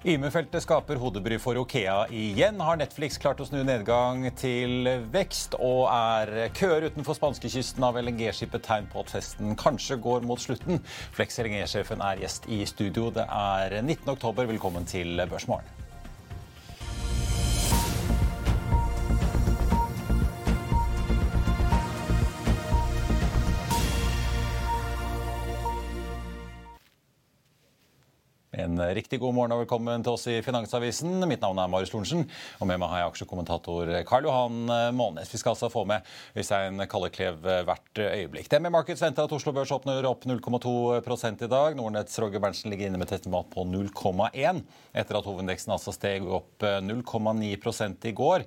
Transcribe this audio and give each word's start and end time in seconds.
Yme-feltet 0.00 0.62
skaper 0.64 0.96
hodebry 0.96 1.36
for 1.36 1.58
Okea 1.60 2.06
igjen. 2.08 2.56
Har 2.64 2.78
Netflix 2.80 3.18
klart 3.20 3.42
å 3.42 3.44
snu 3.44 3.58
nedgang 3.68 4.22
til 4.32 4.88
vekst, 5.12 5.58
og 5.60 5.90
er 5.92 6.48
køer 6.56 6.86
utenfor 6.88 7.18
spanskekysten 7.18 7.84
av 7.84 7.98
LNG-skipet 8.00 8.64
tegn 8.64 8.88
på 8.88 9.02
at 9.04 9.12
festen 9.12 9.52
kanskje 9.60 9.98
går 10.00 10.24
mot 10.24 10.40
slutten? 10.40 10.80
Flex 11.12 11.36
LNG-sjefen 11.44 12.00
er 12.00 12.24
gjest 12.24 12.48
i 12.48 12.62
studio. 12.64 13.10
Det 13.12 13.28
er 13.28 13.76
19. 13.82 14.08
oktober. 14.14 14.48
Velkommen 14.48 14.88
til 14.88 15.20
Børsmorgen. 15.28 15.68
Riktig 28.80 29.18
god 29.20 29.34
morgen 29.36 29.52
og 29.52 29.60
velkommen 29.60 30.00
til 30.00 30.14
oss 30.14 30.22
i 30.30 30.38
Finansavisen. 30.40 31.18
Mitt 31.28 31.42
navn 31.44 31.58
er 31.60 31.68
Marius 31.68 31.90
Lorentzen, 31.92 32.22
og 32.62 32.68
med 32.70 32.78
meg 32.80 32.88
har 32.88 33.02
jeg 33.02 33.10
aksjekommentator 33.10 33.90
Karl 34.08 34.24
Johan 34.24 34.70
Månes. 34.96 35.28
Vi 35.28 35.36
skal 35.36 35.52
altså 35.52 35.68
få 35.68 35.82
med 35.90 36.06
Øystein 36.32 36.80
Kalleklev 36.88 37.44
hvert 37.68 38.00
øyeblikk. 38.00 38.48
DNB 38.48 38.70
Markets 38.72 39.04
venter 39.04 39.26
at 39.28 39.34
Oslo 39.36 39.52
Børs 39.52 39.72
åpner 39.76 40.08
opp 40.08 40.24
0,2% 40.24 41.44
i 41.44 41.50
dag. 41.52 41.76
Nordnetts 41.76 42.16
Roger 42.24 42.40
Berntsen 42.40 42.72
ligger 42.72 42.88
inne 42.88 43.00
med 43.02 43.12
et 43.12 43.28
på 43.28 43.66
0,1, 43.68 44.62
etter 44.96 45.18
at 45.20 45.28
hovedindeksen 45.28 45.74
altså 45.76 45.92
steg 45.92 46.24
opp 46.24 46.64
0,9% 46.64 48.08
i 48.08 48.14
går. 48.16 48.46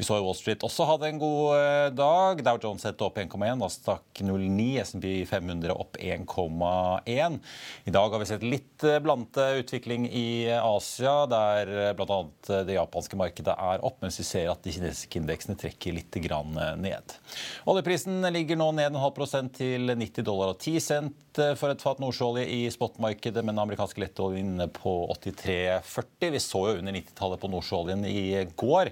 Vi 0.00 0.08
så 0.08 0.18
Wall 0.18 0.34
Street 0.40 0.66
også 0.66 0.88
hadde 0.90 1.12
en 1.12 1.22
god 1.22 1.94
dag. 1.94 2.42
Dow 2.50 2.58
Jones 2.66 2.82
sette 2.82 3.06
opp 3.06 3.22
1,1, 3.22 3.54
Nasdaq 3.62 4.24
0,9, 4.26 4.68
SMP 4.82 5.14
500 5.30 5.78
opp 5.78 6.02
1,1. 6.02 7.40
I 7.86 7.94
dag 7.94 8.10
har 8.10 8.26
vi 8.26 8.30
sett 8.32 8.48
litt 8.48 8.88
blandet 9.04 9.67
utvikling 9.68 10.08
i 10.08 10.48
Asia, 10.56 11.26
der 11.28 11.92
bl.a. 11.94 12.18
det 12.64 12.78
japanske 12.78 13.20
markedet 13.20 13.52
er 13.52 13.84
opp, 13.84 14.00
mens 14.02 14.18
vi 14.18 14.26
ser 14.26 14.48
at 14.48 14.64
de 14.64 14.72
kinesiske 14.72 15.20
indeksene 15.20 15.58
trekker 15.60 15.94
litt 15.94 16.18
ned. 16.18 17.14
Oljeprisen 17.68 18.24
ligger 18.32 18.56
nå 18.58 18.72
ned 18.72 18.90
en 18.90 19.02
halv 19.04 19.14
prosent 19.16 19.54
til 19.60 19.92
90 19.92 20.24
dollar 20.26 20.54
og 20.54 20.58
10 20.58 20.80
cent 20.82 21.24
for 21.60 21.70
et 21.70 21.82
fat 21.84 22.00
nordsjøolje 22.02 22.48
i 22.50 22.64
spotmarkedet, 22.72 23.44
men 23.44 23.54
den 23.54 23.62
amerikanske 23.62 24.00
lettoljen 24.02 24.56
inne 24.56 24.66
på 24.74 25.06
83,40. 25.12 26.32
Vi 26.34 26.40
så 26.42 26.62
jo 26.66 26.80
under 26.80 26.96
90-tallet 26.96 27.42
på 27.42 27.50
nordsjøoljen 27.52 28.02
i 28.08 28.22
går, 28.58 28.90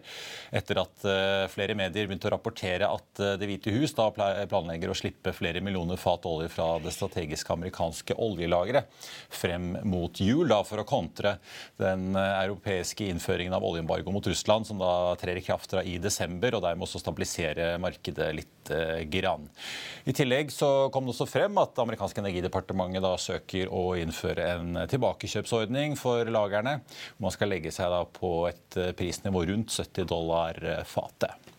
etter 0.54 0.82
at 0.84 1.06
flere 1.50 1.74
medier 1.78 2.06
begynte 2.06 2.30
å 2.30 2.34
rapportere 2.36 2.86
at 2.86 3.22
Det 3.40 3.48
hvite 3.48 3.72
hus 3.74 3.94
da 3.96 4.10
planlegger 4.12 4.92
å 4.92 4.96
slippe 4.96 5.32
flere 5.34 5.62
millioner 5.64 5.98
fat 5.98 6.26
olje 6.28 6.50
fra 6.52 6.76
det 6.82 6.92
strategiske 6.94 7.52
amerikanske 7.56 8.14
oljelageret 8.22 8.92
frem 9.32 9.72
mot 9.88 10.20
jul 10.20 10.52
da, 10.56 10.64
for 10.66 10.82
å 10.82 10.86
kontre 10.88 11.36
den 11.80 12.16
europeiske 12.16 13.06
innføringen 13.12 13.54
av 13.56 13.64
oljeembargo 13.66 14.14
mot 14.14 14.26
Russland, 14.26 14.66
som 14.68 14.80
da 14.82 15.14
trer 15.20 15.38
i 15.40 15.44
kraft 15.44 15.72
fra 15.72 15.84
i 15.84 15.96
desember, 16.02 16.56
og 16.56 16.64
dermed 16.64 16.86
også 16.86 17.02
stabilisere 17.02 17.74
markedet 17.82 18.30
litt 18.36 18.72
grann. 19.12 19.46
I 20.10 20.14
tillegg 20.16 20.50
så 20.50 20.88
kom 20.90 21.06
det 21.06 21.14
også 21.14 21.28
frem 21.30 21.58
at 21.62 21.76
det 21.76 21.84
amerikanske 21.84 22.22
energidepartementet 22.24 23.04
da 23.04 23.14
søker 23.20 23.70
å 23.70 23.84
innføre 24.00 24.48
en 24.56 24.80
tilbakekjøpsordning 24.90 25.94
for 26.00 26.26
lagerne. 26.32 26.80
Man 27.22 27.34
skal 27.34 27.52
legge 27.54 27.74
seg 27.74 27.92
da 27.92 28.02
på 28.10 28.32
et 28.50 28.80
prisnivå 28.98 29.46
rundt 29.52 29.74
70 29.76 30.08
dollar 30.10 30.58
fatet. 30.88 31.54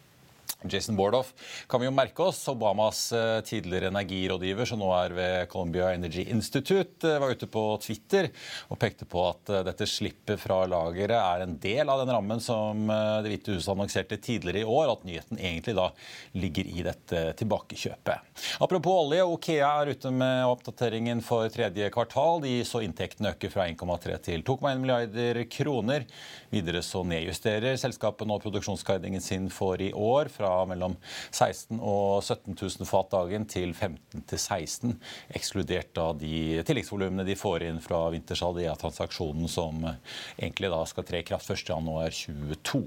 Jason 0.65 0.95
Bordoff 0.97 1.33
kan 1.69 1.79
vi 1.79 1.85
jo 1.85 1.93
merke 1.93 2.23
oss. 2.25 2.39
Obamas 2.49 3.13
tidligere 3.45 3.91
energirådgiver, 3.91 4.65
som 4.65 4.79
nå 4.81 4.89
er 4.97 5.13
ved 5.13 5.35
Columbia 5.51 5.91
Energy 5.93 6.25
Institute, 6.33 7.11
var 7.21 7.29
ute 7.29 7.47
på 7.51 7.63
Twitter 7.83 8.29
og 8.71 8.79
pekte 8.81 9.05
på 9.05 9.21
at 9.29 9.51
dette 9.67 9.85
slippet 9.89 10.41
fra 10.41 10.63
lageret 10.69 11.13
er 11.17 11.43
en 11.45 11.53
del 11.61 11.91
av 11.93 12.01
den 12.01 12.13
rammen 12.13 12.41
som 12.43 12.87
Det 12.87 13.29
hvite 13.29 13.57
huset 13.57 13.71
annonserte 13.73 14.17
tidligere 14.17 14.63
i 14.63 14.67
år, 14.67 14.95
at 14.95 15.05
nyheten 15.07 15.37
egentlig 15.37 15.75
da 15.77 15.91
ligger 16.37 16.71
i 16.73 16.85
dette 16.87 17.21
tilbakekjøpet. 17.37 18.43
Apropos 18.63 19.03
olje, 19.05 19.23
Okea 19.27 19.69
er 19.83 19.93
ute 19.93 20.11
med 20.13 20.47
oppdateringen 20.49 21.21
for 21.25 21.47
tredje 21.53 21.91
kvartal. 21.93 22.41
De 22.43 22.55
så 22.67 22.81
inntektene 22.85 23.35
øke 23.35 23.51
fra 23.53 23.67
1,3 23.69 24.17
til 24.25 24.45
2,1 24.47 24.81
milliarder 24.81 25.43
kroner. 25.53 26.07
Videre 26.49 26.81
så 26.85 27.03
nedjusterer 27.05 27.77
selskapet 27.79 28.27
nå 28.29 28.39
produksjonsguidingen 28.41 29.23
sin 29.23 29.51
for 29.53 29.81
i 29.83 29.91
år 29.93 30.31
fra 30.33 30.46
mellom 30.69 30.95
16 31.31 31.79
og 31.79 32.23
17 32.23 32.55
000 32.55 32.87
fat 32.89 33.11
dagen 33.13 33.47
til 33.49 33.73
15 33.73 34.25
til 34.27 34.39
16, 34.39 34.95
ekskludert 35.37 35.97
av 36.01 36.17
de 36.21 36.61
tilleggsvolumene 36.67 37.25
de 37.27 37.37
får 37.37 37.67
inn 37.67 37.81
fra 37.83 38.05
vintersalget 38.13 38.69
er 38.71 38.79
transaksjonen 38.81 39.49
som 39.51 39.83
egentlig 39.85 40.71
da 40.73 40.81
skal 40.89 41.07
tre 41.07 41.21
i 41.21 41.27
kraft 41.27 41.51
1.1.22. 41.53 42.83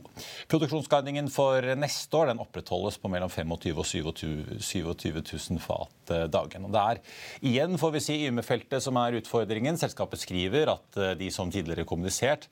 Produksjonsguidingen 0.51 1.31
for 1.33 1.65
neste 1.79 2.21
år 2.21 2.33
den 2.33 2.43
opprettholdes 2.43 2.99
på 3.01 3.11
mellom 3.13 3.33
25 3.33 3.81
og 3.81 4.23
27 4.61 5.23
000 5.23 5.63
fat 5.65 6.15
dagen. 6.33 6.67
Og 6.67 6.75
det 6.75 6.83
er 6.83 7.01
igjen, 7.53 7.79
får 7.81 7.95
vi 7.97 8.05
si, 8.05 8.19
Yme-feltet 8.29 8.83
som 8.85 8.99
er 9.01 9.19
utfordringen. 9.21 9.79
Selskapet 9.81 10.23
skriver 10.23 10.75
at 10.75 11.01
de 11.21 11.31
som 11.35 11.53
tidligere 11.53 11.87
kommunisert 11.89 12.49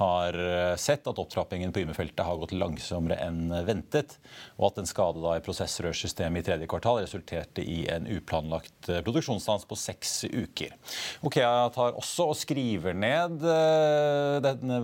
har 0.00 0.36
sett 0.80 1.06
at 1.06 1.18
opptrappingen 1.20 1.74
på 1.76 1.82
Yme-feltet 1.84 2.24
har 2.24 2.38
gått 2.40 2.54
langsommere 2.56 3.18
enn 3.20 3.52
ventet, 3.66 4.16
og 4.56 4.70
at 4.70 4.80
en 4.80 4.88
skade 4.88 5.20
da 5.20 5.36
i 5.36 5.44
prosessrørsystemet 5.44 6.40
i 6.40 6.46
tredje 6.48 6.68
kvartal 6.70 7.02
resulterte 7.02 7.60
i 7.60 7.82
en 7.92 8.08
uplanlagt 8.08 8.88
produksjonsstans 9.04 9.66
på 9.68 9.76
seks 9.78 10.14
uker. 10.32 10.72
Okea 11.26 11.68
tar 11.74 11.98
også 12.00 12.30
og 12.32 12.38
skriver 12.40 12.96
ned 12.96 13.44
denne 14.46 14.80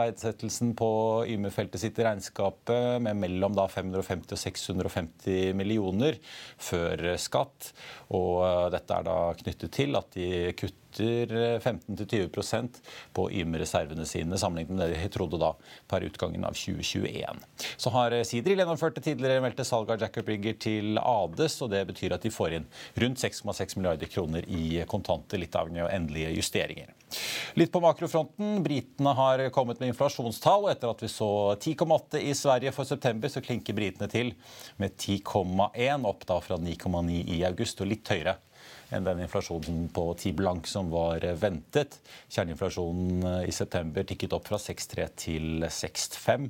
verdsettelsen 0.00 0.74
på 0.78 0.90
Yme-feltet 1.30 1.84
sitt 1.84 2.00
i 2.02 2.06
regnskapet 2.08 2.98
med 3.06 3.22
mellom 3.22 3.54
da 3.56 3.68
550 3.70 4.34
og 4.34 4.42
650 4.42 5.54
millioner 5.58 6.18
før 6.58 7.14
skatt, 7.22 7.70
og 8.10 8.72
dette 8.74 8.98
er 8.98 9.06
da 9.06 9.20
knyttet 9.38 9.72
til 9.78 9.94
at 9.98 10.10
de 10.18 10.50
kutter 10.58 10.85
15-20 11.02 12.80
på 13.16 13.26
YM-reservene 13.30 14.06
sine, 14.08 14.38
sammenlignet 14.38 14.76
med 14.76 14.82
det 14.90 15.02
de 15.02 15.10
trodde 15.12 15.40
da 15.40 15.52
per 15.90 16.06
utgangen 16.06 16.44
av 16.44 16.56
2021. 16.56 17.44
Så 17.76 17.92
har 17.94 18.16
Sidril 18.26 18.62
gjennomført 18.62 18.98
det 18.98 19.06
tidligere 19.06 19.44
meldte 19.44 19.66
salget 19.66 19.96
av 19.96 20.06
Jacob 20.06 20.28
Rigger 20.30 20.58
til 20.60 21.00
Ades, 21.02 21.58
og 21.62 21.72
det 21.74 21.84
betyr 21.90 22.16
at 22.16 22.26
de 22.26 22.32
får 22.34 22.58
inn 22.58 22.68
rundt 23.02 23.22
6,6 23.22 23.78
milliarder 23.78 24.10
kroner 24.10 24.46
i 24.48 24.82
kontanter, 24.88 25.40
litt 25.40 25.56
avhengig 25.56 25.84
av 25.84 25.92
endelige 25.94 26.32
justeringer. 26.36 26.92
Litt 27.54 27.72
på 27.72 27.80
makrofronten. 27.80 28.62
Britene 28.64 29.12
har 29.16 29.44
kommet 29.54 29.80
med 29.80 29.92
inflasjonstall, 29.92 30.66
og 30.66 30.72
etter 30.72 30.90
at 30.90 31.04
vi 31.04 31.10
så 31.12 31.30
10,8 31.54 32.20
i 32.20 32.34
Sverige 32.36 32.74
for 32.74 32.88
september, 32.88 33.30
så 33.32 33.42
klinker 33.44 33.76
britene 33.76 34.10
til 34.12 34.34
med 34.80 34.96
10,1, 34.98 36.08
opp 36.08 36.26
da 36.28 36.40
fra 36.42 36.58
9,9 36.60 37.22
i 37.36 37.42
august, 37.48 37.80
og 37.80 37.92
litt 37.92 38.12
høyere 38.12 38.36
enn 38.94 39.06
den 39.06 39.22
inflasjonen 39.24 39.88
på 39.94 40.08
10 40.14 40.32
blank 40.38 40.68
som 40.70 40.90
var 40.92 41.24
ventet. 41.40 41.98
Kjerneinflasjonen 42.28 43.46
i 43.46 43.54
september 43.54 44.06
tikket 44.06 44.36
opp 44.36 44.48
fra 44.50 44.60
6,3 44.62 45.06
til 45.26 45.66
6,5. 45.66 46.48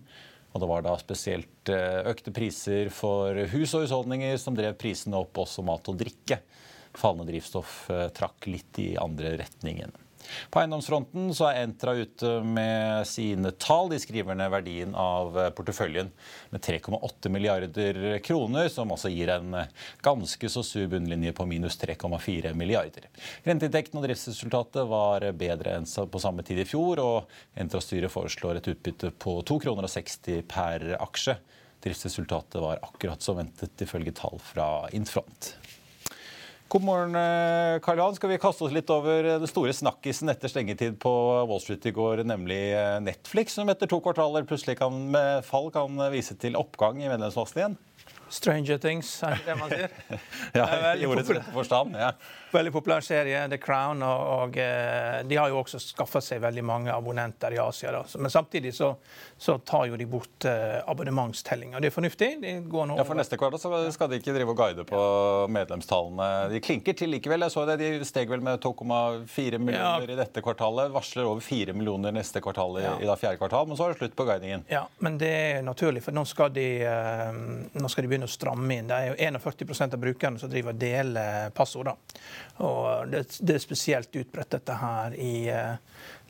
Og 0.53 0.63
det 0.63 0.71
var 0.71 0.85
da 0.87 0.95
spesielt 1.01 1.73
økte 1.73 2.33
priser 2.33 2.89
for 2.95 3.37
hus 3.53 3.75
og 3.77 3.85
husholdninger 3.85 4.39
som 4.41 4.57
drev 4.57 4.79
prisene 4.81 5.19
opp, 5.21 5.37
også 5.43 5.65
mat 5.67 5.93
og 5.93 6.01
drikke. 6.01 6.41
Fallende 6.97 7.29
drivstoff 7.29 7.91
trakk 8.17 8.49
litt 8.49 8.81
i 8.81 8.95
andre 9.01 9.37
retningen. 9.43 9.93
På 10.51 10.61
eiendomsfronten 10.63 11.31
så 11.37 11.51
er 11.51 11.63
Entra 11.65 11.95
ute 11.97 12.33
med 12.45 13.07
sine 13.09 13.53
tall. 13.61 13.91
De 13.93 14.01
skriver 14.03 14.39
ned 14.39 14.53
verdien 14.53 14.95
av 14.99 15.37
porteføljen 15.57 16.11
med 16.53 16.65
3,8 16.65 17.33
milliarder 17.33 18.19
kroner, 18.25 18.71
som 18.73 18.93
også 18.95 19.11
gir 19.13 19.33
en 19.35 19.59
ganske 20.05 20.51
så 20.53 20.63
sur 20.67 20.87
bunnlinje 20.93 21.35
på 21.37 21.47
minus 21.49 21.79
3,4 21.83 22.55
milliarder. 22.59 23.09
Renteinntekten 23.47 24.01
og 24.01 24.07
driftsresultatet 24.07 24.89
var 24.91 25.27
bedre 25.37 25.77
enn 25.79 25.87
på 25.87 26.23
samme 26.23 26.45
tid 26.47 26.63
i 26.63 26.69
fjor, 26.69 27.03
og 27.03 27.37
Entra-styret 27.59 28.13
foreslår 28.13 28.61
et 28.61 28.71
utbytte 28.75 29.13
på 29.23 29.39
2,60 29.43 29.63
kroner 29.67 30.43
per 30.51 30.89
aksje. 31.01 31.37
Driftsresultatet 31.85 32.61
var 32.63 32.83
akkurat 32.83 33.23
som 33.23 33.37
ventet, 33.39 33.77
ifølge 33.83 34.15
tall 34.17 34.41
fra 34.43 34.89
Infront. 34.97 35.55
God 36.69 36.83
morgen, 36.83 37.15
eh, 37.15 37.81
Karl 37.81 37.99
Johan. 37.99 38.15
Skal 38.15 38.31
vi 38.33 38.39
kaste 38.43 38.65
oss 38.67 38.73
litt 38.75 38.89
over 38.91 39.23
det 39.39 39.47
store 39.47 39.71
snakkisen 39.71 40.33
etter 40.33 40.51
stengetid 40.51 40.97
på 40.99 41.11
Wall 41.47 41.61
Street 41.63 41.85
i 41.87 41.93
går, 41.95 42.25
nemlig 42.27 42.59
eh, 42.75 42.97
Netflix, 43.07 43.55
som 43.55 43.71
etter 43.71 43.87
to 43.87 44.01
kvartaler 44.03 44.43
plutselig 44.49 44.75
kan, 44.81 44.97
med 45.15 45.47
fall 45.47 45.71
kan 45.71 45.95
vise 46.11 46.35
til 46.43 46.59
oppgang 46.59 46.99
i 46.99 47.07
medlemsmassen 47.07 47.61
igjen? 47.61 47.77
Stranger 48.29 48.79
Things, 48.79 49.23
er 49.23 49.39
det 49.39 49.47
det 49.47 49.59
man 49.59 49.71
sier? 49.71 49.95
ja, 50.59 50.67
i 50.95 51.07
ordets 51.07 51.31
rette 51.31 51.55
forstand. 51.55 51.95
ja. 52.01 52.13
Veldig 52.57 52.73
populær 52.73 53.01
serie, 53.05 53.49
The 53.51 53.59
Crown. 53.59 54.03
Og, 54.07 54.21
og 54.37 54.59
eh, 54.61 55.21
de 55.29 55.37
har 55.37 55.51
jo 55.53 55.59
også 55.61 55.81
skaffa 55.83 56.23
seg 56.25 56.41
veldig 56.45 56.65
mange 56.65 56.93
abonnenter 56.95 57.57
i 57.57 57.61
Asia. 57.61 57.93
Da. 57.93 58.05
Men 58.23 58.33
samtidig 58.33 58.73
så, 58.77 58.93
så 59.39 59.59
tar 59.67 59.89
jo 59.91 59.99
de 59.99 60.07
bort 60.09 60.47
uh, 60.49 60.79
abonnementstellinga. 60.89 61.81
Det 61.83 61.91
er 61.91 61.95
fornuftig. 61.95 62.31
De 62.43 62.55
ja, 62.57 63.05
For 63.05 63.19
neste 63.19 63.39
kvartal 63.41 63.61
så 63.61 63.93
skal 63.95 64.11
de 64.13 64.21
ikke 64.21 64.35
drive 64.37 64.55
og 64.55 64.61
guide 64.61 64.87
på 64.89 65.01
medlemstallene. 65.53 66.29
De 66.55 66.63
klinker 66.65 66.97
til 66.97 67.13
likevel. 67.13 67.45
Jeg 67.47 67.55
så 67.55 67.67
det, 67.69 67.79
De 67.83 68.09
steg 68.09 68.31
vel 68.31 68.45
med 68.45 68.63
2,4 68.65 69.61
millioner 69.61 70.07
ja. 70.07 70.15
i 70.15 70.19
dette 70.19 70.45
kvartalet. 70.45 70.95
Varsler 70.95 71.29
over 71.29 71.45
4 71.45 71.77
millioner 71.77 72.15
neste 72.15 72.41
kvartal 72.45 72.81
i, 72.81 72.87
ja. 72.87 72.95
i 73.03 73.11
da 73.11 73.19
fjerde 73.21 73.43
kvartal. 73.43 73.69
Men 73.69 73.79
så 73.79 73.89
er 73.89 73.95
det 73.95 74.01
slutt 74.01 74.17
på 74.17 74.29
guidingen. 74.29 74.65
Ja, 74.73 74.87
men 75.05 75.19
det 75.21 75.33
er 75.35 75.67
naturlig, 75.67 76.05
for 76.07 76.17
nå 76.17 76.25
skal 76.29 76.55
de, 76.57 76.67
uh, 76.87 77.37
nå 77.77 77.93
skal 77.93 78.07
de 78.07 78.15
begynne 78.17 78.29
å 78.29 78.33
stramme 78.33 78.79
inn. 78.81 78.89
Det 78.89 78.97
er 78.97 79.13
jo 79.13 79.17
41% 79.37 79.95
av 79.97 80.01
brukerne 80.01 80.41
som 80.41 80.51
driver 80.51 80.73
og 80.75 80.81
deler 80.81 81.51
passord. 81.57 81.93
Og 82.57 83.09
det, 83.09 83.25
det, 83.41 83.55
er 83.55 83.61
spesielt 83.61 84.17
utbredt 84.17 84.55
dette 84.57 84.77
her 84.81 85.15
i 85.21 85.51
uh, 85.53 85.77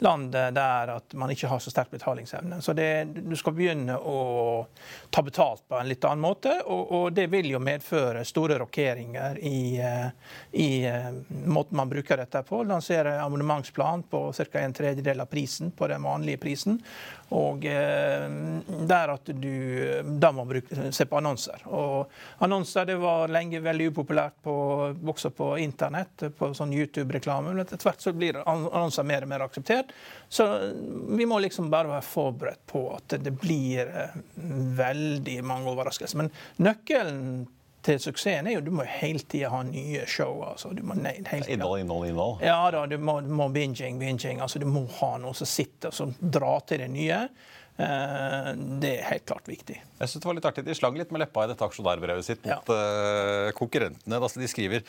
landet 0.03 0.55
der 0.57 0.91
at 0.97 1.15
man 1.15 1.31
ikke 1.31 1.47
har 1.47 1.61
så 1.63 1.71
sterk 1.71 1.93
betalingsevne. 1.93 2.59
Så 2.63 2.75
det, 2.77 3.05
du 3.23 3.37
skal 3.39 3.55
begynne 3.55 3.95
å 3.97 4.19
ta 5.15 5.23
betalt 5.23 5.63
på 5.69 5.79
en 5.79 5.87
litt 5.89 6.05
annen 6.05 6.25
måte, 6.25 6.57
og, 6.67 6.93
og 6.99 7.07
det 7.15 7.29
vil 7.33 7.53
jo 7.53 7.63
medføre 7.63 8.25
store 8.27 8.59
rokeringer 8.63 9.39
i, 9.39 9.61
uh, 9.79 10.09
i 10.59 10.71
uh, 10.91 11.13
måten 11.47 11.79
man 11.79 11.93
bruker 11.93 12.19
dette 12.25 12.43
på. 12.49 12.65
Lansere 12.67 13.21
abonnementsplan 13.23 14.03
på 14.11 14.27
ca. 14.35 14.65
en 14.65 14.75
tredjedel 14.75 15.23
av 15.23 15.31
prisen 15.31 15.71
på 15.71 15.91
den 15.93 16.03
vanlige 16.03 16.43
prisen. 16.43 16.81
Og 17.35 17.65
der 17.67 19.11
at 19.11 19.31
du 19.35 19.55
da 20.23 20.29
må 20.31 20.45
bruke, 20.47 20.93
se 20.95 21.09
på 21.11 21.17
annonser. 21.19 21.65
Og 21.75 22.13
annonser 22.47 22.87
det 22.87 22.95
var 23.03 23.33
lenge 23.35 23.59
veldig 23.65 23.89
upopulært 23.91 24.37
på, 24.47 24.55
også 25.11 25.33
på 25.35 25.49
internett, 25.59 26.16
på 26.39 26.51
sånn 26.57 26.75
YouTube-reklame. 26.77 27.53
Men 27.53 27.65
etter 27.65 27.81
hvert 27.83 28.03
så 28.03 28.13
blir 28.17 28.39
annonser 28.43 29.07
mer 29.07 29.27
og 29.27 29.33
mer 29.33 29.45
akseptert. 29.47 29.93
Så 30.29 30.47
vi 31.09 31.27
må 31.29 31.41
liksom 31.43 31.71
bare 31.73 31.93
være 31.97 32.07
forberedt 32.07 32.65
på 32.71 32.87
at 32.97 33.19
det 33.23 33.35
blir 33.41 33.87
eh, 33.87 34.17
veldig 34.81 35.41
mange 35.47 35.73
overraskelser. 35.75 36.23
Men 36.23 36.33
nøkkelen 36.63 37.47
til 37.87 38.01
suksessen 38.03 38.49
er 38.51 38.57
jo 38.57 38.65
du 38.67 38.73
må 38.75 38.87
hele 38.89 39.23
tida 39.31 39.51
ha 39.53 39.63
nye 39.67 40.07
show. 40.11 40.41
altså 40.45 40.73
du 40.75 40.83
må 40.83 40.97
Innhold, 40.97 41.81
innhold, 41.81 42.09
innhold? 42.09 42.43
Ja 42.43 42.59
da, 42.75 42.87
du 42.91 42.99
må, 42.99 43.21
du 43.23 43.31
må 43.31 43.49
binging, 43.55 44.01
binging. 44.01 44.41
altså 44.41 44.59
Du 44.59 44.67
må 44.67 44.87
ha 44.99 45.17
noe 45.23 45.35
som 45.35 45.47
sitter 45.47 45.95
som 45.95 46.15
drar 46.21 46.65
til 46.67 46.83
det 46.83 46.91
nye. 46.91 47.21
Eh, 47.77 48.51
det 48.81 48.93
er 48.97 49.09
helt 49.11 49.27
klart 49.29 49.49
viktig. 49.49 49.77
Jeg 49.77 50.09
synes 50.09 50.23
det 50.23 50.29
var 50.29 50.37
litt 50.39 50.47
artig. 50.49 50.65
De 50.65 50.77
slang 50.77 50.97
litt 50.97 51.11
med 51.13 51.21
leppa 51.23 51.45
i 51.45 51.51
dette 51.51 51.65
aksjonærbrevet 51.67 52.25
sitt 52.25 52.43
mot 52.45 52.71
ja. 52.73 52.77
uh, 52.77 53.51
konkurrentene. 53.57 54.17
Altså, 54.17 54.41
de 54.41 54.49
skriver 54.49 54.85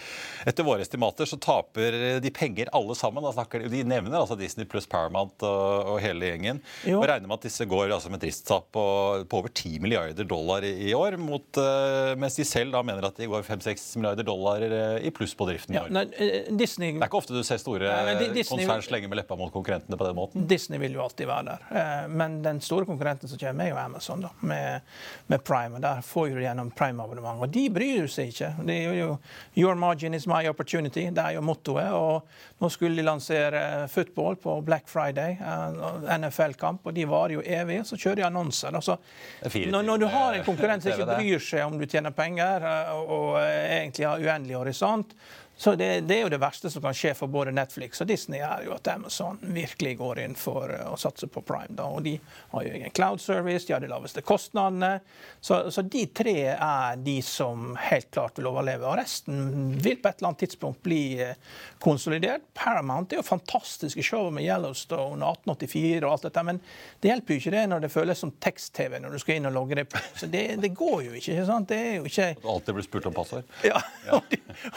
etter 0.48 0.68
våre 0.68 0.84
estimater 0.84 1.28
så 1.28 1.40
taper 1.40 2.20
de 2.24 2.32
penger 2.36 2.72
alle 2.76 2.96
sammen. 2.96 3.24
De, 3.28 3.68
de, 3.72 3.84
nevner 3.88 4.20
altså 4.20 4.38
Disney 4.40 4.68
pluss 4.68 4.88
Paramount 4.88 5.44
og, 5.48 5.94
og, 5.94 6.00
hele 6.04 6.32
gjengen. 6.32 6.62
Jo. 6.88 7.02
Og 7.02 7.08
regner 7.12 7.28
med 7.28 7.40
at 7.40 7.48
disse 7.50 7.68
går 7.68 7.92
altså, 7.92 8.12
med 8.12 8.24
driftstap 8.24 8.70
på, 8.76 8.86
på, 9.28 9.42
over 9.42 9.52
10 9.52 9.84
milliarder 9.84 10.28
dollar 10.28 10.68
i, 10.68 10.92
år. 10.96 11.20
Mot, 11.20 11.48
uh, 11.60 12.14
mens 12.20 12.40
de 12.40 12.48
selv 12.48 12.76
da 12.76 12.84
mener 12.88 13.08
at 13.08 13.20
de 13.20 13.28
går 13.32 13.48
5-6 13.48 13.88
milliarder 14.00 14.28
dollar 14.28 14.64
i 15.04 15.12
pluss 15.16 15.36
på 15.36 15.48
driften 15.50 15.76
i 15.76 15.82
år. 15.82 15.92
Ja, 15.92 16.04
nei, 16.04 16.32
Disney... 16.56 16.96
Det 16.96 17.04
er 17.04 17.12
ikke 17.12 17.20
ofte 17.20 17.36
du 17.36 17.44
ser 17.48 17.60
store 17.64 17.92
Disney... 18.32 18.64
konsern 18.64 18.84
slenge 18.86 19.12
med 19.12 19.22
leppa 19.22 19.40
mot 19.40 19.52
konkurrentene 19.56 20.00
på 20.00 20.08
den 20.08 20.20
måten. 20.20 20.48
Disney 20.52 20.80
vil 20.84 20.96
jo 21.00 21.04
alltid 21.04 21.32
være 21.32 21.56
der. 21.56 22.12
Men 22.12 22.42
den 22.44 22.60
store 22.64 22.77
konkurrenten 22.86 23.30
som 23.30 23.40
kommer, 23.40 23.66
er 23.66 23.70
jo 23.70 23.78
Amazon. 23.82 24.22
da, 24.22 24.30
med 24.40 24.82
med 25.28 25.44
Prime. 25.44 25.76
og 25.76 25.82
Der 25.82 26.02
får 26.02 26.28
du 26.28 26.42
gjennom 26.42 26.72
Prime-abonnement. 26.72 27.42
Og 27.42 27.50
de 27.50 27.68
bryr 27.70 28.08
seg 28.12 28.32
ikke. 28.32 28.54
Det 28.66 28.78
er 28.86 28.94
jo 28.94 29.18
'Your 29.56 29.76
margin 29.76 30.14
is 30.14 30.28
my 30.28 30.44
opportunity'. 30.48 31.14
Det 31.14 31.24
er 31.24 31.32
jo 31.36 31.42
mottoet. 31.42 31.92
Og 31.92 32.28
nå 32.60 32.70
skulle 32.70 32.96
de 32.96 33.02
lansere 33.02 33.88
football 33.88 34.36
på 34.36 34.62
Black 34.62 34.88
Friday, 34.88 35.38
eh, 35.42 36.18
NFL-kamp, 36.18 36.82
og 36.84 36.94
de 36.94 37.06
varer 37.06 37.34
jo 37.34 37.42
evig. 37.46 37.86
Så 37.86 37.98
kjører 37.98 38.16
de 38.16 38.26
annonser. 38.26 38.76
Altså, 38.76 38.98
når, 39.44 39.82
når, 39.82 39.98
du 39.98 40.06
har 40.06 40.34
en 40.34 40.44
konkurrent 40.44 40.84
som 40.84 40.92
ikke 40.92 41.16
bryr 41.16 41.40
seg 41.40 41.66
om 41.66 41.80
du 41.80 41.86
tjener 41.86 42.12
penger, 42.12 42.64
og, 42.94 43.10
og 43.10 43.42
egentlig 43.42 44.08
har 44.08 44.20
uendelig 44.20 44.56
horisont, 44.56 45.14
så 45.58 45.76
det, 45.76 46.02
det, 46.02 46.16
er 46.16 46.22
jo 46.22 46.30
det 46.30 46.38
verste 46.38 46.70
som 46.70 46.84
kan 46.86 46.94
skje 46.94 47.16
for 47.18 47.32
både 47.34 47.52
Netflix 47.56 48.02
og 48.04 48.08
Disney, 48.12 48.44
er 48.46 48.68
jo 48.68 48.76
at 48.76 48.88
Amazon 48.94 49.40
virkelig 49.42 49.96
går 49.98 50.20
inn 50.22 50.36
for 50.38 50.70
eh, 50.70 50.86
å 50.86 50.98
satse 51.02 51.26
på 51.34 51.42
Prime. 51.42 51.74
Da. 51.74 51.88
Og 51.90 52.04
de 52.06 52.14
har 52.52 52.68
jo 52.68 52.74
egen 52.78 52.94
cloud 52.94 53.22
service, 53.24 53.66
de 53.66 53.74
har 53.74 53.82
de 53.82 53.90
laveste 53.90 54.22
kostnadene. 54.22 55.00
Så, 55.42 55.64
så, 55.74 55.82
de 55.82 56.04
tre 56.14 56.36
er 56.54 57.00
de 57.02 57.16
som 57.26 57.72
helt 57.88 58.12
klart 58.14 58.38
vil 58.38 58.52
overleve. 58.52 58.86
Og 58.86 59.00
resten 59.00 59.74
vil 59.82 59.98
på 59.98 60.12
et 60.12 60.22
eller 60.22 60.30
annet 60.30 60.44
tidspunkt 60.46 60.84
bli 60.86 61.02
eh, 61.26 61.34
konsolidert. 61.82 62.46
Paramount 62.54 63.16
er 63.16 63.24
jo 63.24 63.26
fantastiske 63.26 64.06
show 64.06 64.30
med 64.30 64.46
Yellowstone 64.46 65.26
1884 65.26 66.04
og 66.04 66.12
alt 66.12 66.30
dette, 66.30 66.46
men 66.52 66.62
det 67.02 67.14
hjelper 67.16 67.34
jo 67.34 67.42
ikke 67.42 67.56
det 67.58 67.66
når 67.74 67.88
det 67.88 67.94
føles 67.96 68.22
som 68.22 68.36
tekst-TV 68.46 69.00
når 69.02 69.18
du 69.18 69.24
skal 69.26 69.42
inn 69.42 69.50
og 69.50 69.58
logge 69.58 69.82
det. 69.82 69.88
Så 70.14 70.30
det, 70.30 70.46
det 70.62 70.76
går 70.78 71.08
jo 71.08 71.18
ikke. 71.18 71.34
ikke 71.34 71.50
sant? 71.50 71.74
Det 71.74 71.82
er 71.82 71.98
jo 71.98 72.06
ikke... 72.06 72.30
At 72.38 72.46
du 72.46 72.50
alltid 72.54 72.78
blir 72.78 72.90
spurt 72.92 73.10
om 73.10 73.18
passord? 73.18 73.58
Ja. 73.66 73.82
ja. 74.12 74.22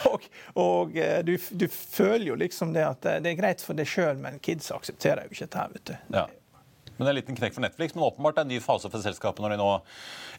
og, 0.09 0.25
og 0.57 0.70
og 0.71 0.99
eh, 0.99 1.21
du, 1.27 1.35
du, 1.37 1.67
føler 1.71 2.31
jo 2.31 2.39
liksom 2.41 2.75
det 2.77 2.87
at 2.87 3.09
det 3.25 3.33
er 3.33 3.39
greit 3.39 3.65
for 3.65 3.79
deg 3.79 3.89
sjøl, 3.91 4.21
men 4.23 4.39
kids 4.43 4.71
aksepterer 4.75 5.27
jo 5.27 5.35
ikke 5.35 5.49
dette. 5.49 5.67
vet 5.75 5.91
du. 5.93 5.97
Ja. 6.21 6.27
Men 7.01 7.07
det 7.07 7.09
er 7.09 7.15
en 7.15 7.21
liten 7.23 7.37
knekk 7.39 7.55
for 7.57 7.65
Netflix, 7.65 7.95
men 7.97 8.05
åpenbart 8.05 8.39
er 8.39 8.45
en 8.45 8.51
ny 8.53 8.59
fase 8.61 8.91
for 8.93 9.01
selskapet 9.01 9.41
når 9.41 9.55
de 9.55 9.57
nå 9.63 9.69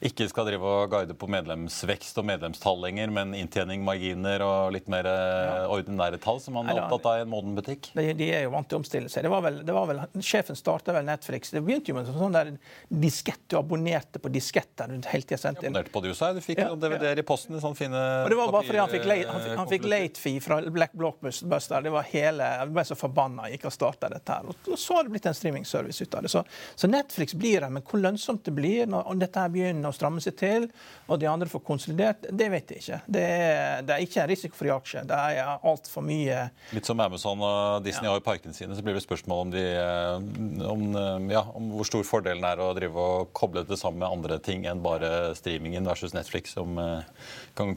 ikke 0.02 0.28
skal 0.32 0.48
drive 0.50 0.66
og 0.66 0.92
guide 0.92 1.16
på 1.18 1.30
medlemsvekst 1.32 2.18
og 2.22 2.28
medlemstall 2.28 2.80
lenger, 2.84 3.12
men 3.14 3.36
inntjening, 3.38 3.84
marginer 3.86 4.44
og 4.46 4.74
litt 4.76 4.90
mer 4.92 5.08
eh, 5.10 5.46
ja. 5.46 5.68
ordinære 5.72 6.20
tall, 6.24 6.42
som 6.44 6.58
man 6.58 6.72
er 6.72 6.82
opptatt 6.84 7.08
av 7.12 7.20
i 7.20 7.26
en 7.26 7.32
moden 7.32 7.56
butikk? 7.58 7.92
De, 7.98 8.08
de, 8.18 8.30
er 8.34 8.46
jo 8.46 8.54
vant 8.56 8.68
til 8.70 8.80
å 8.80 8.82
omstille 8.82 9.12
seg. 9.12 9.26
Det 9.28 9.32
var 9.34 9.46
vel, 9.46 9.62
det 9.68 9.76
var 9.76 9.90
vel, 9.90 10.02
sjefen 10.26 10.58
starta 10.60 10.96
vel 10.96 11.08
Netflix. 11.08 11.54
Det 11.56 11.64
begynte 11.66 11.94
jo 11.94 11.98
med 12.00 12.10
en 12.10 12.18
sånn 12.18 12.38
der 12.38 12.54
diskett. 12.90 13.44
Du 13.52 13.58
abonnerte 13.60 14.22
på 14.22 14.32
disketter 14.32 14.92
hele 15.12 15.38
sendte 15.40 15.66
Du 15.66 15.70
abonnerte 15.70 15.94
på 15.94 16.04
det, 16.04 16.14
USA. 16.16 16.32
Du 16.34 16.42
fikk 16.44 16.62
ja, 16.64 16.70
DVD-er 16.76 17.22
i 17.22 17.26
posten 17.28 17.58
i 17.58 17.62
sånne 17.64 17.78
fine 17.78 18.02
Og 18.26 18.30
Det 18.32 18.40
var 18.40 18.54
bare 18.56 18.68
fordi 18.68 18.82
han 18.82 18.92
fikk 18.92 19.08
late, 19.10 19.32
han, 19.32 19.48
han 19.62 19.72
fikk 19.72 19.88
late 19.92 20.22
fee 20.22 20.44
fra 20.44 20.62
Black 20.74 20.96
Blockbuster. 20.98 21.82
Det 21.86 21.94
var 21.94 22.08
hele, 22.12 22.48
Jeg 22.62 22.74
ble 22.74 22.88
så 22.88 22.98
forbanna 22.98 23.50
jeg 23.50 23.60
gikk 23.60 23.70
og 23.70 23.76
starta 23.76 24.10
dette 24.12 24.38
her. 24.40 24.50
Og 24.52 24.80
så 24.80 24.98
har 24.98 25.06
det 25.06 25.16
blitt 25.16 25.30
en 25.30 25.38
streamingservice 25.38 26.06
ut 26.06 26.18
av 26.18 26.26
det. 26.26 26.34
Så 26.34 26.44
så 26.76 26.88
Netflix 26.88 27.34
blir 27.34 27.62
det, 27.62 27.70
men 27.70 27.84
hvor 27.86 28.02
lønnsomt 28.02 28.46
det 28.46 28.54
blir 28.56 28.88
når 28.90 29.20
dette 29.22 29.44
her 29.44 29.52
begynner 29.54 29.91
å 29.92 29.96
stramme 29.96 30.24
seg 30.24 30.38
til, 30.40 30.68
og 31.08 31.20
de 31.22 31.30
andre 31.30 31.50
får 31.52 31.64
konsolidert, 31.68 32.28
det 32.32 32.50
vet 32.54 32.74
jeg 32.74 32.84
ikke. 32.84 33.02
Det 33.12 33.26
er, 33.26 33.86
det 33.86 33.96
er 33.96 34.06
ikke 34.06 34.24
en 34.24 34.32
risikofri 34.32 34.72
aksje. 34.74 35.06
Det 35.08 35.18
er 35.18 35.52
altfor 35.68 36.06
mye 36.06 36.42
Litt 36.76 36.88
som 36.88 37.00
Amazon 37.04 37.42
og 37.44 37.84
Disney 37.86 38.08
ja. 38.08 38.14
har 38.16 38.22
i 38.22 38.26
parkene 38.26 38.56
sine, 38.56 38.76
så 38.78 38.84
blir 38.86 38.96
det 38.98 39.04
spørsmål 39.04 39.46
om, 39.46 39.54
de, 39.54 39.64
eh, 39.76 40.68
om, 40.70 40.86
eh, 40.96 41.28
ja, 41.34 41.44
om, 41.58 41.72
hvor 41.76 41.88
stor 41.88 42.06
fordelen 42.08 42.46
er 42.48 42.62
å 42.64 42.72
drive 42.78 42.96
og 43.02 43.32
koble 43.38 43.66
det 43.68 43.80
sammen 43.80 44.02
med 44.04 44.10
andre 44.10 44.40
ting 44.44 44.66
enn 44.70 44.84
bare 44.84 45.34
streamingen 45.38 45.88
versus 45.88 46.16
Netflix, 46.16 46.56
som 46.58 46.80
eh, 46.82 47.28
kan 47.58 47.76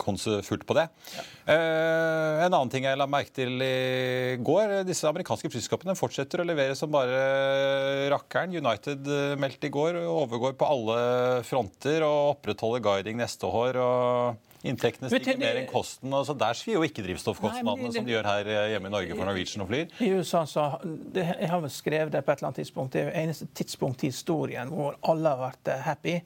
konse 0.00 0.40
fullt 0.46 0.66
på 0.68 0.76
det. 0.78 0.88
Ja. 1.16 1.26
En 1.48 2.52
annen 2.52 2.68
ting 2.68 2.84
jeg 2.84 2.98
la 3.00 3.06
merke 3.08 3.32
til 3.32 3.62
i 3.64 4.36
går, 4.44 4.82
disse 4.84 5.08
amerikanske 5.08 5.48
flyselskapene 5.48 5.96
fortsetter 5.96 6.42
å 6.42 6.46
levere 6.46 6.76
som 6.76 6.92
bare 6.92 8.10
rakkeren. 8.12 8.52
United 8.52 9.08
meldte 9.40 9.70
i 9.70 9.72
går 9.72 9.96
overgår 10.04 10.58
på 10.60 10.68
alle 10.68 10.98
fronter 11.46 12.04
og 12.06 12.34
opprettholder 12.34 12.84
guiding 12.84 13.18
neste 13.20 13.46
år. 13.46 13.78
og 13.82 14.47
Inntektene 14.66 15.06
stiger 15.10 15.38
mer 15.38 15.60
enn 15.60 15.68
kosten. 15.70 16.10
altså 16.14 16.34
Der 16.38 16.56
svir 16.58 16.78
jo 16.78 16.84
ikke 16.86 17.04
drivstoffkostnadene, 17.06 17.92
som 17.94 18.06
de 18.06 18.14
gjør 18.14 18.26
her 18.26 18.48
eh, 18.50 18.70
hjemme 18.72 18.90
i 18.90 18.94
Norge 18.94 19.14
for 19.14 19.28
Norwegian 19.28 19.62
og 19.62 19.68
flyr. 19.70 19.92
I 20.02 20.08
USA 20.18 20.42
så, 20.50 20.64
det, 20.82 21.24
Jeg 21.38 21.50
har 21.52 21.62
vel 21.62 21.70
skrevet 21.70 22.12
det 22.14 22.24
på 22.26 22.32
et 22.32 22.40
eller 22.40 22.50
annet 22.50 22.60
tidspunkt. 22.64 22.92
Det 22.92 23.02
er 23.02 23.06
jo 23.06 23.14
eneste 23.22 23.46
tidspunkt 23.54 24.02
i 24.02 24.10
historien 24.10 24.72
hvor 24.74 24.98
alle 25.12 25.34
har 25.34 25.42
vært 25.44 25.70
eh, 25.70 25.84
happy. 25.86 26.16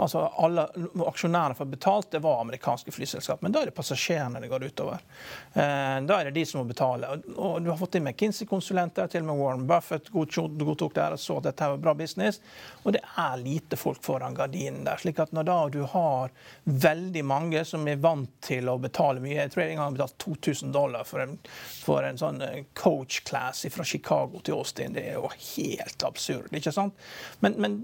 Altså 0.00 0.24
alle 0.40 0.64
Aksjonærene 1.12 1.58
får 1.58 1.68
betalt, 1.74 2.10
det 2.14 2.22
var 2.24 2.40
amerikanske 2.40 2.94
flyselskap. 2.96 3.42
Men 3.44 3.52
da 3.52 3.62
er 3.62 3.70
det 3.70 3.76
passasjerene 3.76 4.40
det 4.40 4.50
går 4.52 4.66
utover. 4.72 5.04
Eh, 5.52 5.98
da 6.08 6.18
er 6.18 6.30
det 6.30 6.36
de 6.38 6.46
som 6.48 6.62
må 6.62 6.70
betale. 6.70 7.12
Og, 7.36 7.60
du 7.60 7.68
har 7.68 7.80
fått 7.80 8.00
inn 8.00 8.08
McKinsey-konsulenter, 8.08 9.12
til 9.12 9.26
og 9.26 9.28
med 9.28 9.42
Warren 9.42 9.68
Buffett 9.68 10.08
godtok 10.12 10.96
det 10.96 11.10
og 11.12 11.20
så 11.20 11.36
at 11.42 11.50
dette 11.50 11.68
var 11.74 11.84
bra 11.84 11.96
business. 11.98 12.40
Og 12.86 12.96
det 12.96 13.04
er 13.20 13.36
lite 13.42 13.76
folk 13.76 14.00
foran 14.04 14.36
gardinen 14.36 14.86
der. 14.88 14.96
slik 14.96 15.20
at 15.20 15.32
når 15.36 15.48
da 15.48 15.60
du 15.72 15.82
har 15.92 16.32
veldig 16.64 17.24
mange 17.26 17.64
som 17.68 17.81
som 17.82 17.90
er 17.90 18.00
vant 18.02 18.30
til 18.44 18.68
å 18.70 18.78
betale 18.80 19.20
mye. 19.22 19.40
Jeg 19.40 19.52
tror 19.52 19.64
jeg 19.64 19.74
en 19.74 19.82
har 19.82 19.94
betalt 19.96 20.16
2000 20.22 20.72
dollar 20.74 21.06
for 21.08 21.24
en, 21.24 21.34
for 21.82 22.06
en 22.06 22.18
sånn 22.20 22.40
eh, 22.44 22.64
coach 22.78 23.22
class 23.26 23.64
fra 23.74 23.86
Chicago 23.86 24.40
til 24.44 24.60
Austin. 24.60 24.94
Det 24.94 25.04
er 25.10 25.18
jo 25.18 25.30
helt 25.32 26.06
absurd. 26.06 26.52
ikke 26.54 26.74
sant? 26.74 26.94
Men, 27.42 27.58
men 27.62 27.78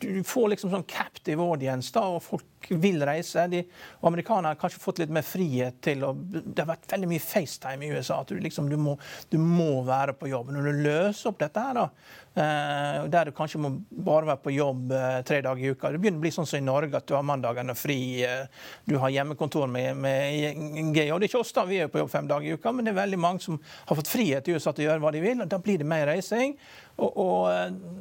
du 0.00 0.22
får 0.24 0.54
liksom 0.54 0.72
sånn 0.72 0.86
captive 0.88 1.44
audience, 1.44 1.92
da, 1.92 2.06
og 2.16 2.24
folk 2.24 2.70
vil 2.70 3.02
reise. 3.06 3.46
De, 3.52 3.62
og 4.00 4.10
amerikanere 4.10 4.54
har 4.54 4.60
kanskje 4.60 4.82
fått 4.82 5.02
litt 5.04 5.12
mer 5.12 5.26
frihet 5.26 5.82
til 5.84 6.04
å 6.06 6.14
Det 6.16 6.62
har 6.62 6.70
vært 6.72 6.88
veldig 6.90 7.10
mye 7.10 7.22
FaceTime 7.22 7.84
i 7.84 7.92
USA. 7.92 8.22
at 8.22 8.32
du, 8.32 8.40
liksom, 8.40 8.70
du, 8.72 8.78
må, 8.80 8.96
du 9.30 9.36
må 9.42 9.82
være 9.86 10.16
på 10.16 10.30
jobb. 10.32 10.54
Når 10.54 10.70
du 10.70 10.86
løser 10.88 11.30
opp 11.30 11.42
dette 11.42 11.62
her, 11.68 11.76
da, 11.76 11.90
Eh, 12.25 12.25
der 12.36 13.28
du 13.28 13.32
kanskje 13.32 13.60
må 13.62 13.70
bare 13.90 14.28
være 14.28 14.42
på 14.44 14.52
jobb 14.52 14.92
eh, 14.92 15.20
tre 15.26 15.38
dager 15.44 15.64
i 15.64 15.72
uka. 15.72 15.90
Det 15.92 16.00
begynner 16.02 16.20
å 16.20 16.24
bli 16.26 16.32
sånn 16.34 16.48
som 16.48 16.58
i 16.58 16.64
Norge, 16.64 16.98
at 16.98 17.06
du 17.08 17.14
har 17.16 17.24
mandagene 17.24 17.76
fri. 17.78 17.98
Eh, 18.26 18.66
du 18.84 18.96
har 19.00 19.14
hjemmekontor 19.14 19.70
med, 19.72 19.96
med. 19.96 20.58
Og 20.84 20.92
det 20.92 21.06
er 21.06 21.28
ikke 21.30 21.40
oss, 21.40 21.54
da, 21.56 21.64
vi 21.68 21.80
er 21.80 21.86
jo 21.86 21.94
på 21.94 22.02
jobb 22.02 22.12
fem 22.12 22.28
dager 22.28 22.50
i 22.50 22.58
uka, 22.58 22.72
men 22.76 22.86
det 22.86 22.92
er 22.92 23.00
veldig 23.00 23.20
mange 23.22 23.44
som 23.46 23.60
har 23.60 24.00
fått 24.00 24.12
frihet 24.12 24.48
i 24.48 24.56
USA 24.56 24.74
til 24.76 24.86
å 24.86 24.90
gjøre 24.90 25.04
hva 25.06 25.14
de 25.16 25.24
vil. 25.24 25.40
og 25.40 25.48
Da 25.52 25.60
blir 25.62 25.80
det 25.80 25.88
mer 25.88 26.06
reising. 26.10 26.56
Og, 26.96 27.16
og, 27.16 27.52
eh, 27.52 27.96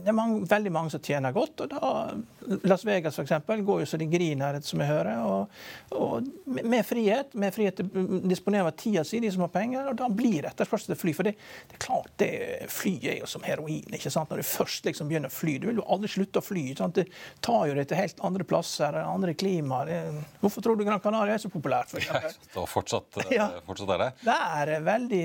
det 0.00 0.08
er 0.08 0.16
mange, 0.16 0.40
veldig 0.48 0.72
mange 0.72 0.90
som 0.92 1.02
tjener 1.04 1.32
godt. 1.32 1.60
og 1.60 1.72
da, 1.74 2.58
Las 2.64 2.84
Vegas 2.86 3.18
for 3.18 3.26
eksempel, 3.26 3.62
går 3.66 3.82
jo 3.82 3.88
så 3.90 3.98
de 4.00 4.08
griner, 4.10 4.58
som 4.64 4.80
jeg 4.80 4.88
hører. 4.88 5.20
Og, 5.28 5.50
og 5.96 6.30
med 6.46 6.86
frihet 6.86 7.34
med 7.38 7.54
frihet 7.54 7.76
til 7.78 7.90
å 7.90 8.20
disponere 8.24 8.72
tida 8.78 9.04
si, 9.06 9.20
de 9.22 9.30
som 9.32 9.44
har 9.44 9.52
penger, 9.52 9.90
og 9.90 9.98
da 10.00 10.08
blir 10.12 10.48
etterspørsel 10.48 10.94
til 10.94 11.00
fly. 11.02 11.14
For 11.16 11.28
det, 11.28 11.34
det, 11.70 11.76
er 11.76 11.84
klart, 11.84 12.12
det 12.22 12.30
fly 12.72 12.94
er 13.12 13.18
jo 13.20 13.28
som 13.30 13.44
heroin. 13.46 13.96
ikke 13.96 14.12
sant? 14.12 14.32
Når 14.32 14.42
du 14.42 14.48
først 14.48 14.88
liksom 14.88 15.10
begynner 15.10 15.32
å 15.32 15.36
fly, 15.36 15.58
du 15.60 15.68
vil 15.70 15.82
jo 15.82 15.86
aldri 15.92 16.12
slutte 16.14 16.40
å 16.42 16.46
fly. 16.46 16.64
ikke 16.72 16.84
sant? 16.84 17.00
Det 17.00 17.44
tar 17.44 17.68
jo 17.70 17.76
deg 17.78 17.90
til 17.90 18.00
helt 18.00 18.24
andre 18.30 18.48
plasser, 18.48 19.00
andre 19.04 19.36
klimaer. 19.38 20.22
Hvorfor 20.40 20.64
tror 20.64 20.80
du 20.80 20.86
Gran 20.88 21.02
Canaria 21.04 21.36
er 21.36 21.44
så 21.44 21.52
populært? 21.52 21.92
For 21.92 22.04
ja, 22.04 22.32
og 22.56 22.68
fortsatt, 22.70 23.20
ja. 23.36 23.50
fortsatt 23.68 23.94
er 23.98 24.04
det? 24.06 24.10
Det 24.24 24.38
er 24.64 24.74
veldig, 24.88 25.24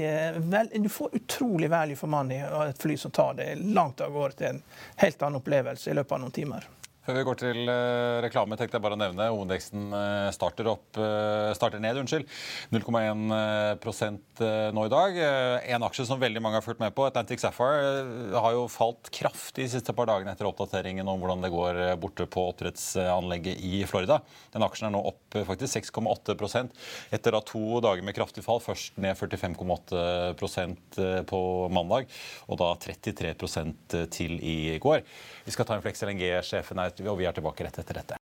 veld, 0.52 0.78
Du 0.86 0.92
får 0.92 1.16
utrolig 1.22 1.72
value 1.72 1.98
for 2.00 2.12
money 2.12 2.44
av 2.44 2.68
et 2.68 2.82
fly 2.82 3.00
som 3.00 3.15
tar 3.16 3.38
det 3.40 3.56
langt 3.56 4.02
av 4.04 4.12
gårde 4.12 4.40
til 4.40 4.50
en 4.54 4.64
helt 5.02 5.22
annen 5.24 5.40
opplevelse 5.40 5.92
i 5.92 5.96
løpet 5.96 6.18
av 6.18 6.24
noen 6.26 6.36
timer. 6.36 6.68
Før 7.06 7.20
vi 7.20 7.24
går 7.28 7.38
til 7.38 7.68
uh, 7.70 8.18
reklame, 8.26 8.56
tenkte 8.58 8.80
jeg 8.80 8.82
bare 8.82 8.96
å 8.98 8.98
nevne 8.98 9.28
hovedveksten 9.30 9.92
uh, 9.94 10.32
starter, 10.34 10.66
opp, 10.72 10.98
uh, 10.98 11.52
starter 11.54 11.78
ned. 11.82 12.00
unnskyld, 12.02 12.26
0,1 12.74 14.74
nå 14.74 14.86
i 14.88 14.92
dag. 14.92 15.20
En 15.76 15.86
aksje 15.86 16.08
som 16.10 16.22
veldig 16.22 16.42
mange 16.42 16.58
har 16.58 16.66
fulgt 16.66 16.82
med 16.82 16.96
på, 16.98 17.06
Atlantic 17.06 17.44
Sapphire, 17.44 18.32
har 18.34 18.56
jo 18.56 18.64
falt 18.74 19.12
kraftig 19.14 19.68
de 19.68 19.74
siste 19.76 19.94
par 19.96 20.10
dagene 20.10 20.34
etter 20.34 20.50
oppdateringen 20.50 21.08
om 21.08 21.22
hvordan 21.22 21.46
det 21.46 21.54
går 21.54 21.82
borte 22.02 22.26
på 22.26 22.48
oppdrettsanlegget 22.50 23.62
i 23.62 23.84
Florida. 23.88 24.18
Den 24.56 24.66
aksjen 24.66 24.90
er 24.90 24.96
nå 24.98 25.04
opp 25.06 25.38
faktisk 25.46 25.78
6,8% 25.78 26.74
etter 27.16 27.38
da 27.38 27.44
to 27.46 27.84
dager 27.86 28.02
med 28.06 28.18
kraftig 28.18 28.44
fall. 28.46 28.64
Først 28.66 28.98
ned 28.98 29.14
45,8% 29.22 31.00
på 31.30 31.44
mandag, 31.70 32.10
og 32.50 32.62
da 32.64 32.74
33% 32.82 34.00
til 34.10 34.40
i 34.42 34.80
går. 34.82 35.06
Vi 35.46 35.54
skal 35.54 35.70
ta 35.70 35.78
en 35.78 35.86
Flex 35.86 36.02
LNG-sjefen 36.02 36.82
her 36.82 36.95
og 37.04 37.20
vi 37.20 37.28
er 37.28 37.36
tilbake 37.36 37.68
rett 37.68 37.84
etter 37.84 38.02
dette. 38.02 38.22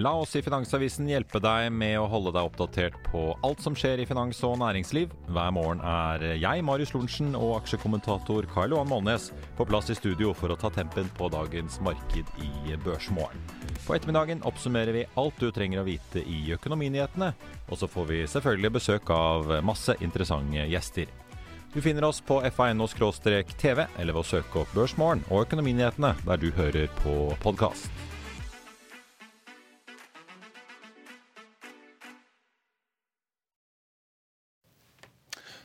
La 0.00 0.14
oss 0.16 0.30
i 0.36 0.40
Finansavisen 0.40 1.04
hjelpe 1.04 1.36
deg 1.44 1.66
med 1.68 1.98
å 2.00 2.06
holde 2.08 2.30
deg 2.32 2.46
oppdatert 2.48 2.94
på 3.10 3.26
alt 3.44 3.60
som 3.60 3.74
skjer 3.76 4.00
i 4.00 4.06
finans 4.08 4.38
og 4.48 4.54
næringsliv. 4.62 5.10
Hver 5.28 5.50
morgen 5.52 5.82
er 5.84 6.24
jeg, 6.40 6.62
Marius 6.64 6.94
Lorentzen, 6.94 7.34
og 7.36 7.58
aksjekommentator 7.58 8.48
Karl 8.54 8.72
Johan 8.72 8.88
Målnes 8.88 9.28
på 9.58 9.66
plass 9.68 9.92
i 9.92 9.96
studio 9.98 10.32
for 10.32 10.48
å 10.48 10.56
ta 10.56 10.70
tempen 10.72 11.12
på 11.18 11.28
dagens 11.34 11.76
marked 11.84 12.32
i 12.40 12.78
Børsmorgen. 12.86 13.44
På 13.84 13.92
ettermiddagen 13.92 14.40
oppsummerer 14.48 14.96
vi 14.96 15.04
alt 15.20 15.36
du 15.36 15.50
trenger 15.52 15.82
å 15.82 15.88
vite 15.90 16.24
i 16.24 16.40
økonominyhetene, 16.56 17.28
og 17.68 17.76
så 17.76 17.90
får 17.90 18.08
vi 18.08 18.22
selvfølgelig 18.32 18.72
besøk 18.78 19.12
av 19.12 19.58
masse 19.60 19.98
interessante 20.00 20.64
gjester. 20.72 21.12
Du 21.72 21.80
finner 21.80 22.04
oss 22.04 22.20
på 22.20 22.36
fa.no-tv 22.52 23.86
eller 23.98 24.12
ved 24.12 24.20
å 24.20 24.28
søke 24.28 24.60
opp 24.60 24.74
Børsmorgen 24.76 25.24
og 25.30 25.46
Økonominyhetene 25.46 26.14
der 26.26 26.40
du 26.42 26.50
hører 26.52 26.90
på 27.00 27.32
podkast. 27.40 27.88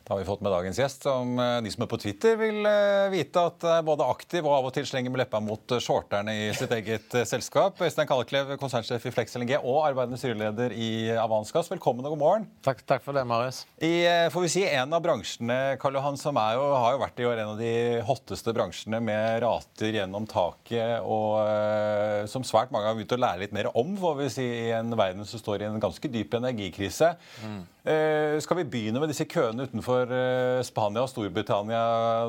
Da 0.08 0.14
har 0.14 0.20
vi 0.20 0.26
fått 0.26 0.42
med 0.42 0.54
dagens 0.56 0.78
gjest, 0.80 1.04
som 1.04 1.34
eh, 1.36 1.58
de 1.60 1.72
som 1.74 1.84
er 1.84 1.90
på 1.92 1.98
Twitter 2.00 2.38
vil 2.40 2.64
eh, 2.64 3.10
vite 3.12 3.42
at 3.44 3.64
er 3.68 3.82
både 3.84 4.06
aktiv 4.08 4.46
og 4.48 4.54
av 4.56 4.68
og 4.70 4.72
til 4.78 4.86
slenger 4.88 5.12
med 5.12 5.20
leppa 5.20 5.42
mot 5.44 5.76
eh, 5.76 5.84
shorterne 5.84 6.32
i 6.32 6.46
sitt 6.56 6.72
eget 6.72 7.18
selskap. 7.28 7.76
Øystein 7.84 8.08
Kalleklev, 8.08 8.54
konsernsjef 8.62 9.04
i 9.04 9.12
Flex 9.12 9.36
LNG 9.36 9.58
og 9.58 9.82
arbeidende 9.82 10.16
styreleder 10.22 10.72
i 10.72 11.12
Avanskas. 11.20 11.68
Velkommen 11.74 12.08
og 12.08 12.16
god 12.16 12.22
morgen. 12.24 12.48
Takk, 12.64 12.86
takk 12.88 13.04
for 13.04 13.20
det, 13.20 13.26
Marius. 13.28 13.66
I 13.84 14.08
får 14.32 14.48
vi 14.48 14.54
si, 14.56 14.64
en 14.70 14.96
av 14.96 15.04
bransjene 15.04 15.60
Karl 15.84 16.00
Johan, 16.00 16.16
som 16.24 16.40
jo, 16.40 16.72
har 16.80 16.96
jo 16.96 17.04
vært 17.04 17.20
i 17.20 17.28
år 17.28 17.44
en 17.44 17.56
av 17.58 17.60
de 17.60 17.76
hotteste 18.08 18.56
bransjene 18.56 19.04
med 19.04 19.42
rater 19.44 20.00
gjennom 20.00 20.24
taket, 20.32 21.04
og 21.04 22.32
som 22.32 22.48
svært 22.48 22.72
mange 22.72 22.88
har 22.88 22.96
begynt 22.96 23.18
å 23.18 23.26
lære 23.26 23.44
litt 23.44 23.60
mer 23.60 23.74
om, 23.76 23.98
får 24.00 24.22
vi 24.24 24.34
si, 24.40 24.52
i 24.70 24.76
en 24.78 24.96
verden 24.96 25.28
som 25.28 25.44
står 25.44 25.66
i 25.66 25.68
en 25.74 25.84
ganske 25.84 26.16
dyp 26.16 26.40
energikrise. 26.40 27.18
Mm. 27.44 27.66
Eh, 27.88 28.36
skal 28.44 28.60
vi 28.60 28.68
begynne 28.68 29.00
med 29.00 29.08
disse 29.14 29.24
køene 29.30 29.64
utenfor 29.64 30.10
eh, 30.12 30.60
Spania 30.68 31.06
og 31.06 31.12
Storbritannia 31.12 31.84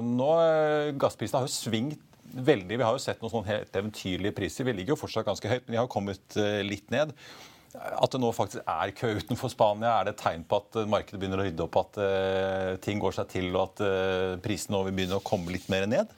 nå? 0.07 0.29
Eh, 0.45 0.91
gassprisene 0.95 1.41
har 1.41 1.49
jo 1.49 1.55
svingt 1.55 2.05
veldig. 2.29 2.77
Vi 2.77 2.87
har 2.87 2.95
jo 2.95 3.03
sett 3.03 3.19
noen 3.25 3.33
sånne 3.33 3.51
helt 3.51 3.79
eventyrlige 3.81 4.37
priser. 4.37 4.69
Vi 4.69 4.77
ligger 4.77 4.95
jo 4.95 5.01
fortsatt 5.01 5.27
ganske 5.27 5.51
høyt, 5.51 5.65
men 5.65 5.75
de 5.75 5.81
har 5.81 5.91
kommet 5.91 6.37
litt 6.63 6.93
ned. 6.95 7.11
At 7.75 8.13
det 8.13 8.21
nå 8.23 8.31
faktisk 8.37 8.63
er 8.63 8.93
kø 8.95 9.11
utenfor 9.19 9.51
Spania, 9.51 9.97
er 9.97 10.07
det 10.07 10.15
et 10.15 10.23
tegn 10.23 10.45
på 10.47 10.61
at 10.61 10.79
markedet 10.93 11.19
begynner 11.19 11.43
å 11.43 11.49
rydde 11.49 11.65
opp, 11.65 11.81
at 11.81 12.81
ting 12.85 13.01
går 13.01 13.17
seg 13.17 13.33
til, 13.33 13.49
og 13.57 13.73
at 13.73 13.83
prisene 14.45 14.85
vil 14.87 14.95
begynne 15.01 15.19
å 15.19 15.25
komme 15.25 15.53
litt 15.57 15.67
mer 15.73 15.89
ned? 15.91 16.13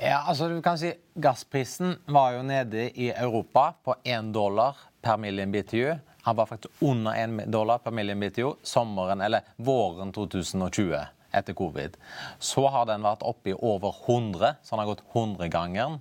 Ja, 0.00 0.24
altså 0.24 0.48
du 0.50 0.58
kan 0.64 0.80
si 0.80 0.90
Gassprisen 1.20 1.96
var 2.08 2.34
jo 2.36 2.44
nede 2.48 2.88
i 2.96 3.12
Europa 3.12 3.70
på 3.84 3.96
1 4.02 4.32
dollar 4.34 4.80
per 5.04 5.20
million 5.20 5.52
BTU. 5.52 5.92
Han 6.22 6.36
var 6.36 6.46
faktisk 6.46 6.82
under 6.84 7.14
1 7.14 7.52
dollar 7.52 7.78
per 7.78 7.90
million 7.90 8.20
BTO 8.20 8.56
sommeren, 8.62 9.20
eller 9.20 9.40
våren 9.56 10.12
2020 10.12 10.98
etter 11.30 11.54
covid. 11.54 11.96
Så 12.38 12.68
har 12.68 12.86
den 12.88 13.04
vært 13.04 13.22
oppe 13.26 13.52
i 13.52 13.56
over 13.56 13.94
100, 14.06 14.54
så 14.62 14.74
den 14.74 14.82
har 14.82 14.90
gått 14.94 15.04
100-gangeren. 15.12 16.00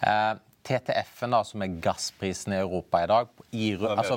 Eh, 0.00 0.34
TTF-en, 0.66 1.30
da, 1.30 1.42
som 1.46 1.62
er 1.62 1.76
gassprisen 1.82 2.56
i 2.56 2.60
Europa 2.60 3.02
i 3.04 3.06
dag 3.10 3.28
i, 3.50 3.66
Den 3.76 3.98
altså, 3.98 4.16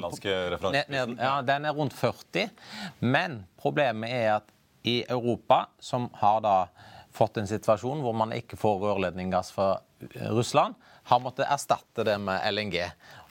ja, 1.19 1.41
Den 1.45 1.65
er 1.65 1.75
rundt 1.77 1.93
40. 1.93 2.49
Men 2.99 3.43
problemet 3.61 4.09
er 4.09 4.31
at 4.39 4.49
i 4.83 5.03
Europa, 5.09 5.67
som 5.79 6.07
har 6.17 6.41
da 6.41 6.55
fått 7.13 7.37
en 7.37 7.49
situasjon 7.49 8.01
hvor 8.01 8.15
man 8.17 8.33
ikke 8.33 8.57
får 8.57 8.79
rørledninggass 8.81 9.51
fra 9.53 9.75
Russland, 10.31 10.77
har 11.09 11.21
måttet 11.23 11.47
erstatte 11.49 12.05
det 12.05 12.15
med 12.21 12.43
LNG. 12.53 12.77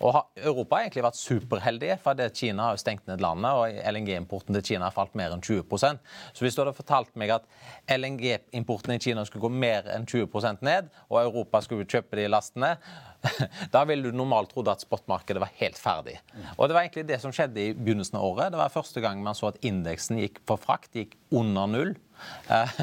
Og 0.02 0.16
Europa 0.36 0.76
har 0.76 0.86
egentlig 0.86 1.04
vært 1.06 1.18
superheldige, 1.18 1.96
for 2.02 2.22
Kina 2.34 2.68
har 2.68 2.76
jo 2.76 2.82
stengt 2.82 3.06
ned 3.10 3.22
landet, 3.22 3.50
og 3.54 3.78
LNG-importen 3.92 4.54
til 4.58 4.64
Kina 4.72 4.88
har 4.88 4.94
falt 4.94 5.14
mer 5.18 5.34
enn 5.34 5.42
20% 5.42 5.98
Så 6.34 6.44
hvis 6.44 6.56
du 6.56 6.62
hadde 6.62 6.76
fortalt 6.76 7.14
meg 7.18 7.32
at 7.34 7.46
LNG-importen 7.90 8.94
i 8.94 9.00
Kina 9.02 9.24
skulle 9.26 9.46
gå 9.46 9.52
mer 9.54 9.86
enn 9.94 10.06
20% 10.06 10.64
ned, 10.66 10.90
og 11.08 11.22
Europa 11.22 11.62
skulle 11.64 11.86
kjøpe 11.88 12.18
de 12.18 12.26
lastene, 12.30 12.74
da 13.74 13.84
ville 13.88 14.10
du 14.10 14.14
normalt 14.16 14.52
trodd 14.54 14.70
at 14.70 14.82
spotmarkedet 14.82 15.42
var 15.42 15.54
helt 15.58 15.78
ferdig. 15.78 16.18
Og 16.56 16.68
det 16.68 16.76
var 16.76 16.84
egentlig 16.84 17.08
det 17.08 17.20
som 17.22 17.34
skjedde 17.34 17.62
i 17.62 17.72
begynnelsen 17.78 18.18
av 18.18 18.26
året. 18.26 18.52
Det 18.54 18.60
var 18.60 18.74
første 18.74 19.02
gang 19.04 19.22
man 19.22 19.38
så 19.38 19.50
at 19.52 19.62
indeksen 19.66 20.20
gikk 20.22 20.42
på 20.46 20.58
frakt 20.60 20.94
gikk 20.98 21.18
under 21.34 21.70
null. 21.70 21.96
Eh, 22.48 22.78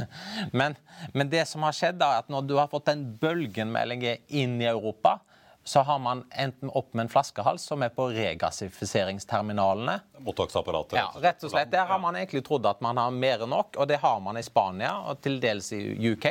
men, 0.59 0.75
men, 1.13 1.29
det 1.29 1.45
som 1.49 1.63
har 1.65 1.75
skjedd, 1.75 2.01
er 2.01 2.23
at 2.23 2.27
når 2.29 2.49
du 2.49 2.57
har 2.59 2.67
fått 2.71 2.89
den 2.91 3.07
bølgen 3.21 3.71
med 3.73 3.89
LNG 3.89 4.11
inn 4.41 4.59
i 4.61 4.67
Europa, 4.69 5.19
så 5.65 5.81
har 5.81 5.99
man 5.99 6.23
enten 6.29 6.69
opp 6.69 6.93
med 6.93 7.07
en 7.07 7.09
flaskehals 7.09 7.63
som 7.65 7.81
er 7.81 7.89
på 7.89 8.05
regassifiseringsterminalene. 8.13 9.97
Mottaksapparatet. 10.27 10.99
Ja, 10.99 11.07
rett 11.23 11.41
og 11.41 11.49
slett. 11.49 11.71
Der 11.73 11.89
har 11.89 11.99
man 11.99 12.19
egentlig 12.19 12.43
trodd 12.45 12.67
at 12.69 12.83
man 12.85 13.01
har 13.01 13.09
mer 13.09 13.41
enn 13.41 13.49
nok, 13.49 13.73
og 13.81 13.89
det 13.89 13.97
har 14.03 14.21
man 14.21 14.37
i 14.37 14.45
Spania 14.45 14.93
og 15.09 15.23
til 15.25 15.39
dels 15.41 15.71
i 15.73 15.81
UK. 16.11 16.29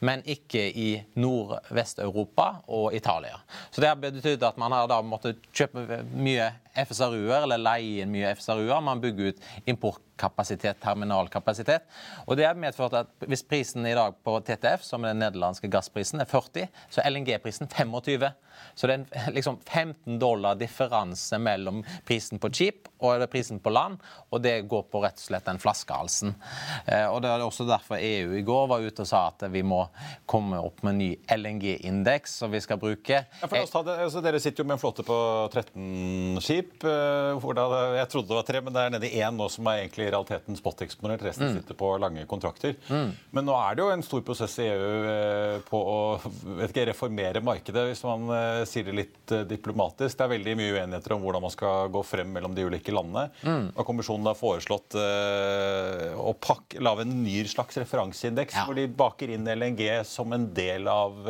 men 0.00 0.22
ikke 0.24 0.62
i 0.80 1.02
Nordvest-Europa 1.20 2.62
og 2.72 2.94
Italia. 2.94 3.40
Så 3.70 3.80
Det 3.80 3.88
har 3.88 3.96
betydd 3.96 4.42
at 4.42 4.56
man 4.56 4.72
har 4.72 4.88
da 4.88 5.02
måttet 5.02 5.42
kjøpe 5.52 6.00
mye 6.16 6.46
FSRU-er, 6.74 7.44
eller 7.44 7.60
leie 7.60 8.04
inn 8.04 8.12
mye 8.12 8.34
FSRU-er. 8.36 8.80
Man 8.84 9.02
bygger 9.02 9.32
ut 9.32 9.42
importkapasitet, 9.70 10.80
terminalkapasitet. 10.82 11.88
Og 12.26 12.36
det 12.38 12.46
har 12.48 12.58
medført 12.60 12.96
at 12.98 13.26
hvis 13.26 13.44
prisen 13.46 13.86
i 13.88 13.96
dag 13.96 14.16
på 14.24 14.36
TTF, 14.46 14.84
som 14.86 15.04
er 15.04 15.14
den 15.14 15.24
nederlandske 15.24 15.70
gassprisen, 15.72 16.22
er 16.22 16.30
40, 16.30 16.68
så 16.90 17.02
er 17.02 17.10
LNG-prisen 17.14 17.70
25. 17.70 18.30
Så 18.74 18.86
det 18.86 18.94
er 18.94 19.00
en 19.00 19.34
liksom 19.34 19.58
15 19.66 20.18
dollar 20.20 20.58
differanse 20.58 21.38
mellom 21.38 21.82
prisen 22.06 22.40
på 22.40 22.50
chip 22.54 22.88
og 23.00 23.24
prisen 23.32 23.60
på 23.62 23.72
land, 23.72 24.00
og 24.30 24.42
det 24.44 24.68
går 24.68 24.84
på 24.92 25.00
rett 25.02 25.16
og 25.16 25.24
slett 25.24 25.46
den 25.48 25.60
flaskehalsen. 25.60 26.34
Eh, 26.86 27.06
og 27.08 27.22
Det 27.22 27.30
er 27.30 27.44
også 27.44 27.64
derfor 27.68 27.96
EU 28.00 28.34
i 28.36 28.44
går 28.46 28.66
var 28.68 28.84
ute 28.84 29.04
og 29.04 29.08
sa 29.08 29.26
at 29.30 29.46
vi 29.52 29.62
må 29.64 29.82
komme 30.28 30.60
opp 30.60 30.82
med 30.84 30.92
en 30.94 31.00
ny 31.00 31.10
LNG-indeks 31.36 32.40
som 32.42 32.52
vi 32.52 32.60
skal 32.60 32.80
bruke. 32.80 33.24
Ja, 33.24 33.48
det, 33.48 33.64
altså, 33.64 34.20
dere 34.24 34.40
sitter 34.40 34.62
jo 34.62 34.68
med 34.68 34.76
en 34.76 34.82
flåte 34.82 35.06
på 35.06 35.16
13 35.52 36.40
skip. 36.44 36.69
Eh, 36.84 37.96
jeg 37.98 38.08
trodde 38.12 38.30
det 38.30 38.36
var 38.38 38.46
tre, 38.48 38.60
men 38.64 38.74
det 38.74 38.82
er 38.82 38.92
nede 38.94 39.08
i 39.08 39.20
én 39.20 39.36
nå 39.36 39.48
som 39.52 39.66
er 39.70 39.82
egentlig 39.82 40.06
i 40.06 40.10
realiteten 40.10 40.58
spot-eksponert. 40.58 41.24
Resten 41.26 41.50
mm. 41.50 41.56
sitter 41.58 41.78
på 41.78 41.92
lange 42.00 42.24
kontrakter. 42.30 42.76
Mm. 42.88 43.10
Men 43.36 43.48
nå 43.48 43.56
er 43.58 43.76
det 43.76 43.84
jo 43.84 43.90
en 43.94 44.04
stor 44.06 44.24
prosess 44.26 44.56
i 44.62 44.68
EU 44.70 44.90
eh, 45.12 45.56
på 45.66 45.80
å 45.80 45.98
ikke, 46.66 46.86
reformere 46.90 47.42
markedet, 47.44 47.86
hvis 47.90 48.02
man 48.06 48.30
sier 48.68 48.86
det 48.88 48.96
litt 48.96 49.34
diplomatisk. 49.50 50.16
Det 50.16 50.26
er 50.26 50.32
veldig 50.34 50.56
mye 50.58 50.76
uenigheter 50.76 51.14
om 51.16 51.24
hvordan 51.24 51.44
man 51.44 51.52
skal 51.54 51.90
gå 51.92 52.02
frem 52.06 52.30
mellom 52.32 52.54
de 52.56 52.66
ulike 52.68 52.94
landene. 52.94 53.28
Mm. 53.44 53.66
Og 53.74 53.86
Kommisjonen 53.86 54.30
har 54.30 54.38
foreslått 54.38 54.96
å 54.96 56.32
pakke, 56.40 56.80
lage 56.82 57.04
en 57.04 57.14
ny 57.24 57.42
slags 57.50 57.78
referanseindeks, 57.80 58.56
ja. 58.56 58.64
hvor 58.66 58.78
de 58.78 58.86
baker 58.88 59.34
inn 59.34 59.48
LNG 59.50 59.84
som 60.08 60.32
en 60.36 60.48
del 60.56 60.88
av 60.90 61.20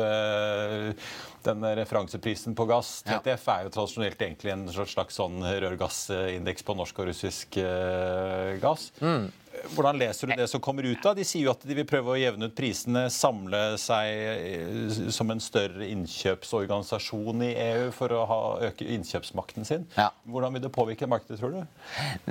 uh, 1.41 1.49
den 1.49 1.65
referanseprisen 1.81 2.55
på 2.55 2.65
gass. 2.69 3.01
TTF 3.07 3.47
er 3.53 3.67
jo 3.67 3.73
tradisjonelt 3.75 4.21
egentlig 4.21 4.53
en 4.53 4.65
slags 4.71 5.17
sånn 5.19 5.41
rørgassindeks 5.41 6.67
på 6.67 6.77
norsk 6.77 7.03
og 7.03 7.11
russisk 7.11 7.59
uh, 7.61 8.57
gass. 8.61 8.91
Mm. 9.01 9.29
Hvordan 9.69 9.99
leser 9.99 10.27
du 10.27 10.33
det 10.35 10.47
som 10.49 10.61
kommer 10.63 10.83
ut 10.83 11.05
av? 11.05 11.15
De 11.17 11.25
sier 11.27 11.45
jo 11.45 11.51
at 11.53 11.63
de 11.67 11.75
vil 11.77 11.85
prøve 11.87 12.13
å 12.13 12.17
jevne 12.19 12.49
ut 12.49 12.55
prisene, 12.57 13.05
samle 13.13 13.59
seg 13.81 14.09
eh, 14.09 14.99
som 15.13 15.31
en 15.33 15.41
større 15.43 15.85
innkjøpsorganisasjon 15.91 17.43
i 17.45 17.51
EU 17.65 17.87
for 17.95 18.15
å 18.15 18.23
ha, 18.29 18.39
øke 18.69 18.87
innkjøpsmakten 18.95 19.67
sin. 19.67 19.87
Ja. 19.97 20.09
Hvordan 20.29 20.57
vil 20.57 20.65
det 20.65 20.73
påvirke 20.75 21.09
markedet, 21.09 21.39
tror 21.41 21.55
du? 21.55 21.61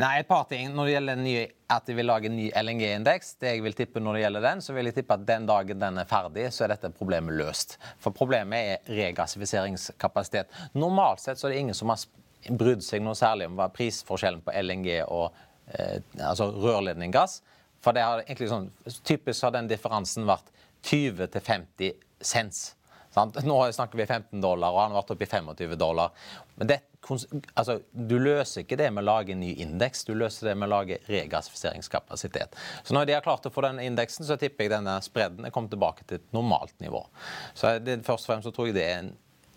Nei, 0.01 0.13
et 0.21 0.31
par 0.31 0.47
ting. 0.51 0.73
Når 0.75 0.89
det 0.89 0.95
gjelder 0.97 1.21
nye, 1.23 1.45
at 1.71 1.87
de 1.87 1.99
vil 1.99 2.11
lage 2.11 2.31
en 2.31 2.39
ny 2.39 2.49
LNG-indeks, 2.63 3.37
det 3.43 3.55
jeg 3.55 3.67
vil 3.67 3.77
tippe 3.79 4.03
når 4.03 4.19
det 4.19 4.25
gjelder 4.25 4.47
den, 4.49 4.65
så 4.65 4.77
vil 4.77 4.91
jeg 4.91 4.99
tippe 5.01 5.19
at 5.19 5.27
den 5.29 5.51
dagen 5.51 5.83
den 5.83 6.01
er 6.03 6.09
ferdig, 6.11 6.49
så 6.55 6.67
er 6.67 6.75
dette 6.75 6.93
problemet 6.97 7.39
løst. 7.39 7.77
For 8.03 8.17
problemet 8.17 8.75
er 8.75 8.97
regassifiseringskapasitet. 9.05 10.51
Normalt 10.75 11.23
sett 11.23 11.39
så 11.39 11.49
er 11.49 11.55
det 11.55 11.63
ingen 11.67 11.79
som 11.79 11.93
har 11.93 12.03
brydd 12.57 12.81
seg 12.83 13.05
noe 13.05 13.15
særlig 13.19 13.51
om 13.51 13.59
hva 13.59 13.69
prisforskjellen 13.75 14.41
på 14.47 14.55
LNG 14.57 15.03
og 15.05 15.29
Eh, 15.29 15.50
altså 16.19 16.51
rørledninggass. 16.51 17.41
For 17.81 17.97
det 17.97 18.05
har 18.05 18.25
egentlig 18.27 18.51
sånn, 18.51 18.69
Typisk 19.09 19.47
har 19.47 19.55
den 19.55 19.71
differansen 19.71 20.29
vært 20.29 20.53
20-50 20.85 21.95
cents. 22.21 22.75
Sant? 23.11 23.41
Nå 23.43 23.57
snakker 23.73 23.99
vi 23.99 24.07
15 24.07 24.41
dollar, 24.41 24.71
og 24.71 24.85
han 24.85 24.93
har 24.93 25.01
vært 25.01 25.15
oppe 25.17 25.27
i 25.27 25.31
25 25.31 25.75
dollar. 25.81 26.13
Men 26.61 26.69
det, 26.71 26.77
altså, 27.59 27.81
du 27.91 28.15
løser 28.21 28.63
ikke 28.63 28.79
det 28.79 28.91
med 28.95 29.03
å 29.03 29.09
lage 29.09 29.35
en 29.35 29.43
ny 29.43 29.51
indeks, 29.65 30.05
du 30.07 30.13
løser 30.15 30.51
det 30.51 30.55
med 30.61 30.69
å 30.69 30.77
lage 30.77 31.01
regassifiseringskapasitet. 31.09 32.55
Så 32.85 32.95
når 32.95 33.09
de 33.09 33.17
har 33.17 33.25
klart 33.27 33.49
å 33.49 33.53
få 33.55 33.65
den 33.67 33.83
indeksen, 33.83 34.29
så 34.29 34.39
tipper 34.39 34.69
jeg 34.69 34.75
denne 34.77 34.95
spredden 35.03 35.49
er 35.49 35.55
kommet 35.55 35.75
tilbake 35.75 36.07
til 36.07 36.21
et 36.21 36.37
normalt 36.37 36.77
nivå. 36.85 37.03
Så 37.59 37.75
det, 37.83 37.99
først 38.07 38.29
og 38.29 38.35
fremst 38.35 38.49
så 38.49 38.55
tror 38.55 38.71
jeg 38.71 38.79
det 38.79 38.87
er 38.87 39.03
en, 39.03 39.13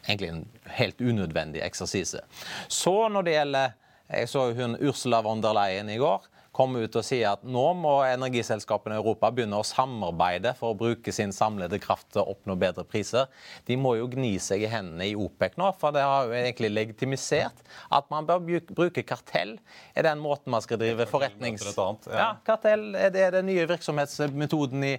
egentlig 0.08 0.32
en 0.34 0.44
helt 0.80 1.06
unødvendig 1.06 1.62
eksersise. 1.68 2.26
Så 2.74 2.96
når 3.14 3.30
det 3.30 3.38
gjelder 3.38 3.80
jeg 4.18 4.30
så 4.32 4.50
hun 4.58 4.78
Ursula 4.80 5.22
von 5.26 5.42
der 5.44 5.56
Leyen 5.58 5.92
i 5.92 6.00
går 6.02 6.30
komme 6.54 6.84
ut 6.86 6.96
og 7.00 7.06
si 7.06 7.20
at 7.26 7.42
nå 7.50 7.64
må 7.78 7.96
energiselskapene 8.06 8.96
i 8.96 9.02
Europa 9.02 9.32
begynne 9.34 9.58
å 9.58 9.66
samarbeide 9.66 10.54
for 10.58 10.74
å 10.74 10.78
bruke 10.78 11.14
sin 11.16 11.34
samlede 11.34 11.80
kraft 11.82 12.12
til 12.14 12.22
å 12.22 12.36
oppnå 12.36 12.56
bedre 12.62 12.86
priser. 12.88 13.26
De 13.66 13.78
må 13.80 13.96
jo 13.98 14.06
gni 14.12 14.36
seg 14.42 14.64
i 14.64 14.70
hendene 14.70 15.10
i 15.10 15.16
OPEC 15.18 15.58
nå, 15.60 15.72
for 15.82 15.96
det 15.96 16.06
har 16.06 16.30
jo 16.30 16.38
egentlig 16.38 16.70
legitimisert 16.76 17.66
at 17.90 18.12
man 18.14 18.30
bør 18.30 18.46
bruke 18.70 19.06
kartell. 19.08 19.58
Er 19.98 20.06
den 20.06 20.22
måten 20.22 20.54
man 20.54 20.64
skal 20.66 20.82
drive 20.82 21.10
forretnings... 21.10 21.66
Ja, 21.74 22.36
kartell 22.46 22.92
er 23.00 23.10
det 23.14 23.32
den 23.40 23.50
nye 23.50 23.66
virksomhetsmetoden 23.70 24.86
i 24.94 24.96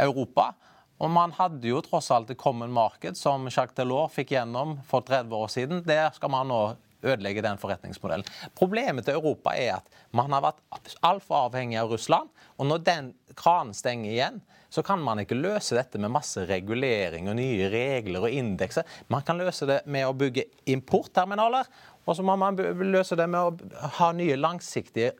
Europa. 0.00 0.54
Og 0.98 1.12
man 1.14 1.30
hadde 1.36 1.68
jo 1.68 1.78
tross 1.84 2.08
alt 2.10 2.32
et 2.32 2.40
common 2.40 2.72
market 2.74 3.18
som 3.18 3.44
Jacques 3.52 3.76
Delors 3.76 4.16
fikk 4.16 4.32
gjennom 4.34 4.78
for 4.88 5.04
30 5.06 5.36
år 5.36 5.52
siden. 5.52 5.84
Der 5.86 6.08
skal 6.16 6.32
man 6.32 6.48
nå 6.50 6.62
ødelegge 7.04 7.44
den 7.44 7.60
forretningsmodellen. 7.60 8.26
Problemet 8.58 9.06
til 9.06 9.18
Europa 9.18 9.54
er 9.56 9.78
at 9.78 9.98
man 10.16 10.32
har 10.34 10.44
vært 10.48 10.94
altfor 11.06 11.48
avhengig 11.48 11.78
av 11.80 11.92
Russland. 11.92 12.30
Og 12.58 12.70
når 12.70 12.84
den 12.86 13.10
kranen 13.38 13.74
stenger 13.76 14.10
igjen, 14.10 14.40
så 14.68 14.82
kan 14.84 15.00
man 15.00 15.22
ikke 15.22 15.38
løse 15.38 15.76
dette 15.78 16.00
med 16.00 16.12
masse 16.12 16.42
regulering 16.48 17.30
og 17.30 17.38
nye 17.38 17.70
regler 17.72 18.26
og 18.26 18.34
indekser. 18.34 18.84
Man 19.08 19.24
kan 19.24 19.40
løse 19.40 19.68
det 19.68 19.80
med 19.88 20.08
å 20.08 20.16
bygge 20.16 20.44
importterminaler. 20.68 21.68
Og 22.08 22.16
så 22.16 22.24
må 22.24 22.36
man 22.40 22.56
løse 22.56 23.16
det 23.20 23.26
med 23.28 23.40
å 23.40 23.88
ha 23.98 24.12
nye 24.16 24.36
langsiktige 24.40 25.14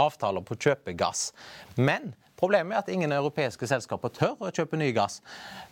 avtaler 0.00 0.44
på 0.44 0.56
å 0.56 0.62
kjøpe 0.66 0.96
gass. 0.96 1.30
Men 1.76 2.12
Problemet 2.44 2.76
er 2.76 2.82
at 2.82 2.88
ingen 2.92 3.12
europeiske 3.16 3.64
selskaper 3.64 4.10
tør 4.12 4.34
å 4.44 4.50
kjøpe 4.52 4.76
ny 4.76 4.90
gass. 4.92 5.22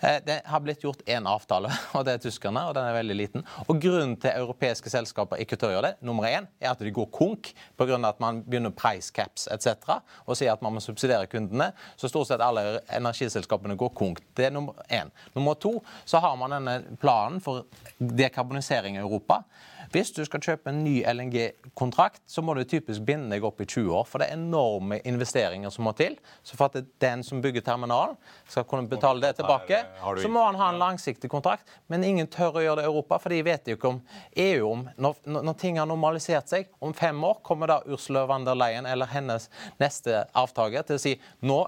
Eh, 0.00 0.22
det 0.24 0.38
har 0.48 0.60
blitt 0.64 0.80
gjort 0.80 1.02
én 1.04 1.26
avtale, 1.28 1.68
og 1.98 2.06
det 2.08 2.14
er 2.14 2.22
tyskerne, 2.24 2.62
og 2.64 2.72
den 2.78 2.86
er 2.88 2.94
veldig 2.96 3.16
liten. 3.18 3.44
Og 3.66 3.82
Grunnen 3.82 4.14
til 4.22 4.32
europeiske 4.40 4.88
selskaper 4.88 5.42
ikke 5.42 5.58
tør 5.60 5.68
å 5.68 5.74
gjøre 5.74 5.90
det, 5.90 6.06
nummer 6.08 6.24
én, 6.30 6.46
er 6.62 6.70
at 6.70 6.80
de 6.80 6.92
går 6.96 7.10
konk 7.12 7.50
pga. 7.76 7.98
at 8.08 8.22
man 8.24 8.40
begynner 8.46 8.72
price 8.72 9.12
caps 9.12 9.44
etc. 9.52 9.98
og 10.24 10.38
sier 10.38 10.54
at 10.54 10.62
man 10.64 10.72
må 10.72 10.80
subsidiere 10.80 11.28
kundene. 11.28 11.74
Så 12.00 12.08
stort 12.08 12.30
sett 12.30 12.40
alle 12.40 12.80
energiselskapene 12.88 13.76
går 13.76 13.92
konk. 13.98 14.22
Det 14.32 14.48
er 14.48 14.56
nummer 14.56 14.80
én. 14.88 15.12
Nummer 15.34 15.60
to 15.60 15.74
så 16.06 16.22
har 16.24 16.40
man 16.40 16.56
denne 16.56 16.96
planen 17.02 17.40
for 17.44 17.66
dekarbonisering 17.98 18.96
i 18.96 19.04
Europa. 19.04 19.42
Hvis 19.92 20.12
du 20.16 20.22
skal 20.24 20.40
kjøpe 20.40 20.70
en 20.72 20.80
ny 20.84 21.02
LNG-kontrakt, 21.04 22.22
så 22.26 22.40
må 22.44 22.54
du 22.56 22.62
typisk 22.64 23.04
binde 23.04 23.28
deg 23.34 23.44
opp 23.44 23.60
i 23.60 23.66
20 23.68 23.90
år. 23.92 24.06
For 24.08 24.22
det 24.22 24.30
er 24.30 24.38
enorme 24.38 24.98
investeringer 25.08 25.72
som 25.74 25.84
må 25.84 25.92
til. 25.98 26.16
Så 26.46 26.56
for 26.56 26.70
at 26.70 26.88
den 27.02 27.24
som 27.26 27.42
bygger 27.44 27.64
terminalen, 27.66 28.16
skal 28.48 28.64
kunne 28.68 28.88
betale 28.88 29.20
det 29.20 29.34
tilbake, 29.40 29.82
så 30.22 30.30
må 30.32 30.46
han 30.46 30.58
ha 30.60 30.70
en 30.72 30.80
langsiktig 30.80 31.30
kontrakt. 31.32 31.68
Men 31.92 32.06
ingen 32.08 32.30
tør 32.32 32.56
å 32.56 32.64
gjøre 32.64 32.80
det 32.80 32.86
i 32.88 32.90
Europa, 32.90 33.20
for 33.20 33.34
de 33.34 33.42
vet 33.44 33.68
jo 33.68 33.76
ikke 33.76 33.92
om 33.92 34.00
EU 34.46 34.70
om 34.70 34.88
når, 34.96 35.22
når 35.28 35.60
ting 35.60 35.80
har 35.80 35.90
normalisert 35.90 36.48
seg. 36.48 36.72
Om 36.80 36.96
fem 36.96 37.22
år 37.28 37.40
kommer 37.44 37.68
da 37.68 37.82
Ursula 37.84 38.24
van 38.30 38.48
der 38.48 38.56
Leyen 38.58 38.88
eller 38.88 39.12
hennes 39.12 39.50
neste 39.82 40.24
avtaker 40.32 40.88
til 40.88 40.98
å 40.98 41.02
si 41.02 41.16
nå 41.44 41.62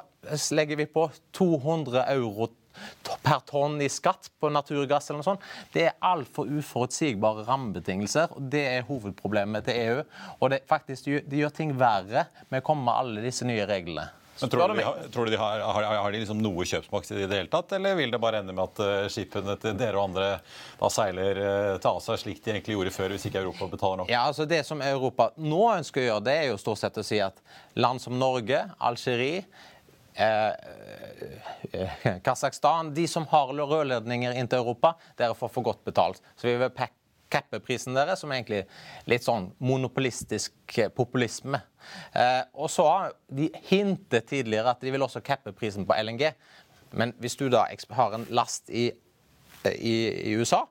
legger 0.56 0.80
vi 0.80 0.87
på 0.88 1.08
200 1.37 2.06
euro 2.14 2.48
per 3.24 3.44
tonn 3.48 3.78
i 3.82 3.88
skatt 3.92 4.30
på 4.40 4.50
naturgass 4.52 5.10
eller 5.10 5.22
noe 5.22 5.28
sånt. 5.28 5.46
Det 5.74 5.87
er 5.88 5.96
altfor 6.04 6.50
uforutsigbare 6.50 7.46
rammebetingelser. 7.48 8.34
og 8.34 8.50
Det 8.52 8.64
er 8.72 8.88
hovedproblemet 8.88 9.68
til 9.68 9.80
EU. 9.84 10.02
Og 10.40 10.52
det, 10.52 10.64
faktisk, 10.70 11.08
de 11.24 11.42
gjør 11.42 11.54
ting 11.54 11.74
verre 11.78 12.28
med 12.50 12.62
å 12.62 12.66
komme 12.66 12.87
med 12.88 13.00
alle 13.00 13.24
disse 13.24 13.46
nye 13.48 13.66
reglene. 13.68 14.10
Men 14.40 14.50
tror, 14.50 14.68
du 14.68 14.74
de 14.74 14.82
har, 14.82 14.96
tror 15.12 15.24
du 15.24 15.30
de 15.30 15.37
har, 15.38 15.60
har, 15.60 15.82
har 15.82 16.12
de 16.12 16.18
liksom 16.18 16.40
noe 16.42 16.64
kjøpsmakt 16.66 17.10
i 17.14 17.20
det 17.22 17.37
hele 17.38 17.50
tatt, 17.52 17.76
eller 17.76 17.94
vil 17.94 18.10
det 18.10 18.18
bare 18.18 18.40
ende 18.42 18.54
med 18.56 18.64
at 18.64 18.80
uh, 18.82 19.06
skipene 19.12 19.54
til 19.62 19.76
dere 19.78 19.94
og 19.94 20.08
andre 20.08 20.30
da 20.80 20.90
seiler 20.90 21.38
uh, 21.38 21.74
til 21.78 22.00
Asia 22.00 22.16
slik 22.18 22.40
de 22.42 22.56
egentlig 22.56 22.74
gjorde 22.74 22.94
før, 22.96 23.14
hvis 23.14 23.28
ikke 23.30 23.44
Europa 23.44 23.68
betaler 23.70 24.02
nok? 24.02 24.10
Ja, 24.10 24.24
altså 24.26 24.48
Det 24.50 24.64
som 24.66 24.82
Europa 24.82 25.28
nå 25.38 25.62
ønsker 25.76 26.02
å 26.02 26.08
gjøre, 26.08 26.24
det 26.26 26.34
er 26.40 26.50
jo 26.50 26.58
stort 26.58 26.82
sett 26.82 26.98
å 26.98 27.06
si 27.06 27.22
at 27.22 27.38
land 27.78 28.02
som 28.02 28.18
Norge, 28.18 28.64
Algerie 28.82 29.44
Eh, 30.14 30.53
eh, 31.72 32.20
Kasakhstan, 32.22 32.94
de 32.94 33.07
som 33.11 33.27
har 33.27 33.50
rørledninger 33.55 34.37
inn 34.38 34.50
til 34.50 34.62
Europa, 34.62 34.94
dere 35.18 35.35
får 35.35 35.50
for 35.50 35.66
godt 35.66 35.83
betalt. 35.87 36.22
Så 36.37 36.46
vi 36.46 36.57
vil 36.61 36.70
cappe 37.35 37.59
prisen 37.64 37.96
deres, 37.96 38.22
som 38.22 38.33
egentlig 38.33 38.62
litt 39.11 39.27
sånn 39.27 39.48
monopolistisk 39.59 40.79
eh, 40.79 40.90
populisme. 40.94 41.61
Eh, 42.14 42.42
og 42.55 42.70
så 42.70 42.87
har 42.87 43.16
de 43.27 43.50
hintet 43.70 44.29
tidligere 44.31 44.77
at 44.77 44.85
de 44.85 44.94
vil 44.94 45.03
også 45.03 45.24
cappe 45.24 45.55
prisen 45.57 45.87
på 45.88 45.96
LNG. 45.98 46.31
Men 46.94 47.16
hvis 47.18 47.35
du 47.40 47.48
da 47.50 47.66
har 47.98 48.14
en 48.14 48.29
last 48.31 48.70
i, 48.70 48.87
i, 49.66 49.96
i 50.31 50.37
USA 50.38 50.62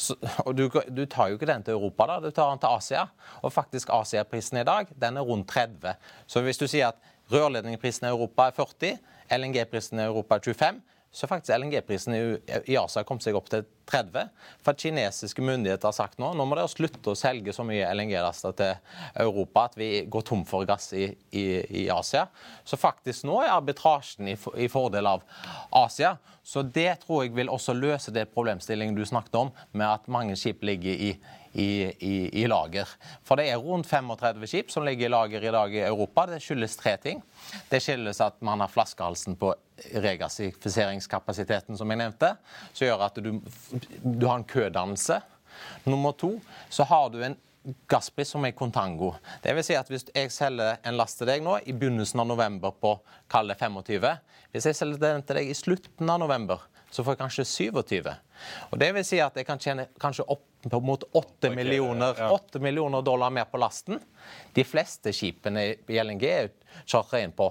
så, 0.00 0.14
og 0.46 0.54
du, 0.56 0.68
du, 0.88 1.04
tar 1.10 1.28
jo 1.28 1.36
ikke 1.36 1.48
den 1.50 1.64
til 1.66 1.74
Europa, 1.76 2.06
da, 2.08 2.18
du 2.22 2.30
tar 2.32 2.52
den 2.52 2.62
til 2.62 2.72
Asia. 2.72 3.06
Og 3.42 3.52
faktisk 3.52 3.90
Asiaprisen 3.92 4.60
i 4.60 4.64
dag 4.64 4.88
den 5.02 5.18
er 5.18 5.26
rundt 5.26 5.50
30. 5.50 5.96
Så 6.26 6.42
hvis 6.46 6.60
du 6.60 6.66
sier 6.70 6.94
at 6.94 7.09
Rørledningsprisen 7.30 8.08
i 8.08 8.10
Europa 8.10 8.48
er 8.48 8.56
40, 8.56 8.96
LNG-prisen 9.36 10.00
i 10.00 10.06
Europa 10.08 10.36
er 10.36 10.40
25. 10.40 10.80
så 11.12 11.26
faktisk 11.26 11.58
LNG-prisen 11.58 12.14
i, 12.14 12.76
Asia 12.78 13.02
kommet 13.02 13.24
seg 13.24 13.34
opp 13.34 13.48
til 13.50 13.64
30. 13.90 14.28
For 14.62 14.78
kinesiske 14.78 15.42
myndigheter 15.42 15.88
har 15.88 15.94
sagt 15.96 16.20
nå 16.22 16.28
nå 16.38 16.44
må 16.46 16.54
dere 16.54 16.70
slutte 16.70 17.10
å 17.10 17.18
selge 17.18 17.54
så 17.54 17.64
mye 17.66 17.88
LNG-laster 17.94 18.54
til 18.58 19.00
Europa 19.24 19.64
at 19.66 19.74
vi 19.78 19.88
går 20.06 20.26
tom 20.26 20.44
for 20.46 20.66
gass 20.66 20.92
i, 20.94 21.08
i, 21.34 21.44
i 21.82 21.88
Asia. 21.90 22.28
Så 22.62 22.78
faktisk 22.78 23.26
nå 23.26 23.40
er 23.42 23.56
arbitrasjen 23.56 24.30
i, 24.30 24.36
i, 24.54 24.70
fordel 24.70 25.10
av 25.10 25.26
Asia. 25.82 26.16
Så 26.46 26.62
det 26.62 27.00
tror 27.02 27.24
jeg 27.24 27.34
vil 27.34 27.50
også 27.50 27.74
løse 27.74 28.14
det 28.14 28.30
problemstillingen 28.34 28.94
du 28.94 29.02
snakket 29.06 29.38
om, 29.38 29.50
med 29.72 29.86
at 29.86 30.10
mange 30.10 30.38
skip 30.38 30.62
ligger 30.66 30.94
i 30.94 31.12
i, 31.52 31.92
i, 31.98 32.42
i, 32.42 32.46
lager. 32.46 32.88
For 33.26 33.40
det 33.40 33.48
er 33.50 33.58
rundt 33.62 33.88
35 33.90 34.46
skip 34.50 34.70
som 34.70 34.84
ligger 34.86 35.08
i 35.08 35.12
lager 35.12 35.44
i 35.44 35.52
dag 35.54 35.74
i 35.74 35.82
Europa. 35.82 36.26
Det 36.30 36.40
skyldes 36.44 36.76
tre 36.78 36.94
ting. 37.02 37.22
Det 37.70 37.82
skyldes 37.82 38.22
at 38.22 38.38
man 38.46 38.62
har 38.62 38.70
flaskehalsen 38.70 39.38
på 39.40 39.52
regassifiseringskapasiteten, 39.90 41.78
som 41.78 41.90
jeg 41.90 42.02
nevnte, 42.02 42.34
som 42.72 42.86
gjør 42.86 43.06
at 43.08 43.20
du, 43.22 43.32
du 44.04 44.26
har 44.26 44.38
en 44.38 44.46
kødannelse. 44.46 45.20
Nummer 45.88 46.12
to 46.12 46.36
så 46.70 46.86
har 46.86 47.08
du 47.10 47.22
en 47.24 47.38
gasspris 47.90 48.30
som 48.32 48.44
er 48.46 48.56
kontango. 48.56 49.12
Det 49.42 49.52
vil 49.56 49.64
si 49.64 49.76
at 49.76 49.88
Hvis 49.90 50.06
jeg 50.14 50.32
selger 50.32 50.78
en 50.86 50.96
last 50.96 51.18
til 51.20 51.28
deg 51.28 51.42
nå 51.44 51.58
i 51.66 51.74
begynnelsen 51.76 52.22
av 52.22 52.28
november 52.30 52.72
på 52.72 52.94
kall 53.30 53.52
25 53.52 54.06
Hvis 54.52 54.66
jeg 54.66 54.78
selger 54.78 55.02
den 55.02 55.26
til 55.26 55.36
deg 55.36 55.50
i 55.50 55.54
slutten 55.54 56.10
av 56.10 56.22
november, 56.22 56.62
så 56.90 57.04
får 57.04 57.14
jeg 57.14 57.20
kanskje 57.20 57.44
27. 57.44 58.14
Og 58.70 58.80
Det 58.80 58.94
vil 58.94 59.04
si 59.04 59.20
at 59.20 59.36
jeg 59.36 59.46
kan 59.46 59.60
tjene 59.60 59.86
kanskje 60.00 60.26
opp 60.26 60.46
mot 60.62 61.02
8 61.12 61.50
millioner, 61.50 62.32
8 62.32 62.58
millioner 62.58 63.02
dollar 63.02 63.30
mer 63.30 63.44
på 63.44 63.58
lasten. 63.58 64.00
De 64.52 64.64
fleste 64.64 65.12
skipene 65.12 65.64
i 65.86 66.02
LNG 66.02 66.26
er 66.28 66.50
chartra 66.84 67.20
inn 67.20 67.32
på, 67.32 67.48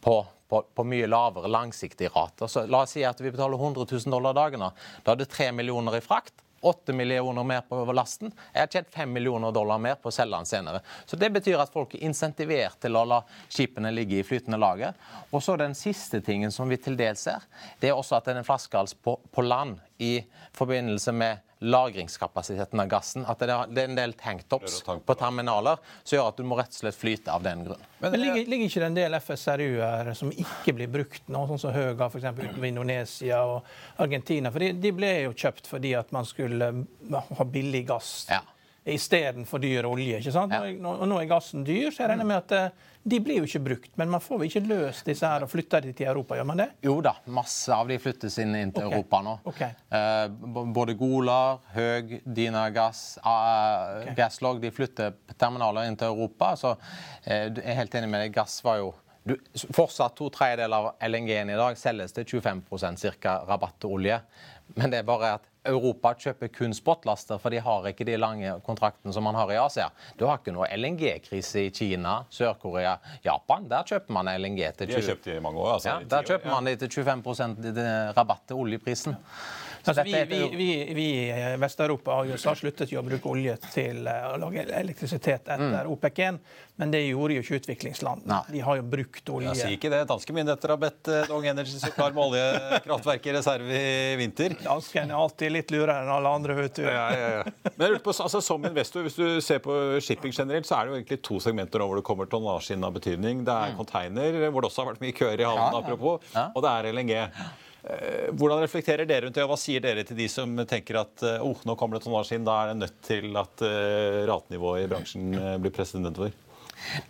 på, 0.00 0.18
på, 0.48 0.62
på, 0.74 0.84
mye 0.84 1.06
lavere 1.06 1.48
langsiktige 1.48 2.10
rater. 2.14 2.46
Så 2.46 2.66
la 2.66 2.82
oss 2.82 2.96
si 2.96 3.04
at 3.06 3.20
vi 3.20 3.30
betaler 3.30 3.58
100 3.58 3.86
000 3.90 4.12
dollar 4.12 4.34
dagen. 4.34 4.66
Da 5.04 5.14
er 5.14 5.22
det 5.22 5.30
3 5.34 5.52
millioner 5.52 5.98
i 5.98 6.04
frakt. 6.04 6.34
8 6.60 6.92
millioner 6.92 7.44
mer 7.44 7.60
på 7.60 7.92
lasten. 7.94 8.32
Jeg 8.52 8.60
har 8.60 8.70
tjent 8.72 8.88
5 8.90 9.12
millioner 9.12 9.52
dollar 9.54 9.78
mer 9.78 9.94
på 10.02 10.10
å 10.10 10.14
selge 10.14 10.40
den 10.40 10.48
senere. 10.48 10.80
Så 11.06 11.16
Det 11.16 11.30
betyr 11.30 11.60
at 11.62 11.70
folk 11.72 11.94
er 11.94 12.02
insentivert 12.08 12.80
til 12.82 12.98
å 12.98 13.04
la 13.06 13.20
skipene 13.46 13.92
ligge 13.94 14.18
i 14.18 14.24
flytende 14.26 14.58
lager. 14.58 14.94
Og 15.30 15.42
så 15.42 15.56
Den 15.56 15.74
siste 15.74 16.20
tingen 16.20 16.50
som 16.52 16.68
vi 16.68 16.76
til 16.76 16.96
dels 16.96 17.20
ser, 17.20 17.46
det 17.80 17.90
er 17.90 17.94
også 17.94 18.16
at 18.16 18.24
det 18.24 18.34
er 18.34 18.42
en 18.42 18.48
flaskehals 18.48 18.94
på, 18.94 19.18
på 19.30 19.42
land 19.42 19.78
i 19.98 20.24
forbindelse 20.52 21.12
med 21.12 21.44
lagringskapasiteten 21.58 22.80
av 22.80 22.86
gassen. 22.86 23.24
At 23.26 23.40
det 23.42 23.50
er 23.50 23.88
en 23.88 23.98
del 23.98 24.14
tanktops 24.18 24.82
på 24.86 25.16
terminaler 25.18 25.80
som 26.04 26.16
gjør 26.16 26.28
at 26.30 26.38
du 26.38 26.46
må 26.46 26.58
rett 26.58 26.70
og 26.70 26.82
slett 26.82 26.98
flyte 26.98 27.34
av 27.34 27.42
den 27.42 27.64
grunn. 27.66 27.86
Men, 27.98 28.12
Men 28.12 28.20
ligger, 28.22 28.50
ligger, 28.52 28.70
ikke 28.70 28.82
det 28.84 28.90
en 28.92 28.98
del 28.98 29.18
FSRU-er 29.18 30.12
som 30.18 30.30
ikke 30.30 30.76
blir 30.78 30.92
brukt 30.92 31.32
nå, 31.32 31.46
sånn 31.50 31.62
som 31.64 31.74
Høga 31.74 32.06
f.eks. 32.12 32.28
utenfor 32.30 32.68
Indonesia 32.68 33.40
og 33.46 33.72
Argentina? 34.04 34.54
For 34.54 34.62
de, 34.62 34.70
de, 34.78 34.94
ble 34.94 35.10
jo 35.24 35.34
kjøpt 35.34 35.66
fordi 35.70 35.96
at 35.98 36.14
man 36.14 36.28
skulle 36.28 36.70
ha 37.10 37.50
billig 37.58 37.84
gass. 37.90 38.14
Ja 38.30 38.44
istedenfor 38.94 39.60
dyr 39.62 39.88
olje. 39.88 40.20
ikke 40.20 40.34
sant? 40.34 40.54
Ja. 40.54 40.68
Nå, 40.82 40.94
nå, 41.08 41.18
er 41.20 41.28
gassen 41.30 41.64
dyr, 41.66 41.90
så 41.92 42.04
jeg 42.04 42.12
regner 42.12 42.28
med 42.28 42.38
at 42.40 42.54
eh, 42.56 42.86
de 43.08 43.20
blir 43.24 43.40
jo 43.40 43.48
ikke 43.48 43.62
brukt, 43.64 43.90
men 44.00 44.10
man 44.12 44.22
får 44.22 44.40
vel 44.40 44.50
ikke 44.50 44.64
løst 44.68 45.08
disse 45.08 45.28
her 45.28 45.44
og 45.46 45.50
flytta 45.52 45.80
de 45.84 45.94
til 45.96 46.10
Europa? 46.10 46.36
gjør 46.36 46.48
man 46.50 46.62
det? 46.62 46.68
Jo 46.84 46.98
da, 47.04 47.14
masse 47.34 47.72
av 47.74 47.88
de 47.88 47.98
flyttes 48.02 48.38
inn, 48.42 48.54
inn 48.58 48.72
til 48.74 48.88
okay. 48.88 48.98
Europa 48.98 49.20
nå. 49.24 49.34
Okay. 49.52 49.76
Eh, 49.98 50.26
både 50.76 50.96
Golar, 50.98 51.62
Høg, 51.74 52.18
Dina 52.24 52.68
Gass, 52.74 53.02
uh, 53.24 54.02
okay. 54.02 54.16
Gasslog 54.18 54.62
de 54.62 54.72
flytter 54.74 55.16
terminaler 55.38 55.88
inn 55.88 55.98
til 55.98 56.12
Europa. 56.12 56.54
Så 56.58 56.74
eh, 57.24 57.48
jeg 57.48 57.64
er 57.64 57.80
helt 57.82 58.00
enig 58.00 58.12
med 58.12 58.26
deg, 58.26 58.34
gass 58.36 58.60
var 58.66 58.82
jo 58.82 58.92
du, 59.28 59.36
fortsatt 59.74 60.16
to 60.18 60.28
tredjedeler 60.34 60.88
av 60.88 61.08
LNG-en 61.08 61.52
i 61.52 61.58
dag 61.58 61.78
selges 61.78 62.14
til 62.16 62.26
25 62.40 62.96
cirka, 63.00 63.40
rabatt 63.48 63.78
til 63.82 63.98
olje. 63.98 64.20
Men 64.76 64.92
det 64.92 65.00
er 65.00 65.06
bare 65.08 65.34
at 65.38 65.46
Europa 65.68 66.14
kjøper 66.16 66.50
kun 66.52 66.74
spotlaster, 66.76 67.40
for 67.40 67.52
de 67.52 67.60
har 67.64 67.86
ikke 67.90 68.06
de 68.08 68.16
lange 68.20 68.52
kontraktene 68.66 69.12
som 69.12 69.24
man 69.26 69.36
har 69.36 69.52
i 69.52 69.58
Asia. 69.60 69.88
Du 70.20 70.26
har 70.28 70.40
ikke 70.40 70.54
noe 70.56 70.68
LNG-krise 70.76 71.66
i 71.66 71.70
Kina, 71.74 72.22
Sør-Korea, 72.32 72.96
Japan. 73.24 73.68
Der 73.70 73.86
kjøper 73.88 74.16
man 74.16 74.30
LNG 74.32 74.62
til 74.78 74.92
20 74.92 74.92
De 74.92 74.98
har 74.98 75.08
kjøpt 75.12 75.30
i 75.32 75.38
mange 75.44 75.62
år. 75.64 75.72
Altså, 75.76 75.94
ja, 75.94 76.10
der 76.16 76.28
kjøper 76.32 76.52
man 76.54 76.70
de 76.70 76.76
til 76.84 76.92
25 76.94 77.88
rabatt 78.16 78.46
til 78.48 78.62
oljeprisen. 78.64 79.18
Altså, 79.88 80.04
vi, 80.04 80.24
vi, 80.28 80.38
vi, 80.56 80.68
vi, 80.94 81.06
i 81.32 81.56
Vest-Europa 81.60 82.18
og 82.20 82.32
USA 82.32 82.52
sluttet 82.58 82.92
jo 82.92 83.00
å 83.00 83.04
bruke 83.06 83.30
olje 83.30 83.54
til 83.70 84.06
eh, 84.08 84.26
å 84.28 84.36
lage 84.40 84.66
elektrisitet 84.76 85.48
etter 85.48 85.86
mm. 85.86 85.92
OPEC-1, 85.94 86.40
men 86.78 86.92
det 86.92 87.00
gjorde 87.06 87.38
jo 87.38 87.44
ikke 87.44 87.60
utviklingslandene. 87.62 88.40
De 88.52 88.62
har 88.64 88.78
jo 88.78 88.84
brukt 88.92 89.32
olje. 89.34 89.52
Jeg 89.54 89.60
sier 89.62 89.76
ikke 89.78 89.92
det. 89.92 90.02
Danske 90.10 90.36
myndigheter 90.36 90.74
har 90.74 90.80
bedt 90.82 91.10
uh, 91.10 91.20
Dong 91.30 91.46
Energy 91.50 91.80
så 91.80 91.90
klar 91.94 92.14
med 92.16 92.22
oljekraftverk 92.26 93.28
i 93.30 93.34
reserve 93.38 93.80
i 93.80 94.16
vinter. 94.20 94.56
Danskene 94.62 95.14
er 95.14 95.22
alltid 95.24 95.54
litt 95.56 95.72
lurere 95.74 95.98
enn 96.04 96.12
alle 96.18 96.34
andre, 96.40 96.58
vet 96.60 96.80
du. 96.80 96.84
Ja, 96.86 97.06
ja, 97.14 97.30
ja. 97.38 97.72
Men 97.74 97.94
jeg 97.94 98.02
på, 98.04 98.14
altså, 98.14 98.42
Som 98.44 98.66
investor, 98.68 99.06
hvis 99.06 99.18
du 99.18 99.40
ser 99.44 99.62
på 99.64 99.74
shipping 100.04 100.34
generelt, 100.34 100.68
så 100.68 100.78
er 100.78 100.86
det 100.86 100.92
jo 100.92 101.00
egentlig 101.00 101.22
to 101.26 101.40
segmenter 101.42 101.82
hvor 101.82 101.98
det 101.98 102.06
kommer 102.06 102.28
tonnasje 102.30 102.76
inn 102.76 102.84
av 102.86 102.94
betydning. 102.94 103.42
Det 103.48 103.54
er 103.54 103.72
mm. 103.72 103.80
container, 103.80 104.42
hvor 104.52 104.62
det 104.62 104.70
også 104.70 104.84
har 104.84 104.92
vært 104.92 105.02
mye 105.06 105.16
køer 105.16 105.40
i 105.42 105.48
havnen, 105.48 105.80
apropos, 105.80 106.36
og 106.52 106.62
det 106.64 106.74
er 106.74 106.92
LNG. 106.92 107.16
Eh, 107.88 108.28
hvordan 108.36 108.60
reflekterer 108.64 109.08
dere 109.08 109.26
rundt 109.26 109.38
det, 109.38 109.46
og 109.46 109.54
hva 109.54 109.60
sier 109.60 109.84
dere 109.84 110.04
til 110.06 110.18
de 110.18 110.28
som 110.32 110.52
tenker 110.68 111.00
at 111.00 111.24
oh, 111.40 111.64
nå 111.64 111.78
kommer 111.78 111.98
det 111.98 112.04
tonnasje 112.04 112.36
inn, 112.36 112.46
da 112.48 112.60
er 112.62 112.72
det 112.72 112.82
nødt 112.82 113.00
til 113.06 113.32
at 113.40 113.64
uh, 113.64 114.26
ratenivået 114.28 114.84
i 114.84 114.90
bransjen 114.92 115.32
blir 115.62 115.74
presset 115.74 116.04
nedover? 116.04 116.34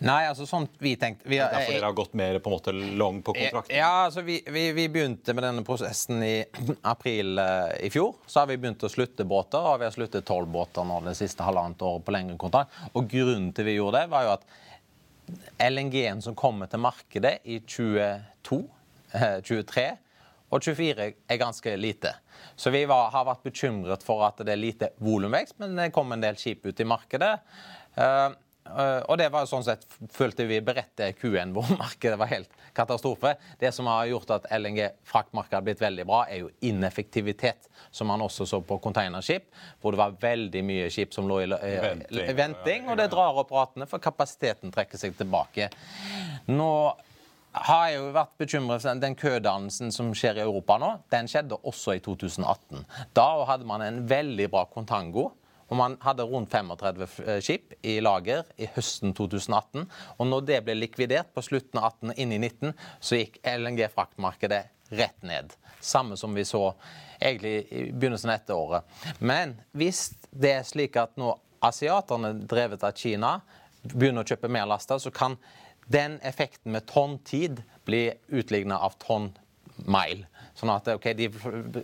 Nei, 0.03 0.23
altså 0.27 0.45
sånn 0.49 0.65
vi 0.81 0.93
tenkte 0.99 1.29
vi 1.29 1.39
har, 1.39 1.51
Derfor 1.53 1.75
dere 1.75 1.89
har 1.89 1.97
gått 1.97 2.15
mer 2.17 2.39
på 2.43 2.49
en 2.49 2.55
måte 2.55 2.73
long 2.73 3.21
på 3.25 3.35
kontrakten? 3.37 3.75
Ja, 3.77 4.05
altså 4.07 4.23
vi, 4.25 4.39
vi, 4.47 4.69
vi, 4.75 4.87
begynte 4.91 5.35
med 5.35 5.45
denne 5.45 5.63
prosessen 5.67 6.23
i 6.25 6.33
april 6.93 7.39
uh, 7.39 7.71
i 7.79 7.91
fjor. 7.93 8.15
Så 8.27 8.41
har 8.41 8.49
vi 8.49 8.57
begynt 8.61 8.83
å 8.85 8.91
slutte 8.91 9.27
båter, 9.29 9.61
og 9.61 9.79
vi 9.81 9.87
har 9.87 9.95
sluttet 9.95 10.27
tolv 10.27 10.49
båter 10.53 10.87
nå 10.87 10.99
det 11.05 11.15
siste 11.19 11.45
halvannet 11.45 11.85
året 11.85 12.05
på 12.05 12.15
lengre 12.15 12.39
kontrakt. 12.41 12.75
Og 12.93 13.07
grunnen 13.11 13.53
til 13.55 13.69
vi 13.69 13.77
gjorde 13.77 14.03
det, 14.03 14.11
var 14.13 14.27
jo 14.27 14.35
at 14.37 14.49
LNG-en 15.69 16.23
som 16.25 16.37
kommer 16.37 16.69
til 16.69 16.81
markedet 16.81 17.37
i 17.45 17.61
2022, 17.61 18.61
uh, 19.15 19.39
23 19.45 19.89
og 20.49 20.65
24 20.65 21.07
er 21.29 21.39
ganske 21.39 21.75
lite. 21.77 22.13
Så 22.55 22.73
vi 22.73 22.85
var, 22.89 23.09
har 23.13 23.27
vært 23.27 23.45
bekymret 23.45 24.03
for 24.05 24.25
at 24.27 24.41
det 24.43 24.55
er 24.55 24.61
lite 24.61 24.93
volumvekst, 25.03 25.59
men 25.61 25.77
det 25.77 25.91
kom 25.95 26.11
en 26.13 26.23
del 26.23 26.37
skip 26.39 26.65
ut 26.65 26.79
i 26.79 26.87
markedet. 26.87 27.35
Uh, 27.99 28.31
uh, 28.71 29.01
og 29.05 29.17
det 29.21 29.29
var 29.33 29.45
jo 29.45 29.51
sånn 29.51 29.65
sett 29.67 29.85
følte 30.13 30.47
vi 30.49 30.61
beredt 30.65 30.95
til 30.97 31.13
Q1, 31.19 31.53
hvor 31.53 31.69
markedet 31.83 32.17
var 32.19 32.31
helt 32.31 32.55
katastrofe. 32.75 33.35
Det 33.61 33.71
som 33.75 33.89
har 33.91 34.07
gjort 34.09 34.33
at 34.39 34.47
LNG-fraktmarkedet 34.57 35.59
har 35.59 35.67
blitt 35.67 35.83
veldig 35.83 36.07
bra, 36.09 36.23
er 36.25 36.45
jo 36.45 36.49
ineffektivitet, 36.65 37.69
som 37.91 38.09
man 38.09 38.23
også 38.25 38.47
så 38.49 38.61
på 38.65 38.79
containerskip, 38.81 39.51
hvor 39.81 39.93
det 39.93 40.01
var 40.01 40.17
veldig 40.21 40.63
mye 40.65 40.89
skip 40.93 41.13
som 41.13 41.29
lå 41.29 41.43
i 41.43 41.51
venting, 41.51 42.33
venting 42.41 42.89
og 42.89 42.97
det 42.97 43.11
drar 43.13 43.37
opp 43.43 43.53
ratene, 43.53 43.89
for 43.89 44.01
kapasiteten 44.01 44.73
trekker 44.73 45.01
seg 45.01 45.13
tilbake. 45.19 45.69
Nå 46.49 46.71
har 47.67 47.89
jeg 47.89 47.97
jo 47.99 48.11
vært 48.15 48.37
bekymret 48.39 48.83
for 48.83 49.01
Den 49.01 49.17
kødannelsen 49.19 49.91
som 49.95 50.13
skjer 50.17 50.39
i 50.39 50.45
Europa 50.45 50.77
nå, 50.81 50.93
den 51.11 51.27
skjedde 51.29 51.59
også 51.67 51.97
i 51.97 52.01
2018. 52.05 52.85
Da 53.17 53.27
hadde 53.49 53.67
man 53.69 53.83
en 53.85 54.01
veldig 54.09 54.49
bra 54.53 54.65
kontango. 54.71 55.29
Og 55.69 55.77
man 55.77 55.99
hadde 56.01 56.25
rundt 56.25 56.49
35 56.49 57.03
eh, 57.27 57.39
skip 57.45 57.75
i 57.85 57.99
lager 58.01 58.47
i 58.57 58.65
høsten 58.73 59.13
2018. 59.13 59.85
Og 60.17 60.27
når 60.27 60.47
det 60.47 60.63
ble 60.65 60.75
likvidert 60.79 61.29
på 61.35 61.43
slutten 61.45 61.77
av 61.77 61.91
18 61.91 62.13
og 62.13 62.21
inn 62.23 62.33
i 62.33 62.39
19, 62.41 62.73
så 62.97 63.19
gikk 63.19 63.37
LNG-fraktmarkedet 63.45 64.63
rett 64.97 65.21
ned. 65.21 65.53
Samme 65.79 66.17
som 66.17 66.33
vi 66.33 66.45
så 66.47 66.71
egentlig 67.21 67.67
i 67.69 67.83
begynnelsen 67.91 68.31
av 68.31 68.39
dette 68.39 68.57
året. 68.57 68.97
Men 69.19 69.59
hvis 69.77 70.07
det 70.31 70.55
er 70.57 70.67
slik 70.67 70.97
at 70.97 71.13
nå 71.21 71.35
asiaterne, 71.65 72.33
drevet 72.49 72.83
av 72.87 72.97
Kina, 72.97 73.37
begynner 73.83 74.25
å 74.25 74.29
kjøpe 74.29 74.49
mer 74.51 74.67
laster, 74.69 74.97
så 74.97 75.11
kan 75.13 75.37
den 75.89 76.19
effekten 76.21 76.73
med 76.75 76.85
tonn 76.89 77.17
tid 77.25 77.63
blir 77.89 78.19
utligna 78.27 78.77
av 78.85 78.97
tonn 79.01 79.31
mile. 79.87 80.27
Sånn 80.59 80.71
at 80.73 80.89
okay, 80.91 81.15
de, 81.15 81.29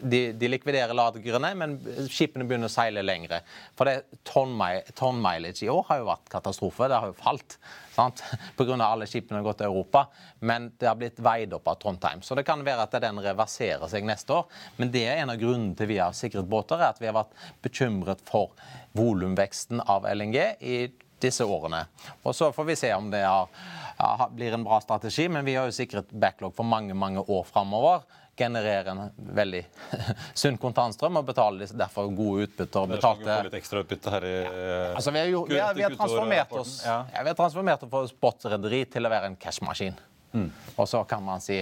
de, 0.03 0.19
de, 0.35 0.47
likviderer 0.51 0.91
lagrene, 0.97 1.53
men 1.55 1.77
skipene 2.11 2.43
begynner 2.47 2.67
å 2.67 2.73
seile 2.73 3.05
lengre. 3.05 3.39
For 3.77 3.87
det 3.87 4.19
tonn, 4.27 4.57
ton 4.97 5.21
mileage 5.23 5.63
i 5.63 5.69
år 5.71 5.85
har 5.87 6.01
jo 6.01 6.09
vært 6.09 6.27
katastrofe. 6.33 6.89
Det 6.91 6.99
har 6.99 7.13
jo 7.13 7.15
falt. 7.15 7.55
Sant? 7.95 8.19
Pga. 8.59 8.75
alle 8.83 9.07
skipene 9.07 9.39
har 9.39 9.47
gått 9.47 9.61
til 9.61 9.69
Europa. 9.69 10.05
Men 10.43 10.67
det 10.75 10.89
har 10.91 10.99
blitt 10.99 11.23
veid 11.23 11.55
opp 11.55 11.71
av 11.71 11.79
Trondheim. 11.79 12.21
Så 12.25 12.35
det 12.35 12.43
kan 12.47 12.65
være 12.67 12.89
at 12.89 12.99
den 13.05 13.23
reverserer 13.23 13.87
seg 13.91 14.07
neste 14.07 14.41
år. 14.41 14.51
Men 14.77 14.91
det 14.91 15.05
er 15.07 15.23
en 15.23 15.31
av 15.31 15.39
grunnene 15.39 15.79
til 15.79 15.93
vi 15.93 16.01
har 16.03 16.17
sikret 16.17 16.51
båter, 16.51 16.81
er 16.81 16.91
at 16.91 17.01
vi 17.01 17.07
har 17.09 17.15
vært 17.15 17.47
bekymret 17.63 18.27
for 18.27 18.51
volumveksten 18.95 19.81
av 19.87 20.07
LNG 20.11 20.39
i 20.59 20.77
disse 21.21 21.45
årene. 21.45 21.86
Og 22.23 22.36
så 22.36 22.51
får 22.54 22.63
vi 22.71 22.75
se 22.80 22.93
om 22.93 23.10
det 23.12 23.23
har 23.25 23.49
ja, 23.97 24.30
blir 24.32 24.54
en 24.54 24.63
bra 24.63 24.82
strategi, 24.82 25.30
men 25.30 25.45
vi 25.45 25.56
har 25.56 25.65
jo 25.69 25.75
sikret 25.75 26.12
backlog 26.12 26.56
for 26.56 26.67
mange 26.67 26.93
mange 26.93 27.19
år 27.19 27.43
framover. 27.43 28.01
Genererer 28.36 28.89
en 28.91 29.12
veldig 29.15 29.62
sunn 30.41 30.58
kontantstrøm 30.60 31.21
og 31.21 31.30
betaler 31.30 31.71
derfor 31.71 32.10
gode 32.12 32.49
utbytter. 32.49 32.89
Betalte... 32.91 33.38
litt 33.47 33.56
ekstra 33.62 33.86
utbytte 33.86 34.12
her 34.12 34.28
i 34.28 34.34
ja, 34.41 34.82
altså, 34.97 35.13
vi, 35.15 35.23
jo, 35.32 35.45
vi, 35.47 35.62
har, 35.62 35.78
vi, 35.78 35.86
har 35.88 35.95
transformert 35.95 36.51
oss 36.51 36.82
ja. 36.84 36.97
vi 37.13 37.32
har 37.32 37.38
transformert 37.38 37.88
oss 37.88 37.93
fra 37.93 38.04
sportsrederi 38.12 38.84
til 38.91 39.08
å 39.08 39.13
være 39.13 39.32
en 39.32 39.39
cashmaskin. 39.39 39.95
Og 40.75 40.88
så 40.89 41.04
kan 41.08 41.23
man 41.23 41.39
si 41.39 41.62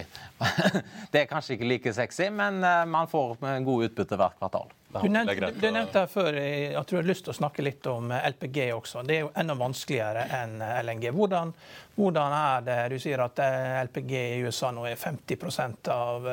Det 1.11 1.21
er 1.21 1.27
kanskje 1.29 1.57
ikke 1.57 1.67
like 1.69 1.93
sexy, 1.93 2.29
men 2.33 2.63
eh, 2.65 2.85
man 2.89 3.09
får 3.11 3.37
gode 3.65 3.91
utbytte 3.91 4.17
hvert 4.17 4.39
kvartal. 4.39 4.71
Du 5.01 5.09
nevnte, 5.09 5.51
du 5.57 5.71
nevnte 5.71 6.03
her 6.03 6.09
før 6.11 6.35
eh, 6.37 6.75
at 6.77 6.89
du 6.89 6.97
har 6.99 7.07
lyst 7.07 7.25
til 7.25 7.33
å 7.33 7.37
snakke 7.37 7.65
litt 7.65 7.85
om 7.89 8.11
eh, 8.13 8.27
LPG 8.29 8.59
også. 8.75 9.01
Det 9.07 9.15
er 9.15 9.23
jo 9.25 9.31
enda 9.39 9.55
vanskeligere 9.57 10.27
enn 10.37 10.59
LNG. 10.61 11.09
Hvordan, 11.15 11.53
hvordan 11.95 12.35
er 12.37 12.65
det 12.67 12.77
Du 12.93 12.97
sier 13.01 13.23
at 13.23 13.39
LPG 13.89 14.13
i 14.19 14.41
USA 14.45 14.69
nå 14.73 14.85
er 14.89 14.99
50% 14.99 15.89
av 15.93 16.27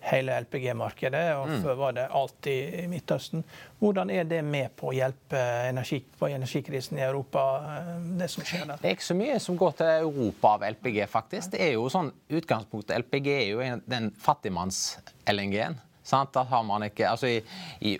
hele 0.00 0.38
LPG-markedet, 0.46 1.24
og 1.36 1.50
mm. 1.50 1.58
før 1.64 1.76
var 1.76 1.96
det 1.98 2.06
alltid 2.16 2.78
i 2.80 2.86
Midtøsten. 2.88 3.44
Hvordan 3.80 4.12
er 4.12 4.24
det 4.28 4.40
med 4.44 4.72
på 4.76 4.88
å 4.90 4.94
hjelpe 4.96 5.40
energi, 5.68 6.00
på 6.18 6.30
energikrisen 6.32 7.00
i 7.00 7.04
Europa, 7.04 7.44
det 8.16 8.30
som 8.32 8.44
skjer 8.46 8.64
der? 8.64 8.80
Det 8.80 8.88
er 8.88 8.96
ikke 8.96 9.08
så 9.10 9.18
mye 9.18 9.36
som 9.44 9.60
går 9.60 9.76
til 9.82 9.92
Europa 10.06 10.54
av 10.56 10.64
LPG, 10.70 11.02
faktisk. 11.12 11.52
Det 11.52 11.62
er 11.68 11.74
jo 11.76 11.84
sånn, 11.92 12.12
Utgangspunktet 12.40 12.96
LPG 13.04 13.30
er 13.36 13.46
jo 13.50 13.70
den 13.90 14.10
fattigmanns-LNG-en. 14.24 15.80
Da 16.10 16.44
har 16.50 16.62
man 16.66 16.86
ikke 16.86 17.08
Altså 17.08 17.26
i, 17.30 17.40
i 17.80 17.98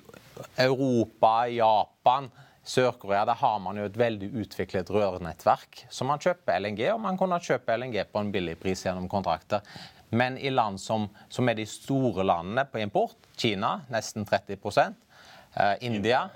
Europa, 0.58 1.46
Japan 1.52 2.30
Sør-Korea 2.70 3.24
der 3.24 3.38
har 3.40 3.58
man 3.58 3.78
jo 3.80 3.86
et 3.88 3.96
veldig 3.98 4.28
utviklet 4.42 4.90
rørnettverk. 4.92 5.86
Så 5.90 6.04
man 6.06 6.20
kjøper 6.22 6.60
LNG, 6.60 6.84
og 6.92 7.00
man 7.02 7.18
kunne 7.18 7.40
kjøpe 7.42 7.76
LNG 7.76 8.02
på 8.12 8.22
en 8.22 8.32
billig 8.34 8.56
pris 8.60 8.84
gjennom 8.84 9.08
kontrakter. 9.10 9.64
Men 10.10 10.36
i 10.38 10.50
land 10.50 10.78
som, 10.82 11.08
som 11.30 11.48
er 11.48 11.58
de 11.58 11.66
store 11.66 12.24
landene 12.26 12.66
på 12.68 12.82
import, 12.82 13.16
Kina 13.38 13.78
nesten 13.90 14.26
30 14.26 14.58
eh, 14.58 15.76
India, 15.86 16.26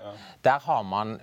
der 0.43 0.63
har 0.65 0.83
man 0.83 1.19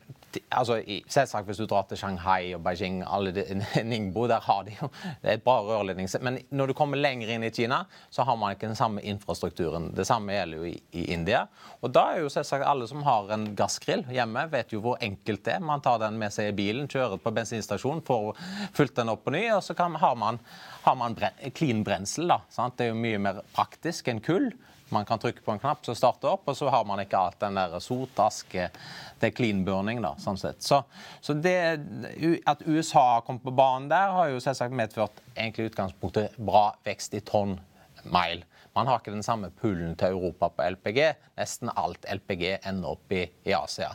altså, 0.49 0.79
Selvsagt 1.11 1.47
hvis 1.49 1.59
du 1.61 1.65
drar 1.69 1.87
til 1.89 1.99
Shanghai 1.99 2.53
og 2.55 2.63
Beijing, 2.65 3.01
alle 3.07 3.33
de, 3.35 3.43
Ningbo, 3.91 4.27
der 4.29 4.43
har 4.45 4.63
de 4.67 4.75
jo 4.77 4.89
et 5.23 5.43
bra 5.43 5.59
rørledning. 5.65 6.09
Men 6.21 6.39
når 6.49 6.71
du 6.71 6.75
kommer 6.77 6.99
lenger 6.99 7.33
inn 7.33 7.45
i 7.47 7.51
Kina, 7.53 7.83
så 8.09 8.25
har 8.27 8.37
man 8.39 8.55
ikke 8.55 8.69
den 8.69 8.79
samme 8.79 9.03
infrastrukturen. 9.07 9.89
Det 9.97 10.05
samme 10.07 10.35
gjelder 10.35 10.61
jo 10.61 10.69
i, 10.71 10.75
i 10.97 11.05
India. 11.13 11.45
Og 11.81 11.93
da 11.93 12.07
er 12.13 12.23
jo 12.23 12.31
selvsagt 12.33 12.67
alle 12.67 12.87
som 12.89 13.03
har 13.07 13.31
en 13.35 13.49
gassgrill 13.57 14.03
hjemme, 14.11 14.47
vet 14.51 14.73
jo 14.75 14.81
hvor 14.83 14.99
enkelt 15.03 15.45
det 15.47 15.57
er. 15.57 15.65
Man 15.71 15.83
tar 15.83 16.01
den 16.03 16.19
med 16.21 16.33
seg 16.33 16.51
i 16.51 16.57
bilen, 16.57 16.89
kjører 16.91 17.21
på 17.21 17.33
bensinstasjonen, 17.35 18.03
får 18.07 18.33
fulgt 18.77 18.97
den 18.99 19.11
opp 19.13 19.25
på 19.25 19.35
ny, 19.35 19.45
og 19.55 19.63
så 19.65 19.75
kan, 19.77 19.95
har 20.01 20.17
man, 20.19 20.41
har 20.85 20.97
man 20.99 21.17
bren, 21.17 21.37
clean 21.57 21.85
brensel. 21.87 22.29
da, 22.31 22.41
sant? 22.53 22.77
Det 22.77 22.89
er 22.89 22.93
jo 22.93 23.01
mye 23.01 23.21
mer 23.21 23.41
praktisk 23.55 24.11
enn 24.11 24.23
kull. 24.23 24.51
Man 24.91 25.07
kan 25.07 25.19
trykke 25.19 25.43
på 25.45 25.53
en 25.55 25.61
knapp 25.61 25.85
som 25.85 25.95
starter 25.95 26.33
opp, 26.33 26.49
og 26.51 26.57
så 26.57 26.69
har 26.73 26.85
man 26.87 26.99
ikke 27.03 27.19
alt 27.19 27.39
den 27.41 27.59
der 27.59 27.77
sot, 27.83 28.19
aske 28.19 28.69
Det 29.21 29.29
er 29.29 29.35
clean 29.37 29.63
burning, 29.65 30.01
da, 30.03 30.15
sånn 30.19 30.39
sett. 30.39 30.61
Så, 30.65 30.81
så 31.21 31.35
det, 31.37 31.57
at 32.49 32.63
USA 32.67 33.03
har 33.15 33.25
kommet 33.27 33.45
på 33.45 33.55
banen 33.55 33.89
der, 33.91 34.13
har 34.15 34.31
jo 34.31 34.41
selvsagt 34.43 34.75
medført 34.75 35.23
egentlig 35.35 35.71
utgangspunktet 35.71 36.37
bra 36.37 36.71
vekst 36.87 37.15
i 37.15 37.23
tonn 37.25 37.59
mile. 38.03 38.43
Man 38.73 38.87
har 38.87 39.01
ikke 39.01 39.11
den 39.11 39.25
samme 39.25 39.49
pullen 39.59 39.97
til 39.99 40.15
Europa 40.15 40.47
på 40.55 40.63
LPG. 40.77 40.99
Nesten 41.35 41.71
alt 41.75 42.05
LPG 42.07 42.45
ender 42.69 42.93
opp 42.93 43.11
i, 43.11 43.25
i 43.43 43.51
Asia. 43.55 43.89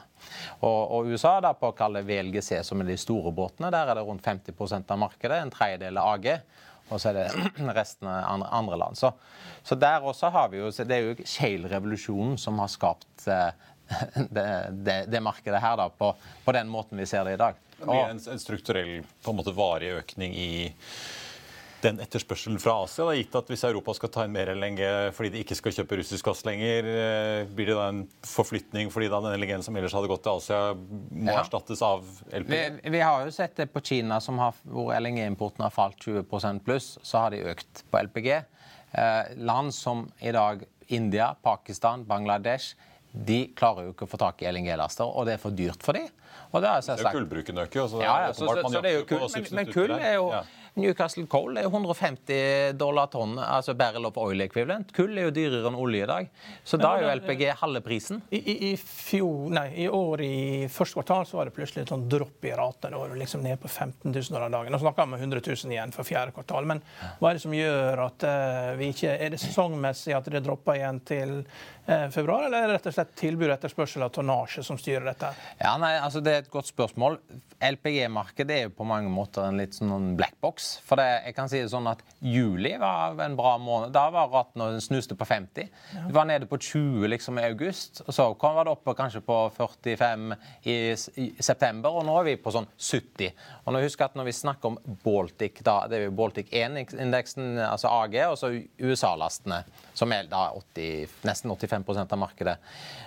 Og, 0.61 0.81
og, 0.93 1.09
USA 1.09 1.39
da 1.41 1.55
på 1.57 1.71
å 1.71 1.77
kalle 1.77 2.05
VLGC, 2.05 2.61
som 2.67 2.83
er 2.83 2.91
de 2.91 2.99
store 3.01 3.33
båtene, 3.37 3.71
der 3.73 3.89
er 3.89 3.97
det 3.97 4.05
rundt 4.05 4.27
50 4.27 4.85
av 4.85 5.01
markedet. 5.01 5.41
En 5.41 5.53
tredjedel 5.55 6.01
av 6.03 6.13
AG 6.17 6.29
og 6.89 7.01
så 7.01 7.11
er 7.11 7.19
det 7.19 7.51
resten 7.81 8.09
av 8.11 8.47
andre 8.51 8.79
land. 8.79 8.99
Så, 8.99 9.13
så, 9.63 9.79
der 9.79 10.05
også 10.05 10.31
har 10.35 10.51
vi 10.53 10.61
jo 10.61 10.71
Det 10.71 10.97
er 10.97 11.09
jo 11.09 11.27
shale-revolusjonen 11.27 12.39
som 12.39 12.59
har 12.63 12.71
skapt 12.73 13.27
eh, 13.27 13.51
det, 14.35 14.47
det, 14.71 14.97
det, 15.11 15.23
markedet 15.23 15.61
her 15.63 15.77
da, 15.79 15.89
på, 15.91 16.13
på, 16.45 16.53
den 16.53 16.69
måten 16.69 16.99
vi 16.99 17.07
ser 17.07 17.25
det 17.25 17.37
i 17.37 17.43
dag. 17.43 17.63
Det 17.77 17.85
blir 17.87 18.11
en, 18.11 18.21
en 18.33 18.43
strukturell, 18.43 18.99
på 19.23 19.33
en 19.33 19.39
måte 19.39 19.55
varig 19.55 19.93
økning 20.01 20.35
i 20.35 20.51
den 21.87 22.01
etterspørselen 22.03 22.59
fra 22.63 22.75
Asia? 22.85 23.07
Da, 23.09 23.15
gitt 23.17 23.37
at 23.39 23.51
Hvis 23.51 23.65
Europa 23.69 23.95
skal 23.97 24.13
ta 24.13 24.25
inn 24.27 24.35
mer 24.35 24.51
LNG 24.53 24.83
fordi 25.17 25.33
de 25.35 25.43
ikke 25.45 25.59
skal 25.59 25.75
kjøpe 25.79 26.01
russisk 26.01 26.29
gass 26.29 26.43
lenger, 26.47 26.91
eh, 26.91 27.43
blir 27.49 27.71
det 27.71 27.77
da 27.79 27.89
en 27.93 28.03
forflytning 28.27 28.91
fordi 28.95 29.11
da 29.13 29.23
den 29.25 29.37
LNG-en 29.39 29.65
som 29.67 29.79
ellers 29.79 29.97
hadde 29.97 30.11
gått 30.11 30.25
til 30.27 30.41
Asia, 30.43 30.61
må 30.77 31.33
ja. 31.33 31.41
erstattes 31.43 31.83
av 31.87 32.05
LPG? 32.31 32.53
Vi, 32.53 32.95
vi, 32.97 33.03
har 33.05 33.27
jo 33.27 33.35
sett 33.35 33.57
det 33.61 33.69
på 33.75 33.83
Kina, 33.87 34.21
har, 34.43 34.61
hvor 34.69 34.93
LNG-importen 34.97 35.67
har 35.67 35.75
falt 35.75 36.01
20 36.03 36.61
pluss. 36.67 36.97
Så 37.03 37.25
har 37.25 37.35
de 37.35 37.45
økt 37.53 37.85
på 37.91 38.03
LPG. 38.09 38.33
Eh, 38.37 39.37
land 39.47 39.75
som 39.75 40.07
i 40.21 40.35
dag 40.35 40.67
India, 40.89 41.35
Pakistan, 41.43 42.05
Bangladesh 42.07 42.77
de 43.17 43.47
klarer 43.57 43.87
jo 43.87 43.95
ikke 43.95 44.07
å 44.07 44.11
få 44.11 44.19
tak 44.21 44.43
i 44.45 44.51
LNG-laster, 44.51 45.09
og 45.09 45.27
det 45.29 45.37
er 45.37 45.41
for 45.41 45.57
dyrt 45.57 45.85
for 45.85 45.97
dem. 45.97 46.09
Og 46.53 46.63
det 46.63 46.69
er, 46.71 46.85
så 46.85 47.11
kullbruken 47.13 47.59
øker, 47.65 47.89
så, 47.91 48.01
ja, 48.05 48.15
ja, 48.27 48.33
så, 48.37 48.47
så, 48.47 48.69
så 48.71 48.83
det 48.85 48.93
er 48.93 48.99
jo 49.01 49.07
kull, 49.09 49.25
men, 49.33 49.47
men 49.57 49.71
kull 49.73 49.95
er 49.97 50.15
jo 50.19 50.27
ja. 50.35 50.43
Newcastle 50.77 51.25
Coal 51.27 51.57
er 51.57 51.65
150 51.71 52.77
dollar 52.77 53.09
tonn, 53.09 53.39
altså 53.41 53.73
barrel 53.75 54.05
of 54.11 54.19
oil 54.21 54.45
equivalent. 54.45 54.91
Kull 54.97 55.17
er 55.17 55.29
jo 55.29 55.35
dyrere 55.39 55.71
enn 55.71 55.79
olje 55.81 56.05
i 56.05 56.09
dag. 56.11 56.29
Så 56.69 56.77
da 56.81 56.91
er 56.97 57.07
jo 57.07 57.13
LPG 57.23 57.45
halve 57.63 57.81
prisen. 57.85 58.21
I, 58.29 58.43
i, 58.43 58.57
i, 58.69 58.73
fjor, 58.77 59.49
nei, 59.57 59.71
I 59.87 59.89
år 59.89 60.23
i 60.27 60.37
første 60.73 60.99
kvartal 60.99 61.25
så 61.29 61.39
var 61.39 61.49
det 61.49 61.55
plutselig 61.57 61.87
et 61.87 61.93
sånn 61.95 62.05
dropp 62.13 62.45
i 62.45 62.53
raten. 62.53 62.93
Da 62.93 63.01
var 63.01 63.15
det 63.15 63.21
liksom 63.23 63.45
ned 63.47 63.61
på 63.63 63.71
15 63.73 64.13
000 64.13 64.37
dollar 64.37 64.53
dagen. 64.53 64.75
Nå 64.75 64.83
snakker 64.83 65.07
vi 65.07 65.17
om 65.17 65.21
100 65.21 65.43
000 65.47 65.73
igjen 65.73 65.97
for 65.97 66.09
fjerde 66.09 66.37
kvartal. 66.37 66.69
Men 66.69 66.85
hva 67.23 67.31
er 67.31 67.41
det 67.41 67.45
som 67.47 67.57
gjør 67.57 68.05
at 68.07 68.29
uh, 68.29 68.75
vi 68.77 68.93
ikke 68.93 69.17
Er 69.17 69.33
det 69.33 69.41
sesongmessig 69.41 70.13
at 70.17 70.29
det 70.29 70.45
dropper 70.45 70.77
igjen 70.77 71.01
til 71.09 71.39
februar, 71.87 72.47
eller 72.47 72.65
er 72.65 72.71
det 72.71 72.77
rett 72.79 72.89
og 72.91 72.95
slett 72.97 73.13
tilbud 73.19 73.47
og 73.47 73.55
etterspørsel 73.55 74.05
av 74.07 74.13
tonnasje 74.15 74.65
som 74.67 74.79
styrer 74.81 75.07
dette? 75.07 75.31
Ja, 75.61 75.77
nei, 75.81 75.95
altså 76.01 76.23
Det 76.25 76.33
er 76.33 76.45
et 76.45 76.51
godt 76.51 76.71
spørsmål. 76.71 77.19
LPG-markedet 77.63 78.57
er 78.57 78.65
jo 78.67 78.73
på 78.77 78.87
mange 78.89 79.11
måter 79.13 79.47
en 79.47 79.61
litt 79.61 79.77
sånn 79.77 80.15
black 80.19 80.35
box. 80.43 80.77
For 80.87 81.01
det, 81.01 81.07
jeg 81.29 81.37
kan 81.37 81.51
si 81.51 81.61
det 81.63 81.71
sånn 81.73 81.89
at 81.89 82.03
Juli 82.21 82.75
var 82.81 83.17
en 83.25 83.37
bra 83.39 83.55
måned. 83.63 83.95
Da 83.95 84.09
var 84.15 84.33
raten 84.33 84.65
og 84.65 84.75
den 84.75 84.85
snuste 84.85 85.17
på 85.19 85.29
50. 85.29 85.71
Ja. 85.95 86.05
Det 86.09 86.17
var 86.17 86.29
nede 86.29 86.49
på 86.51 86.59
20 86.59 87.07
liksom 87.13 87.41
i 87.41 87.47
august. 87.47 88.03
og 88.07 88.13
Så 88.17 88.29
kom 88.41 88.59
det 88.59 88.73
oppe 88.73 88.97
kanskje 88.99 89.23
på 89.25 89.39
45 89.57 90.35
i, 90.65 90.77
i, 90.97 91.29
september, 91.41 91.97
og 92.01 92.07
nå 92.09 92.19
er 92.21 92.31
vi 92.31 92.37
på 92.41 92.53
sånn 92.55 92.69
70. 92.77 93.33
Og 93.65 93.75
nå 93.75 93.85
husk 93.85 94.05
at 94.05 94.17
Når 94.17 94.29
vi 94.31 94.33
snakker 94.33 94.73
om 94.73 94.79
Baltic, 95.05 95.61
da, 95.65 95.83
det 95.91 95.99
er 95.99 96.07
jo 96.07 96.17
Baltic 96.17 96.49
1-indeksen, 96.51 97.59
altså 97.61 97.91
AG, 97.93 98.17
og 98.31 98.39
så 98.41 98.53
USA-lastene, 98.81 99.63
som 99.97 100.13
er 100.13 100.29
da 100.31 100.49
80, 100.57 101.19
nesten 101.29 101.53
85 101.53 101.76
av 101.85 102.19
markedet. 102.19 102.57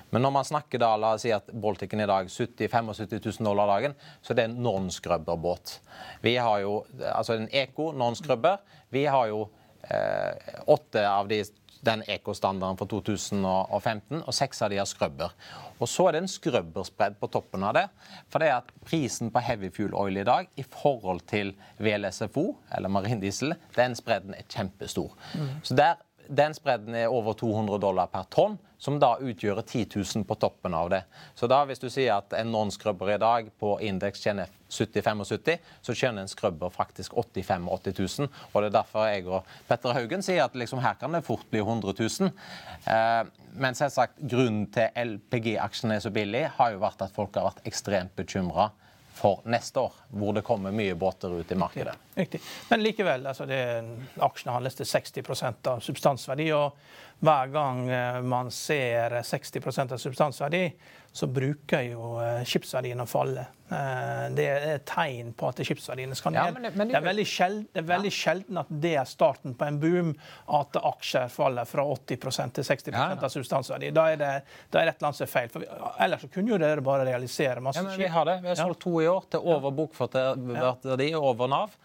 Men 0.09 0.21
når 0.21 0.31
man 0.31 0.45
snakker 0.45 0.81
da, 0.81 0.95
la 0.97 1.13
oss 1.15 1.25
si 1.25 1.31
at 1.33 1.49
Balticen 1.53 2.01
i 2.01 2.09
dag 2.09 2.29
70 2.29 2.69
75 2.69 3.39
000 3.39 3.45
dollar 3.45 3.67
dagen, 3.67 3.95
så 4.21 4.33
er 4.33 4.41
det 4.41 4.47
en 4.49 4.59
non-skrubberbåt. 4.63 5.79
Vi 6.21 6.35
har 6.37 6.59
jo 6.65 6.83
altså 7.13 7.37
en 7.37 7.49
Eco 7.51 7.91
non-scrubber. 7.93 8.59
Vi 8.89 9.05
har 9.05 9.27
jo 9.31 9.47
eh, 9.89 10.61
åtte 10.67 11.05
av 11.09 11.27
de 11.27 11.43
den 11.81 12.03
ekostandarden 12.11 12.77
for 12.79 12.89
2015, 12.91 14.19
og 14.19 14.35
seks 14.35 14.61
av 14.65 14.71
de 14.71 14.79
har 14.81 14.87
skrubber. 14.89 15.33
Og 15.79 15.87
Så 15.87 16.07
er 16.07 16.17
det 16.17 16.23
en 16.23 16.31
skrubberspredd 16.31 17.15
på 17.19 17.29
toppen 17.31 17.63
av 17.63 17.75
det. 17.77 17.85
For 18.29 18.43
det 18.43 18.49
er 18.49 18.57
at 18.59 18.73
prisen 18.85 19.31
på 19.31 19.43
heavy 19.43 19.69
fuel 19.71 19.95
oil 19.95 20.19
i 20.19 20.27
dag 20.27 20.49
i 20.59 20.63
forhold 20.63 21.23
til 21.29 21.53
VLSFO, 21.79 22.45
eller 22.75 22.91
marindiesel, 22.91 23.55
den 23.77 23.95
spredden 23.95 24.35
er 24.35 24.47
kjempestor. 24.49 25.15
Mm. 25.35 25.49
Så 25.63 25.79
der 25.79 26.03
den 26.29 26.53
spredden 26.53 26.95
er 26.95 27.09
over 27.09 27.33
200 27.33 27.79
dollar 27.81 28.09
per 28.11 28.27
tonn, 28.29 28.57
som 28.79 28.99
da 29.01 29.15
utgjør 29.19 29.59
10 29.63 29.87
000 29.95 30.25
på 30.29 30.35
toppen 30.39 30.75
av 30.77 30.91
det. 30.93 31.01
Så 31.35 31.49
da 31.51 31.63
hvis 31.67 31.81
du 31.81 31.89
sier 31.91 32.13
at 32.15 32.33
en 32.37 32.51
non-skrubber 32.53 33.11
i 33.11 33.19
dag 33.19 33.49
på 33.59 33.73
indeks 33.83 34.21
tjener 34.23 34.51
70-75, 34.69 35.57
så 35.81 35.95
tjener 35.97 36.23
en 36.23 36.31
skrubber 36.31 36.71
faktisk 36.71 37.17
85 37.17 37.65
000-80 37.67 37.99
000. 38.21 38.29
Og 38.53 38.61
det 38.61 38.69
er 38.69 38.77
derfor 38.77 39.09
jeg 39.09 39.25
og 39.27 39.49
Petter 39.67 39.97
Haugen 39.97 40.23
sier 40.23 40.45
at 40.45 40.55
liksom 40.55 40.83
her 40.85 40.95
kan 41.01 41.17
det 41.17 41.25
fort 41.27 41.47
bli 41.51 41.63
100 41.65 41.97
000. 41.97 42.31
Eh, 42.93 43.23
men 43.59 43.75
selvsagt, 43.75 44.21
grunnen 44.21 44.69
til 44.71 44.93
LPG-aksjene 44.95 45.97
er 45.97 46.05
så 46.05 46.13
billig, 46.13 46.45
har 46.59 46.75
jo 46.75 46.83
vært 46.85 47.03
at 47.03 47.15
folk 47.15 47.35
har 47.35 47.49
vært 47.49 47.65
ekstremt 47.67 48.15
bekymra 48.15 48.69
for 49.19 49.41
neste 49.49 49.81
år, 49.83 49.95
hvor 50.15 50.37
det 50.37 50.45
kommer 50.47 50.71
mye 50.71 50.95
båter 50.95 51.33
ut 51.41 51.51
i 51.51 51.57
markedet. 51.59 51.97
Riktig. 52.19 52.41
Men 52.69 52.83
likevel, 52.83 53.27
altså 53.31 53.47
det, 53.49 53.59
aksjene 54.25 54.55
handles 54.57 54.75
til 54.79 54.89
60% 54.89 55.69
av 55.71 55.83
substansverdi. 55.85 56.49
og 56.57 56.75
hver 57.19 57.51
gang 57.51 57.89
eh, 57.89 58.21
man 58.21 58.51
ser 58.51 59.19
60% 59.21 59.93
av 59.93 59.97
substansverdi, 59.99 60.63
så 61.11 61.27
bruker 61.27 61.81
jo 61.89 62.13
eh, 62.21 62.43
skipsverdiene 62.47 63.03
å 63.03 63.09
falle. 63.09 63.43
Eh, 63.69 64.27
det 64.37 64.45
er 64.47 64.65
et 64.77 64.85
tegn 64.87 65.33
på 65.37 65.49
at 65.49 65.59
skipsverdiene 65.67 66.15
skal 66.15 66.31
ned. 66.31 66.39
Ja, 66.39 66.53
men, 66.55 66.69
men, 66.79 66.91
det 66.93 66.95
er 66.95 67.03
veldig, 67.03 67.25
sjelden, 67.27 67.65
er 67.75 67.87
veldig 67.89 68.11
ja. 68.13 68.15
sjelden 68.15 68.61
at 68.61 68.71
det 68.85 68.93
er 69.01 69.09
starten 69.09 69.57
på 69.57 69.67
en 69.67 69.81
boom, 69.81 70.13
at 70.59 70.79
aksjer 70.79 71.27
faller 71.33 71.67
fra 71.67 71.83
80% 71.97 72.55
til 72.55 72.67
60 72.69 72.95
ja, 72.95 73.09
av 73.17 73.33
substansverdi. 73.33 73.91
Da 73.99 74.07
er 74.13 74.21
det, 74.21 74.31
da 74.71 74.79
er 74.79 74.93
et 74.93 75.01
eller 75.01 75.09
annet 75.09 75.19
som 75.19 75.27
er 75.27 75.33
feil. 75.33 75.51
For 75.51 75.67
ellers 76.07 76.23
så 76.23 76.31
kunne 76.37 76.53
jo 76.53 76.61
dere 76.61 76.85
bare 76.85 77.09
realisere 77.09 77.65
masse 77.65 77.83
skip. 77.83 77.99
Vi 78.05 78.13
har 78.15 78.29
det. 78.31 78.37
Vi 78.45 78.53
har 78.53 78.61
solgt 78.61 78.83
to 78.85 78.95
i 79.03 79.09
år 79.11 79.27
til 79.35 79.43
over 79.57 79.75
bokført 79.75 80.15
verdi, 80.15 81.11
over 81.19 81.51
Nav. 81.51 81.75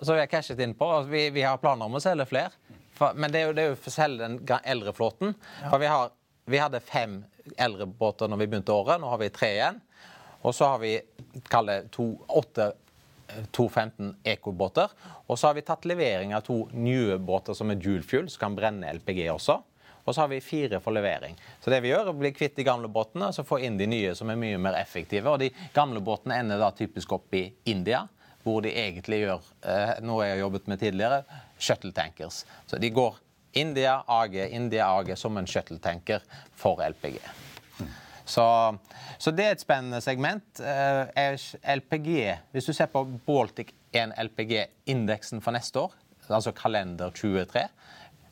Så 0.00 0.14
vi 0.14 0.22
har 0.22 0.30
cashet 0.30 0.60
inn 0.60 0.74
på. 0.74 0.88
Vi, 1.10 1.28
vi 1.34 1.44
har 1.46 1.60
planer 1.62 1.86
om 1.86 1.98
å 1.98 2.02
selge 2.02 2.26
flere. 2.30 2.76
For, 2.98 3.16
men 3.16 3.32
det 3.32 3.42
er 3.42 3.48
jo, 3.48 3.56
det 3.56 3.62
er 3.64 3.70
jo 3.72 3.78
for 3.80 3.94
selv 3.94 4.20
den 4.20 4.40
eldre 4.60 4.92
flåten. 4.96 5.34
Ja. 5.62 5.70
For 5.70 5.82
vi, 5.82 5.88
har, 5.90 6.12
vi, 6.44 6.60
hadde 6.60 6.82
fem 6.84 7.20
eldre 7.56 7.86
båter 7.86 8.28
når 8.28 8.42
vi 8.42 8.50
begynte 8.52 8.76
året. 8.76 9.00
Nå 9.00 9.08
har 9.12 9.22
vi 9.22 9.30
tre 9.34 9.54
igjen. 9.56 9.80
Og 10.40 10.56
så 10.56 10.72
har 10.72 10.82
vi 10.82 10.94
kall 11.52 11.68
det 11.68 11.80
to, 11.94 12.12
åtte 12.28 12.72
215 13.56 14.14
ekobåter. 14.24 14.92
Og 15.26 15.38
så 15.38 15.50
har 15.50 15.56
vi 15.56 15.64
tatt 15.64 15.86
levering 15.88 16.34
av 16.34 16.44
to 16.46 16.64
nye 16.72 17.18
båter 17.18 17.56
som 17.56 17.70
er 17.70 17.80
dual 17.80 18.02
fuel, 18.02 18.28
som 18.28 18.46
kan 18.46 18.56
brenne 18.58 18.92
LPG 18.98 19.26
også. 19.32 19.60
Og 20.04 20.14
så 20.14 20.24
har 20.24 20.30
vi 20.32 20.40
fire 20.40 20.80
for 20.80 20.96
levering. 20.96 21.36
Så 21.60 21.70
det 21.70 21.82
vi 21.84 21.92
gjør, 21.92 22.08
er 22.08 22.14
å 22.14 22.18
bli 22.18 22.32
kvitt 22.34 22.56
de 22.56 22.64
gamle 22.66 22.88
båtene 22.90 23.28
og 23.30 23.36
så 23.36 23.44
få 23.46 23.60
inn 23.62 23.76
de 23.78 23.86
nye 23.88 24.14
som 24.18 24.32
er 24.32 24.38
mye 24.40 24.58
mer 24.58 24.78
effektive. 24.80 25.28
Og 25.30 25.42
de 25.42 25.50
gamle 25.76 26.00
båtene 26.02 26.40
ender 26.40 26.60
da 26.60 26.72
typisk 26.74 27.12
opp 27.14 27.36
i 27.36 27.44
India, 27.70 28.06
hvor 28.44 28.62
de 28.64 28.72
egentlig 28.72 29.22
gjør 29.24 29.50
eh, 29.68 29.98
noe 30.04 30.24
jeg 30.24 30.36
har 30.36 30.44
jobbet 30.44 30.70
med 30.70 30.80
tidligere, 30.80 31.22
shuttle 31.60 31.92
tankers. 31.96 32.44
Så 32.66 32.80
de 32.80 32.90
går 32.94 33.18
India 33.52 34.00
AG, 34.06 34.36
India 34.48 34.86
AG 34.88 35.12
som 35.18 35.36
en 35.36 35.48
shuttle 35.48 35.78
tanker 35.82 36.22
for 36.56 36.82
LPG. 36.84 37.18
Så, 38.30 38.44
så, 39.18 39.32
det 39.34 39.44
er 39.44 39.56
et 39.56 39.62
spennende 39.62 39.98
segment. 40.04 40.60
Eh, 40.62 41.34
LPG, 41.76 42.10
Hvis 42.52 42.68
du 42.68 42.72
ser 42.72 42.86
på 42.92 43.02
Baltic 43.26 43.72
1 43.92 44.14
LPG-indeksen 44.28 45.42
for 45.42 45.56
neste 45.56 45.82
år, 45.82 45.96
altså 46.30 46.52
kalender 46.54 47.10
23, 47.10 47.64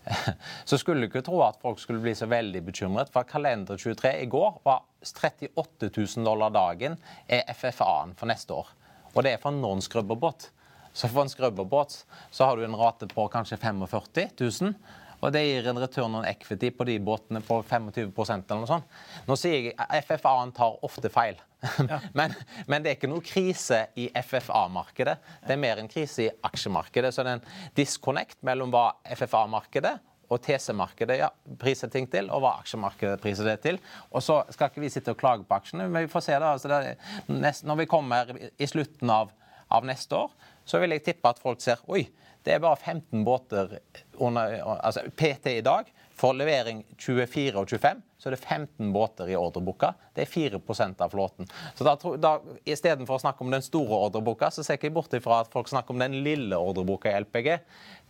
så 0.71 0.79
skulle 0.79 1.03
du 1.03 1.09
ikke 1.09 1.25
tro 1.27 1.41
at 1.43 1.59
folk 1.63 1.81
skulle 1.83 2.03
bli 2.05 2.15
så 2.15 2.29
veldig 2.31 2.63
bekymret. 2.71 3.11
For 3.13 3.27
kalender 3.29 3.77
23 3.77 4.15
i 4.23 4.31
går 4.31 4.61
var 4.65 4.85
38 5.03 5.91
000 5.91 6.25
dollar 6.25 6.55
dagen 6.55 6.95
er 7.29 7.43
FFA-en 7.55 8.15
for 8.19 8.31
neste 8.31 8.55
år. 8.55 8.71
Og 9.15 9.25
det 9.25 9.35
er 9.35 9.43
for 9.43 9.55
en 9.55 9.61
non-skrubberbåt. 9.63 10.51
Så 10.93 11.09
for 11.09 11.23
en 11.23 11.31
skrubberbåt 11.31 12.05
så 12.31 12.49
har 12.49 12.57
du 12.57 12.65
en 12.65 12.77
rate 12.77 13.07
på 13.11 13.29
kanskje 13.33 13.59
45 13.61 14.29
000. 14.41 14.75
Og 15.19 15.33
det 15.35 15.43
gir 15.43 15.67
en 15.67 15.81
return 15.83 16.15
on 16.15 16.27
equity 16.27 16.71
på 16.71 16.87
de 16.87 16.99
båtene 17.03 17.41
på 17.43 17.59
25% 17.67 18.45
eller 18.47 18.63
noe 18.63 18.71
sånt. 18.71 18.99
Nå 19.27 19.37
sier 19.39 19.71
jeg 19.73 20.03
FFA-en 20.07 20.55
tar 20.55 20.79
ofte 20.87 21.11
feil. 21.11 21.39
Ja. 21.59 21.99
men, 22.19 22.35
men, 22.71 22.85
det 22.85 22.93
er 22.93 22.99
ikke 23.01 23.11
noe 23.11 23.25
krise 23.27 23.81
i 23.99 24.07
FFA-markedet. 24.15 25.17
Det 25.43 25.57
er 25.57 25.63
mer 25.63 25.83
en 25.83 25.91
krise 25.91 26.29
i 26.29 26.31
aksjemarkedet. 26.47 27.11
Så 27.15 27.27
det 27.27 27.35
er 27.35 27.41
en 27.41 27.75
disconnect 27.79 28.39
mellom 28.47 28.71
hva 28.75 28.93
FFA-markedet 29.11 29.97
og 30.29 30.43
TC-markedet 30.45 31.19
ja, 31.21 31.31
priser 31.61 31.91
ting 31.93 32.09
til, 32.11 32.29
og 32.35 32.43
hva 32.45 32.55
aksjemarkedet 32.61 33.21
priser 33.23 33.49
det 33.49 33.59
til. 33.65 33.81
Og 34.13 34.25
så 34.25 34.43
skal 34.53 34.71
ikke 34.71 34.85
vi 34.85 34.93
sitte 34.93 35.15
og 35.15 35.21
klage 35.21 35.47
på 35.49 35.57
aksjene, 35.57 35.89
men 35.89 36.07
vi 36.07 36.13
får 36.13 36.27
se 36.27 36.39
Da. 36.39 36.53
Altså 36.53 36.69
det 36.69 36.97
nest, 37.33 37.65
når 37.65 37.83
vi 37.83 37.91
kommer 37.91 38.33
i 38.37 38.69
slutten 38.69 39.11
av, 39.11 39.33
av 39.73 39.87
neste 39.89 40.17
år, 40.17 40.33
så 40.69 40.81
vil 40.83 40.93
jeg 40.97 41.07
tippe 41.07 41.31
at 41.31 41.41
folk 41.41 41.63
ser 41.65 41.81
oi, 41.89 42.05
det 42.45 42.55
er 42.55 42.63
bare 42.63 42.77
15 42.77 43.25
båter 43.25 43.79
under, 44.17 44.61
altså 44.79 45.03
PT 45.17 45.59
i 45.59 45.65
dag. 45.65 45.89
For 46.19 46.35
levering 46.35 46.83
24 46.99 47.55
og 47.61 47.71
25 47.71 48.01
så 48.19 48.29
er 48.29 48.35
det 48.35 48.41
15 48.43 48.93
båter 48.93 49.29
i 49.31 49.37
ordreboka. 49.39 49.93
Det 50.15 50.25
er 50.25 50.31
4% 50.59 51.03
av 51.05 51.13
flåten. 51.13 51.47
Så 51.79 51.85
da, 51.87 51.95
da 52.19 52.33
Istedenfor 52.67 53.15
å 53.15 53.23
snakke 53.23 53.45
om 53.45 53.53
den 53.55 53.63
store 53.63 54.01
ordreboka, 54.09 54.49
så 54.51 54.65
ser 54.67 54.81
jeg 54.83 54.91
bort 54.97 55.15
ifra 55.15 55.45
at 55.45 55.53
folk 55.53 55.71
snakker 55.71 55.95
om 55.95 56.03
den 56.03 56.17
lille 56.27 56.59
ordreboka 56.59 57.13
i 57.13 57.21
LPG. 57.23 57.53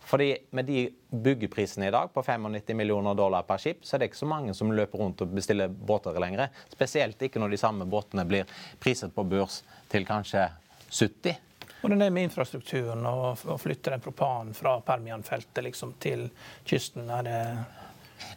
Fordi 0.09 0.29
med 0.57 0.65
de 0.65 0.87
byggeprisene 1.13 1.91
i 1.91 1.93
dag 1.93 2.09
på 2.13 2.23
95 2.25 2.73
millioner 2.79 3.17
dollar 3.19 3.45
per 3.45 3.61
skip, 3.61 3.85
så 3.85 3.95
er 3.95 4.01
det 4.01 4.09
ikke 4.09 4.23
så 4.23 4.31
mange 4.31 4.55
som 4.57 4.73
løper 4.73 5.03
rundt 5.03 5.21
og 5.21 5.35
bestiller 5.35 5.69
båter 5.69 6.17
lenger. 6.17 6.49
Spesielt 6.73 7.21
ikke 7.21 7.43
når 7.43 7.53
de 7.53 7.61
samme 7.61 7.85
båtene 7.89 8.25
blir 8.25 8.49
priset 8.81 9.13
på 9.13 9.27
børs 9.29 9.61
til 9.93 10.09
kanskje 10.09 10.47
70 10.89 11.45
hvordan 11.79 12.01
er 12.01 12.09
det 12.09 12.11
med 12.11 12.25
infrastrukturen 12.27 13.05
og 13.07 13.43
å 13.53 13.55
flytte 13.55 13.93
den 13.93 14.01
propanen 14.03 14.51
fra 14.57 14.73
Permianfeltet 14.83 15.63
liksom, 15.63 15.93
til 16.03 16.25
kysten? 16.67 17.07
Er 17.07 17.23
det 17.23 17.37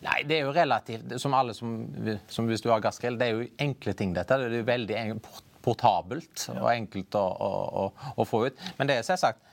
Nei, 0.03 0.19
det 0.29 0.39
er 0.39 0.47
jo 0.47 0.53
relativt 0.55 1.15
Som 1.21 1.35
alle 1.37 1.55
som, 1.57 1.77
som 2.31 2.49
hvis 2.51 2.65
du 2.65 2.71
har 2.73 2.83
gassgrill, 2.85 3.19
det 3.19 3.29
er 3.29 3.39
jo 3.39 3.49
enkle 3.67 3.95
ting, 3.99 4.13
dette. 4.17 4.39
Det 4.39 4.51
er 4.51 4.63
jo 4.63 4.69
veldig 4.69 5.01
portabelt 5.63 6.49
og 6.57 6.69
enkelt 6.73 7.17
å, 7.19 7.23
å, 7.23 7.87
å, 8.17 8.27
få 8.27 8.47
ut. 8.49 8.69
Men 8.79 8.91
det 8.91 9.01
er 9.01 9.07
selvsagt 9.07 9.49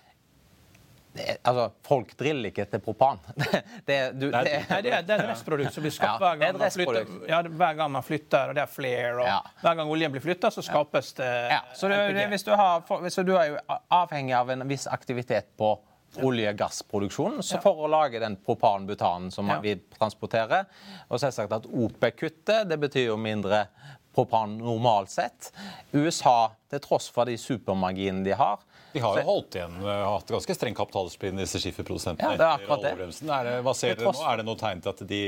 det, 1.14 1.40
altså, 1.42 1.66
Folk 1.86 2.12
driller 2.18 2.52
ikke 2.52 2.64
etter 2.68 2.82
propan. 2.84 3.18
det, 3.88 3.98
du, 4.14 4.28
Nei, 4.30 4.44
det, 4.46 4.54
det, 4.70 4.92
er, 4.94 5.06
det 5.06 5.16
er 5.16 5.24
et 5.24 5.30
restprodukt 5.32 5.74
som 5.74 5.86
blir 5.86 5.94
skapt 5.94 6.22
ja, 6.22 6.34
hver, 6.38 6.42
gang 6.44 6.60
man 6.60 6.74
flytter, 6.76 7.14
ja, 7.30 7.42
hver 7.62 7.80
gang 7.80 7.94
man 7.96 8.06
flytter, 8.06 8.52
og 8.52 8.58
det 8.58 8.64
er 8.64 8.72
flere. 8.72 9.16
og 9.18 9.30
ja. 9.30 9.40
Hver 9.64 9.80
gang 9.82 9.94
oljen 9.96 10.14
blir 10.14 10.24
flytta, 10.24 10.52
så 10.54 10.64
skapes 10.66 11.14
det 11.18 11.30
ja. 11.50 11.62
Så 11.78 11.90
hvis, 11.90 12.46
du 12.46 12.54
har, 12.54 12.86
hvis 13.04 13.22
du 13.26 13.34
er 13.38 13.58
avhengig 13.90 14.38
av 14.38 14.54
en 14.54 14.68
viss 14.70 14.86
aktivitet 14.90 15.50
på 15.58 15.74
olje- 16.18 16.50
og 16.50 16.58
gassproduksjonen 16.60 17.44
så 17.46 17.60
for 17.64 17.86
å 17.86 17.90
lage 17.92 18.22
den 18.22 18.38
propan-butanen 18.46 19.32
som 19.34 19.50
vi 19.64 19.76
transporterer. 19.98 20.66
Og 21.10 21.22
selvsagt 21.22 21.54
at 21.60 21.70
OPEC-kuttet 21.70 22.70
det 22.70 22.80
betyr 22.82 23.12
jo 23.12 23.20
mindre 23.22 23.68
propan 24.16 24.58
normalt 24.58 25.12
sett. 25.14 25.52
USA, 25.94 26.52
til 26.70 26.82
tross 26.84 27.10
for 27.14 27.30
de 27.30 27.38
supermarginene 27.40 28.26
de 28.26 28.36
har, 28.38 28.64
de 28.94 29.04
har 29.04 29.20
jo 29.20 29.26
holdt 29.28 29.58
igjen, 29.60 29.76
eh, 29.84 30.04
hatt 30.10 30.32
ganske 30.34 30.56
streng 30.58 30.78
kapitaldisiplin, 30.78 31.38
disse 31.38 31.62
skifferprodusentene. 31.62 32.34
Ja, 32.34 32.40
det 32.40 32.46
er 32.48 32.56
akkurat 32.58 32.86
det. 32.86 32.94
Er 33.30 33.50
det, 33.50 33.56
hva 33.66 33.74
ser 33.78 34.00
dere 34.00 34.14
nå? 34.14 34.24
Er 34.32 34.42
det 34.42 34.46
noe 34.48 34.60
tegn 34.60 34.84
til 34.86 34.94
at 34.94 35.04
de 35.10 35.22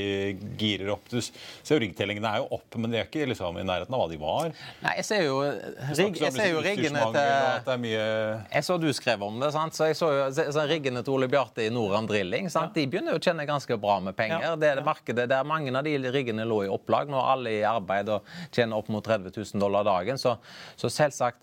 girer 0.62 0.93
opp? 0.95 1.10
Du 1.12 1.19
ser 1.21 1.76
jo 1.76 1.82
Riggtellingene 1.82 2.30
er 2.30 2.41
jo 2.43 2.47
opp, 2.58 2.78
men 2.78 2.93
de 2.93 3.00
er 3.02 3.08
ikke 3.10 3.28
liksom 3.30 3.58
i 3.58 3.65
nærheten 3.65 3.95
av 3.97 4.04
hva 4.04 4.08
de 4.12 4.19
var. 4.21 4.52
Nei, 4.84 4.95
jeg 5.00 5.08
ser 5.08 5.24
jo, 5.26 5.38
rig, 5.41 6.19
jeg 6.21 6.36
ser 6.36 6.52
jo 6.52 6.63
riggene 6.65 7.06
til. 7.15 7.86
Jeg 7.91 8.65
så 8.67 8.78
du 8.82 8.89
skrev 8.95 9.26
om 9.26 9.39
det, 9.41 9.52
sant? 9.56 9.78
så 9.78 9.89
jeg 9.89 9.97
så 10.00 10.12
jo 10.12 10.26
så 10.32 10.65
riggene 10.69 11.04
til 11.06 11.15
Ole 11.15 11.30
Bjarte 11.32 11.65
i 11.65 11.69
Noram 11.74 12.10
Drilling. 12.10 12.50
Sant? 12.54 12.74
De 12.76 12.86
begynner 12.89 13.15
jo 13.15 13.21
å 13.21 13.24
tjene 13.24 13.45
ganske 13.50 13.78
bra 13.82 14.00
med 14.04 14.17
penger. 14.17 14.45
Ja. 14.52 14.56
Det 14.60 14.71
er 14.71 14.82
det 14.82 14.88
markedet 14.88 15.28
der 15.32 15.47
mange 15.47 15.74
av 15.78 15.86
de 15.88 15.95
riggene 16.12 16.45
lå 16.47 16.63
i 16.65 16.71
opplag. 16.71 17.12
Nå 17.12 17.19
er 17.19 17.32
alle 17.36 17.56
i 17.60 17.63
arbeid 17.67 18.12
og 18.13 18.28
tjener 18.52 18.78
opp 18.78 18.91
mot 18.93 19.06
30 19.06 19.34
000 19.36 19.62
dollar 19.62 19.88
dagen. 19.88 20.19
Så, 20.21 20.36
så 20.80 20.91
selvsagt 20.91 21.41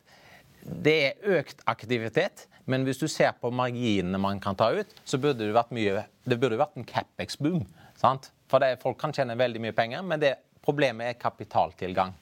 det 0.68 0.96
er 1.06 1.38
økt 1.38 1.62
aktivitet, 1.70 2.46
men 2.68 2.84
hvis 2.84 3.00
du 3.00 3.06
ser 3.08 3.32
på 3.40 3.50
marginene 3.54 4.20
man 4.20 4.40
kan 4.40 4.56
ta 4.58 4.70
ut, 4.76 4.90
så 5.04 5.20
burde 5.20 5.46
det 5.46 5.54
vært 5.56 5.72
mye 5.72 6.04
Det 6.28 6.36
burde 6.40 6.60
vært 6.60 6.76
en 6.76 6.86
Capex-boom. 6.88 7.64
For 7.98 8.62
det, 8.62 8.78
folk 8.82 8.98
kan 9.00 9.12
tjene 9.12 9.36
veldig 9.38 9.62
mye 9.64 9.76
penger, 9.76 10.02
men 10.04 10.20
det, 10.20 10.34
problemet 10.64 11.08
er 11.08 11.20
kapitaltilgang. 11.20 12.12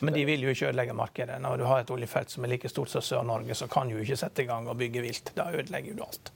Men 0.00 0.14
de 0.16 0.24
vil 0.26 0.42
jo 0.42 0.52
ikke 0.52 0.70
ødelegge 0.70 0.96
markedet. 0.96 1.36
Når 1.40 1.60
du 1.60 1.64
har 1.68 1.84
et 1.84 1.92
oljefelt 1.92 2.32
som 2.32 2.44
er 2.44 2.54
like 2.54 2.68
stort 2.68 2.90
som 2.90 3.04
Sør-Norge, 3.04 3.54
så 3.54 3.68
kan 3.70 3.88
du 3.88 3.94
jo 3.96 4.02
ikke 4.02 4.18
sette 4.18 4.42
i 4.42 4.48
gang 4.48 4.66
og 4.68 4.78
bygge 4.80 5.04
vilt. 5.04 5.30
Da 5.36 5.50
ødelegger 5.52 5.96
du 5.96 6.02
alt. 6.06 6.32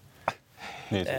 Det, 0.91 1.19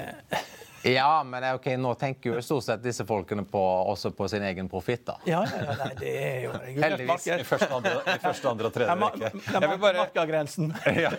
ja, 0.84 1.24
men 1.28 1.46
ok, 1.56 1.68
nå 1.82 1.94
tenker 2.00 2.36
jo 2.36 2.44
stort 2.46 2.66
sett 2.68 2.84
disse 2.84 3.06
folkene 3.08 3.44
på, 3.48 3.62
også 3.92 4.12
på 4.16 4.28
sin 4.32 4.44
egen 4.48 4.70
profitt, 4.72 5.06
da. 5.08 5.18
Ja, 5.30 5.42
ja, 5.48 5.76
nei, 5.80 5.90
det 6.00 6.14
er 6.20 6.38
jo 6.46 6.54
Heldigvis. 6.68 7.28
I 7.30 7.48
første, 7.48 7.70
andre, 7.76 7.96
i 8.04 8.20
første, 8.24 8.52
andre 8.52 8.70
og 8.70 8.76
tredje 8.76 8.98
rekke. 9.00 9.32
Jeg 9.50 9.72
vil 9.72 9.82
bare 9.84 10.04
Markagrensen. 10.04 10.72
ja. 11.06 11.12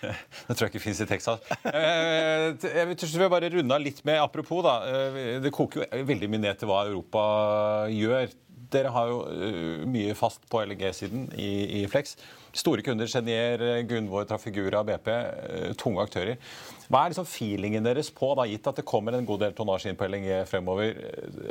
Det 0.00 0.54
tror 0.54 0.66
jeg 0.66 0.72
ikke 0.72 0.84
fins 0.84 1.02
i 1.04 1.08
Texas. 1.10 1.42
Eh, 1.70 2.50
jeg 2.64 2.86
vil 2.90 3.32
bare 3.32 3.50
runde 3.52 3.76
av 3.76 3.82
litt 3.82 4.04
med 4.08 4.20
apropos, 4.22 4.62
da. 4.66 4.76
Eh, 4.90 5.40
det 5.42 5.54
koker 5.54 5.84
jo 5.84 6.04
veldig 6.10 6.30
mye 6.30 6.44
ned 6.46 6.60
til 6.60 6.70
hva 6.70 6.84
Europa 6.88 7.24
gjør. 7.92 8.30
Dere 8.70 8.92
har 8.94 9.10
jo 9.10 9.22
eh, 9.34 9.88
mye 9.90 10.14
fast 10.18 10.46
på 10.50 10.62
LNG-siden 10.62 11.30
i, 11.34 11.50
i 11.80 11.86
Flex. 11.90 12.16
Store 12.52 12.82
kunder, 12.82 13.06
Genier, 13.06 13.82
Gunvor, 13.86 14.24
Trafigura, 14.26 14.82
BP. 14.84 15.08
Eh, 15.10 15.72
tunge 15.78 16.02
aktører. 16.02 16.38
Hva 16.90 17.04
er 17.04 17.12
liksom 17.12 17.28
feelingen 17.30 17.86
deres 17.86 18.10
på, 18.14 18.32
da, 18.34 18.46
gitt 18.50 18.66
at 18.66 18.80
det 18.80 18.86
kommer 18.88 19.14
en 19.14 19.26
god 19.28 19.44
del 19.44 19.54
tonnasje 19.54 19.92
inn 19.92 19.98
på 19.98 20.08
LNG 20.10 20.30
fremover? 20.50 20.96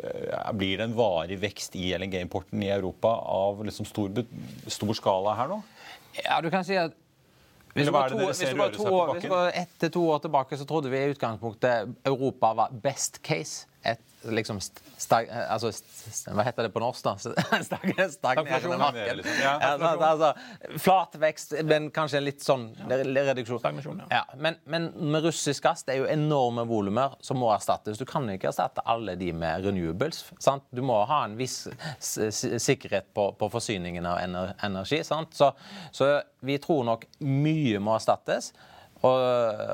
Eh, 0.03 0.49
blir 0.59 0.81
det 0.81 0.89
en 0.89 0.97
varig 0.97 1.39
vekst 1.39 1.77
i 1.79 1.93
LNG-importen 1.95 2.65
i 2.65 2.71
Europa 2.75 3.13
av 3.31 3.63
liksom 3.67 3.87
stor, 3.87 4.25
stor 4.67 4.97
skala 4.97 5.37
her 5.39 5.53
nå? 5.53 5.61
Ja, 6.19 6.41
du 6.43 6.49
kan 6.51 6.67
si 6.67 6.75
at 6.79 6.97
hvis 7.75 7.85
du, 7.85 7.93
to, 7.93 8.17
hvis, 8.25 8.39
du 8.41 8.61
to, 8.75 8.93
hvis 9.13 9.23
du 9.23 9.31
var 9.31 9.51
ett 9.55 9.73
til 9.79 9.91
to 9.93 10.01
år 10.09 10.23
tilbake, 10.23 10.57
så 10.57 10.65
trodde 10.67 10.89
vi 10.91 10.99
i 10.99 11.11
utgangspunktet 11.13 11.91
Europa 12.09 12.49
var 12.57 12.73
best 12.83 13.21
case 13.23 13.69
et 13.85 14.01
liksom 14.23 14.59
stag, 14.97 15.29
altså, 15.29 15.71
Hva 16.33 16.43
heter 16.43 16.67
det 16.67 16.71
på 16.73 16.81
norsk, 16.83 17.03
da? 17.05 17.13
Stag, 17.67 17.93
stagnerende 18.11 18.77
marked. 18.77 19.17
Liksom. 19.17 19.37
Ja, 19.43 19.53
altså, 19.95 20.31
flat 20.77 21.15
vekst, 21.21 21.53
men 21.67 21.89
kanskje 21.95 22.19
en 22.19 22.25
litt 22.27 22.43
sånn 22.43 22.67
reduksjon. 22.89 24.03
Ja. 24.11 24.23
Men, 24.35 24.59
men, 24.69 24.89
med 25.11 25.27
russisk 25.27 25.63
gass 25.63 25.85
det 25.87 25.95
er 25.95 26.01
jo 26.03 26.09
enorme 26.11 26.65
volumer 26.69 27.15
som 27.25 27.39
må 27.41 27.51
erstattes. 27.53 27.99
Du 27.99 28.05
kan 28.09 28.27
ikke 28.33 28.51
erstatte 28.51 28.83
alle 28.89 29.15
de 29.19 29.31
med 29.35 29.65
renewables. 29.65 30.25
Sant? 30.43 30.67
Du 30.75 30.83
må 30.85 30.99
ha 31.09 31.23
en 31.27 31.37
viss 31.39 31.61
sikkerhet 31.99 33.13
på, 33.15 33.31
på 33.39 33.51
forsyningen 33.53 34.07
av 34.09 34.19
energi. 34.23 35.03
Sant? 35.07 35.35
Så, 35.37 35.53
så 35.95 36.17
vi 36.45 36.59
tror 36.61 36.85
nok 36.87 37.07
mye 37.23 37.79
må 37.83 37.95
erstattes. 37.97 38.51
Og, 39.07 39.19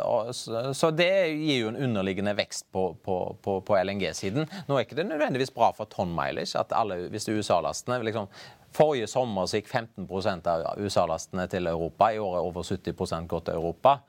og, 0.06 0.36
så 0.78 0.92
det 0.94 1.10
gir 1.34 1.64
jo 1.64 1.72
en 1.72 1.80
underliggende 1.88 2.36
vekst 2.38 2.68
på, 2.74 2.92
på, 3.06 3.16
på, 3.42 3.56
på 3.66 3.78
LNG-siden. 3.80 4.46
Nå 4.68 4.78
er 4.78 4.86
ikke 4.86 5.00
det 5.00 5.08
nødvendigvis 5.10 5.54
bra 5.56 5.72
for 5.74 5.90
tonn 5.90 6.14
mileage 6.14 6.60
at 6.60 6.76
alle, 6.78 7.08
hvis 7.14 7.30
USA-lastene 7.32 8.04
liksom, 8.06 8.30
Forrige 8.76 9.08
sommer 9.08 9.48
så 9.48 9.62
gikk 9.62 9.70
15% 9.72 10.48
av 10.52 10.82
USA-lastene 10.84 11.46
til 11.48 11.70
Europa. 11.72 12.10
I 12.12 12.20
år 12.20 12.34
er 12.36 12.48
over 12.50 12.66
70% 12.68 13.30
gått 13.32 13.46
til 13.48 13.56
Europa. 13.56 14.02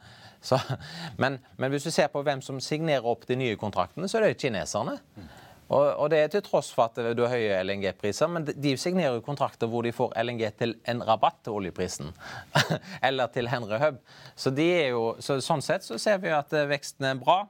Så, 0.42 0.58
men, 1.22 1.38
men, 1.56 1.70
hvis 1.70 1.86
du 1.86 1.92
ser 1.94 2.10
på 2.10 2.22
hvem 2.26 2.42
som 2.42 2.58
signerer 2.62 3.06
opp 3.06 3.28
de 3.28 3.38
nye 3.38 3.58
kontraktene, 3.60 4.08
så 4.10 4.18
er 4.18 4.26
det 4.26 4.40
kineserne. 4.42 4.98
Og, 5.66 6.06
det 6.12 6.18
er 6.20 6.28
til 6.30 6.44
tross 6.46 6.68
for 6.70 6.86
at 6.86 7.16
du 7.18 7.24
har 7.24 7.32
høye 7.34 7.58
LNG-priser, 7.66 8.30
men 8.30 8.44
de 8.46 8.74
signerer 8.78 9.16
jo 9.16 9.24
kontrakter 9.26 9.66
hvor 9.70 9.82
de 9.82 9.94
får 9.94 10.14
LNG 10.22 10.44
til 10.60 10.76
en 10.86 11.02
rabatt 11.02 11.40
til 11.42 11.58
oljeprisen. 11.58 12.12
Eller 13.08 13.32
til 13.34 13.50
Henry 13.50 13.80
Hub. 13.82 13.98
Så, 14.38 14.54
jo, 14.54 15.02
så 15.18 15.40
sånn 15.42 15.64
sett 15.66 15.86
så 15.86 15.98
ser 15.98 16.22
vi 16.22 16.30
jo 16.30 16.38
at 16.38 16.54
eh, 16.54 16.68
veksten 16.70 17.10
er 17.10 17.18
bra. 17.18 17.40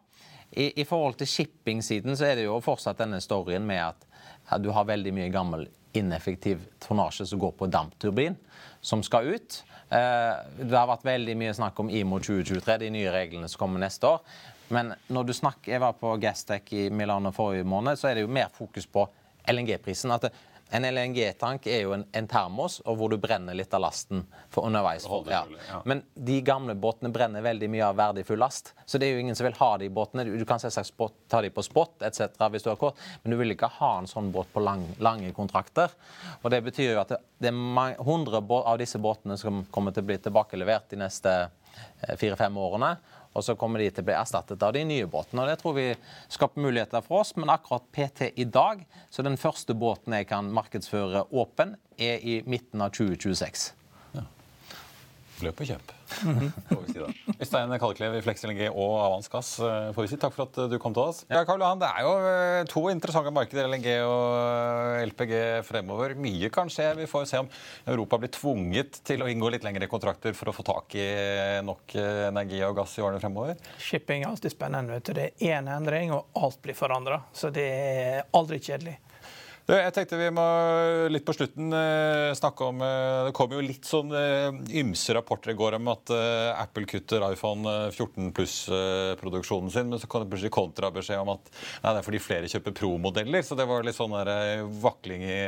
I, 0.51 0.70
I, 0.80 0.86
forhold 0.88 1.18
til 1.20 1.28
shipping-siden 1.28 2.16
så 2.16 2.30
er 2.30 2.38
det 2.38 2.47
jo 2.47 2.57
fortsatt 2.64 3.03
denne 3.03 3.20
storyen 3.20 3.66
med 3.68 3.82
at, 3.82 4.09
ja, 4.49 4.61
du 4.62 4.70
har 4.72 4.88
veldig 4.88 5.12
mye 5.12 5.28
gammel 5.34 5.66
ineffektiv 5.97 6.62
tonnasje 6.80 7.26
som 7.28 7.41
går 7.43 7.53
på 7.59 7.68
dampturbin, 7.72 8.36
som 8.80 9.03
skal 9.05 9.34
ut. 9.36 9.61
Eh, 9.93 10.34
det 10.62 10.72
har 10.72 10.88
vært 10.88 11.05
veldig 11.05 11.36
mye 11.36 11.55
snakk 11.57 11.84
om 11.84 11.93
IMO 11.93 12.22
2023, 12.22 12.78
de 12.86 12.93
nye 12.97 13.12
reglene 13.12 13.51
som 13.51 13.66
kommer 13.66 13.82
neste 13.82 14.09
år. 14.09 14.22
Men 14.69 14.95
når 15.12 15.29
du 15.29 15.33
snakker, 15.37 15.73
jeg 15.73 15.83
var 15.83 15.97
på 16.01 16.17
Gastec 16.23 16.73
i 16.75 16.89
Milano 16.91 17.33
forrige 17.35 17.67
måned, 17.69 17.99
så 17.99 18.11
er 18.11 18.19
det 18.19 18.27
jo 18.27 18.33
mer 18.33 18.51
fokus 18.55 18.87
på 18.91 19.07
LNG-prisen. 19.47 20.11
at 20.11 20.31
en 20.71 20.83
LNG-tank 20.83 21.67
er 21.67 21.85
jo 21.85 21.93
en, 21.95 22.03
en, 22.12 22.27
termos 22.27 22.81
og 22.83 22.97
hvor 22.99 23.11
du 23.12 23.17
brenner 23.23 23.55
litt 23.55 23.75
av 23.77 23.85
lasten 23.85 24.25
for 24.51 24.67
underveis. 24.67 25.07
Ja. 25.31 25.45
Men 25.87 26.03
de 26.14 26.41
gamle 26.43 26.75
båtene 26.75 27.12
brenner 27.14 27.45
veldig 27.45 27.69
mye 27.71 27.85
av 27.87 27.99
verdifull 28.01 28.41
last. 28.43 28.73
Så 28.85 28.99
det 28.99 29.07
er 29.07 29.14
jo 29.14 29.23
ingen 29.23 29.39
som 29.39 29.47
vil 29.47 29.55
ha 29.61 29.69
de 29.79 29.91
båtene. 29.95 30.25
Du 30.27 30.45
kan 30.49 30.59
selvsagt 30.62 30.99
ta 31.31 31.43
de 31.45 31.53
på 31.55 31.62
spot 31.62 32.03
etc. 32.09 32.35
hvis 32.51 32.67
du 32.67 32.73
har 32.73 32.81
kort, 32.81 32.99
men 33.23 33.35
du 33.35 33.39
vil 33.39 33.55
ikke 33.55 33.71
ha 33.79 33.93
en 34.01 34.11
sånn 34.11 34.33
båt 34.35 34.51
på 34.53 34.64
lang, 34.64 34.89
lange 34.99 35.31
kontrakter. 35.37 35.95
Og 36.43 36.51
det 36.51 36.64
betyr 36.67 36.97
jo 36.97 37.03
at 37.05 37.14
det, 37.14 37.23
det 37.39 37.55
er 37.55 38.03
100 38.03 38.43
av 38.59 38.81
disse 38.83 38.99
båtene 38.99 39.39
som 39.39 39.62
kommer 39.71 39.95
til 39.95 40.03
å 40.03 40.11
bli 40.11 40.19
tilbakelevert 40.25 40.91
de 40.91 40.99
neste 41.05 41.37
eh, 41.47 42.17
fire-fem 42.19 42.59
årene. 42.59 42.97
Og 43.37 43.45
så 43.45 43.57
kommer 43.59 43.82
de 43.82 43.91
til 43.93 44.05
å 44.05 44.09
bli 44.09 44.16
erstattet 44.16 44.62
av 44.64 44.72
de 44.72 44.84
nye 44.89 45.07
båtene. 45.11 45.45
og 45.45 45.51
Det 45.51 45.59
tror 45.61 45.76
vi 45.76 45.89
skaper 46.32 46.64
muligheter 46.64 47.05
for 47.05 47.20
oss. 47.20 47.34
Men 47.37 47.53
akkurat 47.53 47.84
PT 47.93 48.32
i 48.34 48.49
dag, 48.49 48.87
så 49.11 49.24
den 49.26 49.37
første 49.41 49.76
båten 49.76 50.16
jeg 50.16 50.30
kan 50.32 50.49
markedsføre 50.57 51.26
åpen, 51.37 51.76
er 52.01 52.22
i 52.24 52.41
midten 52.49 52.80
av 52.84 52.97
2026. 52.97 53.70
Løp 55.45 55.61
og 55.61 55.68
kjøp. 55.68 55.93
får 56.07 56.82
vi 56.87 56.93
si 56.95 57.01
da. 57.03 57.09
Øystein 57.37 57.72
Kalleklev 57.82 58.14
i 58.16 58.22
Flex 58.24 58.45
LNG 58.47 58.62
og 58.70 58.93
Avans 59.03 59.28
Gass, 59.28 59.57
eh, 59.61 59.91
får 59.93 60.07
vi 60.07 60.11
si 60.12 60.18
takk 60.22 60.34
for 60.37 60.47
at 60.47 60.59
eh, 60.62 60.68
du 60.72 60.76
kom 60.80 60.95
til 60.97 61.03
oss. 61.03 61.24
Ja, 61.28 61.43
Karl 61.49 61.61
Johan, 61.61 61.82
Det 61.82 61.91
er 61.91 62.07
jo 62.07 62.12
eh, 62.30 62.62
to 62.70 62.82
interessante 62.93 63.32
markeder, 63.34 63.68
LNG 63.68 63.89
og 64.07 65.03
LPG 65.11 65.34
fremover. 65.66 66.16
Mye 66.16 66.51
kan 66.55 66.70
skje. 66.72 66.89
Vi 67.03 67.09
får 67.11 67.26
se 67.28 67.43
om 67.43 67.51
Europa 67.87 68.20
blir 68.22 68.32
tvunget 68.32 69.01
til 69.07 69.24
å 69.24 69.30
inngå 69.30 69.51
litt 69.53 69.66
lengre 69.66 69.91
kontrakter 69.91 70.37
for 70.37 70.53
å 70.53 70.57
få 70.57 70.64
tak 70.66 70.97
i 70.97 71.09
nok 71.66 71.97
energi 71.99 72.62
og 72.66 72.76
gass 72.80 72.97
i 72.97 73.05
årene 73.05 73.20
fremover. 73.22 73.59
Shipping 73.82 74.24
er 74.24 74.32
alltid 74.32 74.55
spennende. 74.57 75.01
Det 75.05 75.30
er 75.32 75.59
én 75.59 75.68
endring, 75.72 76.14
og 76.16 76.30
alt 76.39 76.62
blir 76.64 76.76
forandra. 76.78 77.20
Så 77.37 77.53
det 77.55 77.66
er 77.66 78.24
aldri 78.37 78.61
kjedelig. 78.62 78.97
Jeg 79.67 79.95
tenkte 79.97 80.19
vi 80.21 80.29
må 80.31 80.43
litt 81.11 81.25
på 81.27 81.35
slutten 81.35 81.75
eh, 81.75 82.31
snakke 82.39 82.69
om 82.69 82.83
eh, 82.87 83.27
Det 83.27 83.33
kom 83.35 83.51
jo 83.51 83.62
litt 83.64 83.89
sånn 83.89 84.12
eh, 84.14 84.59
ymse 84.79 85.17
rapporter 85.17 85.51
i 85.51 85.57
går 85.59 85.75
om 85.81 85.91
at 85.91 86.12
Apple 86.55 86.87
kutter 86.87 87.25
iPhone 87.27 87.91
14 87.91 88.31
pluss-produksjonen 88.37 89.73
sin, 89.75 89.91
men 89.91 89.99
så 89.99 90.07
kom 90.11 90.23
det 90.23 90.31
plutselig 90.31 90.55
kontrabeskjed 90.55 91.23
om 91.23 91.33
at 91.35 91.51
nei, 91.51 91.91
det 91.91 91.97
er 91.99 92.07
fordi 92.07 92.23
flere 92.23 92.51
kjøper 92.53 92.77
Pro-modeller. 92.79 93.43
Så 93.47 93.59
det 93.59 93.67
var 93.67 93.87
litt 93.87 93.99
sånn 93.99 94.14
der 94.14 94.62
vakling 94.83 95.27
i 95.27 95.41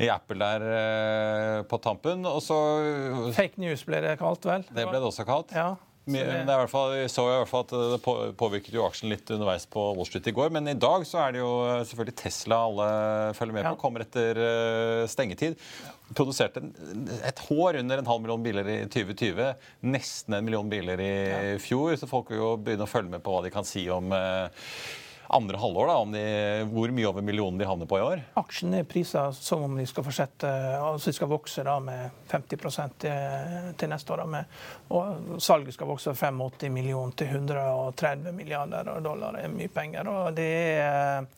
i 0.00 0.06
Apple 0.08 0.40
der 0.40 1.64
på 1.68 1.76
tampen. 1.84 2.24
Og 2.24 2.40
så 2.40 2.56
Fake 3.36 3.60
news 3.60 3.84
ble 3.84 4.00
det 4.04 4.14
kalt, 4.20 4.44
vel? 4.48 4.64
Det 4.72 4.86
ble 4.88 4.96
det 4.96 5.08
også 5.08 5.26
kalt. 5.28 5.52
Ja. 5.56 5.74
Men 6.04 6.46
det 6.48 6.50
er 6.50 6.56
i 6.56 6.62
hvert 6.64 6.72
fall, 6.72 6.92
Vi 6.96 7.10
så 7.12 7.24
i 7.28 7.34
hvert 7.36 7.50
fall 7.50 7.62
at 7.62 7.72
det 7.92 8.34
påvirket 8.38 8.74
jo 8.74 8.82
aksjen 8.88 9.12
litt 9.12 9.28
underveis 9.30 9.68
på 9.70 9.84
Wall 9.94 10.08
Street 10.08 10.26
i 10.32 10.34
går. 10.34 10.50
Men 10.54 10.66
i 10.72 10.74
dag 10.74 11.04
så 11.06 11.20
er 11.22 11.36
det 11.36 11.42
jo 11.42 11.52
selvfølgelig 11.86 12.16
Tesla 12.18 12.58
alle 12.66 12.88
følger 13.38 13.56
med 13.58 13.68
på. 13.68 13.76
Kommer 13.84 14.02
etter 14.02 14.40
eh, 14.42 15.04
stengetid. 15.10 15.60
Produserte 16.18 16.64
et 17.22 17.44
hår 17.46 17.78
under 17.84 18.02
en 18.02 18.10
halv 18.10 18.24
million 18.24 18.42
biler 18.42 18.72
i 18.72 18.80
2020. 18.90 19.52
Nesten 19.94 20.38
en 20.38 20.48
million 20.48 20.72
biler 20.72 21.04
i 21.06 21.12
fjor. 21.62 21.94
Så 22.00 22.10
folk 22.10 22.34
vil 22.34 22.42
jo 22.42 22.56
begynne 22.58 22.88
å 22.88 22.90
følge 22.90 23.14
med 23.14 23.22
på 23.22 23.36
hva 23.36 23.46
de 23.46 23.54
kan 23.54 23.68
si 23.68 23.86
om 23.92 24.10
eh, 24.16 24.66
andre 25.32 25.58
halvår, 25.58 25.88
da, 25.88 25.96
de, 26.12 26.22
hvor 26.72 26.92
mye 26.92 27.08
over 27.08 27.24
millionen 27.24 27.58
de 27.60 27.66
havner 27.68 27.88
på 27.88 27.98
i 27.98 28.04
år? 28.04 28.22
Aksjene 28.40 28.82
er 28.82 28.88
prisa 28.88 29.24
som 29.32 29.64
om 29.66 29.76
de 29.78 29.86
skal 29.88 30.04
fortsette, 30.06 30.52
altså 30.76 31.10
de 31.10 31.16
skal 31.16 31.30
vokse 31.32 31.64
da 31.66 31.78
med 31.82 32.22
50 32.32 32.78
til, 33.02 33.74
til 33.80 33.92
neste 33.92 34.14
år. 34.14 34.22
Da, 34.22 34.28
med, 34.36 34.56
og 34.92 35.42
salget 35.42 35.76
skal 35.76 35.90
vokse 35.90 36.12
fra 36.12 36.32
85 36.32 36.72
millioner 36.72 37.16
til 37.16 37.32
130 37.38 38.32
milliarder 38.36 38.92
dollar. 39.04 39.38
Det 39.38 39.46
er 39.46 39.54
mye 39.56 39.72
penger. 39.72 40.08
og 40.08 40.34
det 40.36 40.50
er 40.82 41.28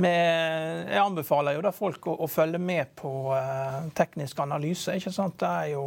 med, 0.00 0.86
jeg 0.88 1.02
anbefaler 1.02 1.58
jo 1.58 1.64
da 1.66 1.72
folk 1.74 2.06
å, 2.08 2.16
å 2.24 2.28
følge 2.30 2.60
med 2.62 2.94
på 2.96 3.10
uh, 3.34 3.82
teknisk 3.96 4.40
analyse. 4.40 4.94
ikke 4.96 5.12
sant? 5.12 5.36
Det 5.42 5.50
er 5.50 5.74
jo 5.74 5.84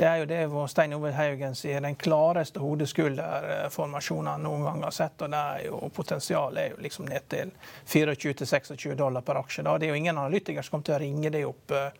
det 0.00 0.06
er 0.08 0.20
jo 0.22 0.26
det 0.30 0.44
hvor 0.48 0.68
Stein 0.70 0.94
Ove 0.96 1.10
Haugen 1.12 1.52
sier 1.58 1.82
den 1.84 1.92
klareste 2.00 2.60
hodeskulderformasjonen 2.62 4.40
noen 4.40 4.62
gang 4.64 4.84
har 4.86 4.94
sett. 4.96 5.20
og 5.20 5.34
jo 5.60 5.90
Potensialet 5.92 6.60
er 6.62 6.70
jo 6.72 6.78
liksom 6.80 7.04
ned 7.10 7.26
til 7.28 7.50
24-26 7.84 8.94
dollar 8.96 9.20
per 9.26 9.42
aksje. 9.42 9.64
Da. 9.66 9.74
Det 9.76 9.90
er 9.90 9.92
jo 9.92 9.98
ingen 10.00 10.16
analytikere 10.16 10.64
som 10.64 10.78
kommer 10.78 10.88
til 10.88 10.96
å 10.96 11.00
ringe 11.02 11.32
det 11.34 11.42
opp 11.44 11.74
uh, 11.76 11.90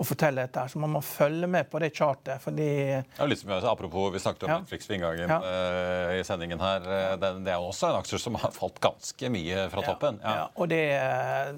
og 0.00 0.08
fortelle 0.08 0.46
dette. 0.46 0.64
Så 0.72 0.80
man 0.80 0.94
må 0.94 1.02
følge 1.04 1.50
med 1.52 1.68
på 1.68 1.82
det 1.84 1.90
chartet. 1.92 2.40
fordi... 2.40 2.70
Ja, 3.18 3.28
litt 3.28 3.42
som 3.42 3.52
apropos, 3.52 4.08
Vi 4.14 4.24
snakket 4.24 4.48
om 4.48 4.54
ja. 4.54 4.58
Netflix 4.64 4.88
ved 4.88 4.96
inngangen 4.96 5.34
ja. 5.36 5.38
uh, 5.44 6.16
i 6.16 6.24
sendingen 6.24 6.64
her. 6.64 6.88
Det, 7.20 7.32
det, 7.44 7.52
er 7.52 7.60
også 7.60 7.90
en 7.90 8.00
aksje 8.00 8.22
som 8.24 8.40
har 8.40 8.56
falt 8.56 8.80
ganske 8.80 9.32
mye 9.36 9.68
fra 9.74 9.84
toppen. 9.84 10.22
Ja, 10.24 10.36
ja 10.38 10.48
og 10.56 10.72
det, 10.72 10.82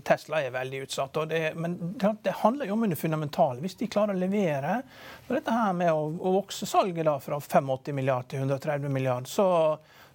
Tesla 0.09 0.43
er 0.43 0.51
veldig 0.59 0.83
utsatt. 0.89 1.23
Det, 1.31 1.45
men 1.55 1.79
det, 1.95 2.17
det 2.27 2.35
handler 2.43 2.67
jo 2.67 2.75
om 2.75 2.91
det 2.91 2.99
fundamentale. 2.99 3.63
Hvis 3.63 3.79
de 3.79 3.87
klarer 3.87 4.19
å 4.19 4.25
levere 4.25 4.81
og 5.29 5.35
dette 5.39 5.55
her 5.55 5.73
med 5.77 5.93
å, 5.95 6.07
å 6.19 6.37
vokse 6.41 6.67
salget 6.69 7.07
da 7.09 7.17
fra 7.23 7.39
85 7.41 7.93
milliard 7.97 8.29
til 8.29 8.43
130 8.43 8.91
milliard, 8.93 9.29
så, 9.31 9.47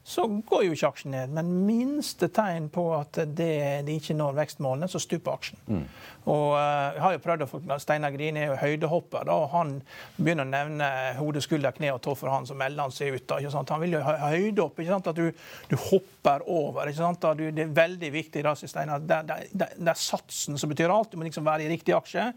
så 0.03 0.23
går 0.27 0.65
jo 0.67 0.75
ikke 0.75 0.89
aksjen 0.91 1.13
ned. 1.15 1.31
Men 1.35 1.49
minste 1.67 2.29
tegn 2.31 2.67
på 2.71 2.83
at 2.95 3.21
det, 3.37 3.85
de 3.87 3.95
ikke 3.97 4.15
når 4.19 4.35
vekstmålene, 4.37 4.89
så 4.91 5.01
stuper 5.01 5.33
aksjen. 5.33 5.63
Mm. 5.67 5.81
Og 6.27 6.45
uh, 6.53 6.93
Jeg 6.97 7.03
har 7.05 7.15
jo 7.15 7.21
prøvd 7.23 7.45
å 7.45 7.47
få 7.49 7.61
Steinar 7.79 8.13
Grine 8.15 8.43
er 8.43 8.51
jo 8.51 8.59
høydehopper. 8.61 9.25
da, 9.29 9.39
og 9.39 9.49
Han 9.55 9.73
begynner 10.19 10.47
å 10.47 10.51
nevne 10.51 10.91
hode, 11.21 11.43
skulder, 11.43 11.75
kne 11.75 11.93
og 11.95 12.01
tå 12.03 12.13
for 12.19 12.31
han, 12.31 12.45
så 12.47 12.55
melder 12.59 12.87
han 12.87 12.95
seg 12.95 13.15
ut. 13.15 13.25
da, 13.31 13.39
ikke 13.39 13.55
sant? 13.55 13.73
Han 13.73 13.83
vil 13.83 13.97
jo 13.97 14.03
ha 14.05 14.15
høydehopp. 14.35 14.79
ikke 14.83 14.93
sant, 14.93 15.11
At 15.11 15.19
du, 15.19 15.49
du 15.71 15.75
hopper 15.87 16.45
over. 16.45 16.91
ikke 16.91 17.01
sant, 17.01 17.27
du, 17.39 17.47
Det 17.49 17.65
er 17.65 17.75
veldig 17.81 18.13
viktig. 18.19 18.45
da, 18.47 18.55
Steinar, 18.59 19.03
det, 19.03 19.21
det, 19.31 19.41
det, 19.55 19.71
det 19.79 19.91
er 19.95 20.05
satsen 20.05 20.59
som 20.59 20.71
betyr 20.71 20.93
alt. 20.93 21.11
Du 21.11 21.17
må 21.19 21.27
liksom 21.27 21.47
være 21.47 21.65
i 21.65 21.73
riktig 21.73 21.95
aksje. 21.95 22.31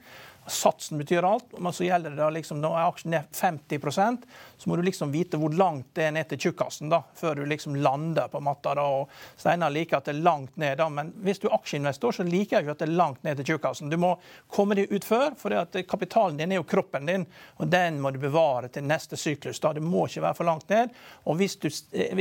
Satsen 0.51 0.99
betyr 1.01 1.27
alt. 1.27 1.59
men 1.59 1.73
så 1.73 1.85
gjelder 1.85 2.17
det 2.17 2.31
liksom, 2.41 2.61
Når 2.61 2.79
aksjen 2.85 3.15
er 3.15 3.29
50% 3.33 4.27
så 4.61 4.69
må 4.69 4.77
du 4.77 4.83
liksom 4.83 5.13
vite 5.13 5.39
hvor 5.41 5.53
langt 5.57 5.87
det 5.97 6.05
er 6.05 6.13
ned 6.13 6.29
til 6.29 6.41
tjukkasen 6.45 6.91
da, 6.93 7.01
før 7.17 7.39
du 7.39 7.47
liksom 7.49 7.79
lander 7.81 8.29
på 8.29 8.43
matta. 8.45 8.75
da, 8.77 8.83
og 8.85 9.09
Steinar 9.41 9.73
liker 9.73 9.97
at 9.97 10.11
det 10.11 10.13
er 10.13 10.25
langt 10.27 10.59
ned, 10.61 10.77
da, 10.77 10.89
men 10.93 11.15
hvis 11.25 11.41
du 11.41 11.47
er 11.49 11.55
aksjeinvestor, 11.57 12.13
så 12.19 12.27
liker 12.27 12.59
jeg 12.59 12.67
ikke 12.67 12.75
at 12.77 12.83
det 12.83 12.89
er 12.91 12.99
langt 12.99 13.23
ned 13.25 13.41
til 13.41 13.55
tjukkasen. 13.55 13.89
Du 13.89 13.97
må 14.01 14.11
komme 14.53 14.77
deg 14.77 14.93
ut 14.93 15.07
før, 15.07 15.33
for 15.41 15.55
kapitalen 15.89 16.37
din 16.37 16.53
er 16.53 16.61
jo 16.61 16.67
kroppen 16.69 17.09
din, 17.09 17.25
og 17.57 17.71
den 17.73 18.03
må 18.05 18.13
du 18.13 18.19
bevare 18.21 18.69
til 18.69 18.85
neste 18.85 19.17
syklus. 19.17 19.61
da, 19.61 19.73
Det 19.73 19.83
må 19.83 20.05
ikke 20.07 20.27
være 20.27 20.37
for 20.37 20.51
langt 20.51 20.69
ned. 20.69 20.93
og 21.25 21.37
Hvis 21.41 21.57
du, 21.57 21.71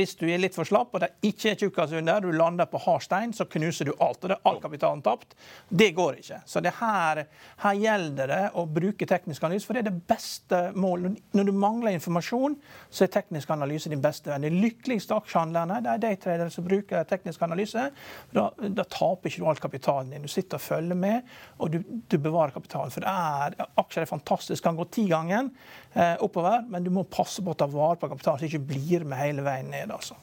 hvis 0.00 0.16
du 0.16 0.24
er 0.30 0.40
litt 0.40 0.56
for 0.56 0.64
slapp 0.64 0.94
og 0.94 1.00
det 1.04 1.12
ikke 1.22 1.50
er 1.50 1.60
tjukkas 1.60 1.92
under, 1.92 2.20
du 2.20 2.32
lander 2.32 2.66
på 2.66 2.80
hard 2.86 3.04
stein, 3.04 3.32
så 3.36 3.44
knuser 3.44 3.84
du 3.84 3.92
alt. 4.00 4.24
og 4.24 4.28
det 4.30 4.38
er 4.38 4.48
all 4.48 4.60
kapitalen 4.60 5.02
tapt. 5.02 5.36
Det 5.68 5.90
går 5.92 6.22
ikke. 6.24 6.40
Så 6.46 6.60
det 6.60 6.72
her, 6.80 7.26
her 7.58 7.74
gjelder 7.74 8.19
gjelder 8.20 8.32
det 8.36 8.60
å 8.60 8.64
bruke 8.70 9.08
teknisk 9.08 9.44
analyse, 9.46 9.66
for 9.66 9.76
det 9.76 9.82
er 9.82 9.88
det 9.90 10.04
beste 10.10 10.60
målet. 10.78 11.18
Når 11.36 11.48
du 11.48 11.52
mangler 11.56 11.96
informasjon, 11.96 12.56
så 12.92 13.04
er 13.04 13.12
teknisk 13.14 13.50
analyse 13.54 13.90
din 13.92 14.02
beste 14.04 14.30
venn. 14.30 14.46
De 14.46 14.52
lykkeligste 14.54 15.16
aksjehandlerne 15.16 15.80
det 15.84 15.92
er 15.94 16.04
de 16.04 16.12
tradere 16.22 16.54
som 16.54 16.66
bruker 16.66 17.06
teknisk 17.10 17.42
analyse. 17.46 17.88
Da, 18.34 18.46
da, 18.60 18.86
taper 18.86 19.30
ikke 19.30 19.42
du 19.42 19.50
all 19.50 19.62
kapitalen 19.62 20.14
din. 20.14 20.24
Du 20.26 20.32
sitter 20.32 20.60
og 20.60 20.66
følger 20.66 20.98
med, 20.98 21.28
og 21.58 21.74
du, 21.74 21.80
du 21.82 22.18
bevarer 22.18 22.54
kapitalen. 22.54 22.94
For 22.94 23.06
er, 23.08 23.58
aksjer 23.80 24.06
er 24.06 24.10
fantastisk, 24.10 24.64
kan 24.64 24.78
gå 24.78 24.88
tigangen 24.94 25.52
eh, 25.94 26.16
oppover, 26.22 26.66
men 26.70 26.86
du 26.86 26.92
må 26.94 27.08
passe 27.10 27.44
på 27.44 27.54
å 27.54 27.58
ta 27.58 27.70
vare 27.70 28.00
på 28.00 28.10
kapitalen, 28.10 28.40
så 28.40 28.46
det 28.46 28.52
ikke 28.54 28.74
blir 28.74 29.06
med 29.08 29.24
hele 29.24 29.46
veien 29.46 29.72
ned. 29.72 29.94
altså. 29.94 30.18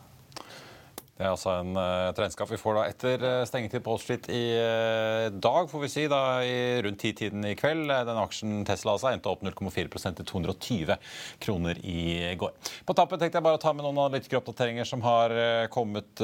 Det 1.18 1.26
er 1.26 1.34
altså 1.34 1.54
en, 1.64 1.72
uh, 1.74 2.12
et 2.12 2.20
regnskap 2.22 2.52
vi 2.52 2.60
får 2.62 2.76
da 2.78 2.82
etter 2.92 3.24
uh, 3.26 3.46
stengetid 3.50 3.82
på 3.82 3.90
Wall 3.90 4.02
Street 4.04 4.28
i 4.30 4.42
uh, 4.54 5.30
dag, 5.34 5.66
får 5.72 5.82
vi 5.82 5.90
si. 5.90 6.04
da 6.12 6.20
i 6.46 6.58
Rundt 6.86 7.02
ti-tiden 7.02 7.46
i 7.50 7.56
kveld. 7.58 7.90
Den 7.90 8.20
aksjen 8.22 8.60
Tesla 8.68 8.94
altså 8.94 9.10
endte 9.10 9.32
opp 9.32 9.42
0,4% 9.46 10.20
til 10.20 10.28
220 10.30 10.94
kroner 11.42 11.82
i 11.82 12.36
går. 12.38 12.54
På 12.86 12.94
tappet 12.98 13.24
tenkte 13.24 13.42
jeg 13.42 13.48
bare 13.48 13.58
å 13.58 13.64
ta 13.64 13.74
med 13.74 13.88
noen 13.88 13.98
analytikeroppdateringer 14.04 14.86
som 14.86 15.02
har 15.06 15.34
kommet 15.74 16.22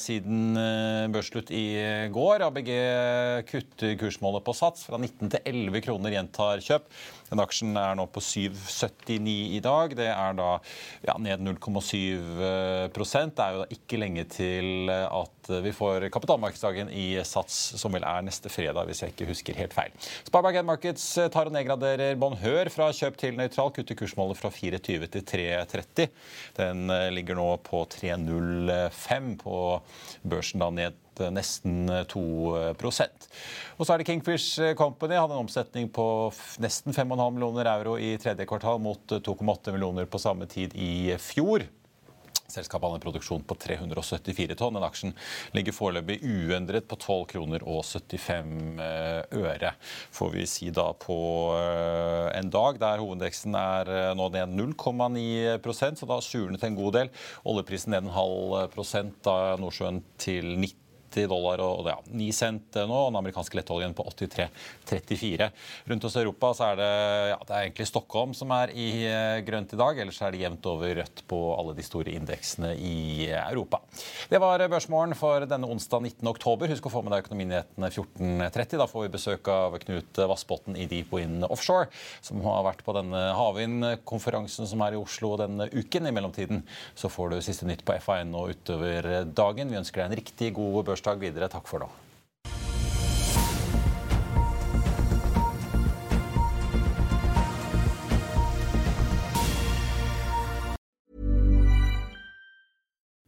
siden 0.00 0.56
børsslutt 1.12 1.52
i 1.54 1.66
går. 2.14 2.46
ABG 2.48 2.70
kutter 3.50 3.96
kursmålet 4.00 4.44
på 4.46 4.56
Sats 4.56 4.86
fra 4.88 5.00
19 5.00 5.34
til 5.34 5.52
11 5.52 5.84
kroner, 5.84 6.16
gjentar 6.16 6.64
kjøp. 6.64 6.88
Den 7.30 7.42
aksjen 7.42 7.76
er 7.78 7.96
nå 7.98 8.06
på 8.12 8.22
7,79 8.22 9.56
i 9.56 9.60
dag. 9.64 9.94
Det 9.96 10.08
er 10.12 10.36
da 10.38 10.48
ja, 11.06 11.16
ned 11.20 11.44
0,7 11.44 11.94
Det 12.94 13.44
er 13.44 13.56
jo 13.56 13.62
da 13.62 13.68
ikke 13.72 14.00
lenge 14.00 14.26
til 14.30 14.90
at 14.92 15.50
vi 15.64 15.72
får 15.76 16.08
kapitalmarkedsdagen 16.14 16.90
i 16.94 17.06
Sats, 17.26 17.74
som 17.80 17.92
vel 17.94 18.06
er 18.08 18.24
neste 18.24 18.52
fredag, 18.52 18.86
hvis 18.88 19.02
jeg 19.02 19.14
ikke 19.14 19.28
husker 19.28 19.60
helt 19.60 19.76
feil. 19.76 19.92
Sparebank 20.24 20.62
Markets 20.64 21.06
tar 21.32 21.50
og 21.50 21.56
nedgraderer 21.56 22.16
Bonheur 22.20 22.70
fra 22.72 22.90
kjøp 22.96 23.18
til 23.20 23.38
nøytral, 23.38 23.72
kutter 23.76 23.98
kursmålet 23.98 24.40
fra 24.40 24.52
4,20 24.54 25.08
til 25.16 25.26
3,30. 25.34 26.10
Den 26.58 26.86
ligger 27.16 27.40
nå 27.40 27.48
på 27.64 27.84
3,05 27.96 29.32
på 29.42 29.62
børsen, 30.24 30.64
da 30.64 30.70
ned 30.74 31.03
nesten 31.34 31.90
2% 32.10 33.28
Og 33.78 33.86
så 33.86 33.94
er 33.94 34.00
det 34.00 34.08
Kingfish 34.08 34.74
Company. 34.78 35.14
Hadde 35.18 35.36
en 35.36 35.44
omsetning 35.44 35.88
på 35.94 36.06
nesten 36.62 36.94
5,5 36.94 37.30
millioner 37.36 37.70
euro 37.76 37.96
i 37.98 38.14
tredje 38.20 38.46
kvartal 38.48 38.82
mot 38.82 39.16
2,8 39.16 39.74
millioner 39.74 40.10
på 40.10 40.22
samme 40.22 40.48
tid 40.50 40.74
i 40.74 41.14
fjor. 41.22 41.66
Selskapet 42.54 42.84
hadde 42.84 42.98
en 42.98 43.02
produksjon 43.02 43.44
på 43.48 43.56
374 43.56 44.56
tonn. 44.60 44.76
Den 44.76 44.84
aksjen 44.84 45.14
ligger 45.56 45.74
foreløpig 45.74 46.18
uendret 46.22 46.86
på 46.90 46.98
12 47.00 47.24
kroner 47.32 47.64
og 47.64 47.80
75 47.88 48.82
øre, 49.40 49.72
får 50.14 50.32
vi 50.34 50.44
si 50.48 50.70
da 50.74 50.90
på 50.92 51.16
en 52.34 52.52
dag 52.52 52.78
der 52.82 53.02
hovedindeksen 53.02 53.56
er 53.58 53.92
nå 54.18 54.28
ned 54.36 54.54
0,9% 54.60 56.02
så 56.02 56.10
da 56.10 56.20
surnet 56.24 56.68
en 56.68 56.78
god 56.78 56.98
del. 57.00 57.12
Oljeprisen 57.48 57.94
ned 57.96 58.06
en 58.06 58.16
halv 58.18 58.58
prosent, 58.74 59.16
da 59.24 59.56
Nordsjøen 59.60 60.02
til 60.20 60.54
90 60.60 60.83
90 61.14 61.30
dollar 61.30 61.62
og 61.62 61.88
ja, 61.88 61.96
9 62.10 62.28
cent 62.34 62.78
nå. 62.78 62.94
Og 62.94 63.12
den 63.12 63.20
amerikanske 63.20 63.58
lettoljen 63.58 63.94
på 63.96 64.06
83,34. 64.10 65.48
Rundt 65.90 66.06
oss 66.08 66.16
i 66.16 66.22
Europa 66.22 66.52
så 66.56 66.70
er 66.72 66.80
det, 66.80 66.90
ja, 67.32 67.38
det 67.40 67.54
er 67.54 67.66
egentlig 67.68 67.88
Stockholm 67.88 68.34
som 68.36 68.52
er 68.56 68.72
i 68.74 68.88
eh, 69.08 69.40
grønt 69.46 69.74
i 69.74 69.80
dag. 69.80 70.00
Ellers 70.02 70.20
er 70.22 70.34
det 70.34 70.42
jevnt 70.42 70.68
over 70.70 70.94
rødt 71.00 71.24
på 71.30 71.40
alle 71.54 71.76
de 71.76 71.86
store 71.86 72.14
indeksene 72.14 72.74
i 72.74 73.28
Europa. 73.36 73.80
Det 74.30 74.40
var 74.42 74.64
børsmålen 74.70 75.16
for 75.18 75.46
denne 75.48 75.70
onsdag 75.70 76.02
19. 76.02 76.30
oktober. 76.34 76.70
Husk 76.72 76.88
å 76.88 76.94
få 76.94 77.04
med 77.04 77.14
deg 77.14 77.24
Økonominyhetene 77.24 77.90
14.30. 77.90 78.78
Da 78.80 78.88
får 78.90 79.06
vi 79.06 79.14
besøk 79.14 79.50
av 79.52 79.78
Knut 79.84 80.22
Vassbotn 80.30 80.78
i 80.78 80.88
Deep 80.90 81.12
Wind 81.14 81.46
Offshore, 81.48 81.90
som 82.24 82.42
har 82.44 82.64
vært 82.66 82.84
på 82.86 82.94
denne 82.96 83.22
havvindkonferansen 83.38 84.68
som 84.70 84.82
er 84.84 84.96
i 84.96 85.00
Oslo 85.00 85.34
denne 85.40 85.68
uken. 85.72 86.08
I 86.08 86.14
mellomtiden 86.14 86.64
så 86.98 87.10
får 87.12 87.34
du 87.34 87.38
siste 87.44 87.68
nytt 87.68 87.84
på 87.86 87.96
FA1 88.00 88.34
og 88.38 88.54
utover 88.54 89.10
dagen. 89.28 89.70
Vi 89.70 89.80
ønsker 89.80 90.02
deg 90.02 90.10
en 90.10 90.18
riktig 90.20 90.52
god 90.56 90.82
børs 90.88 91.03
videre. 91.20 91.48
Takk 91.48 91.66
for 91.66 91.80
nå. 91.80 91.90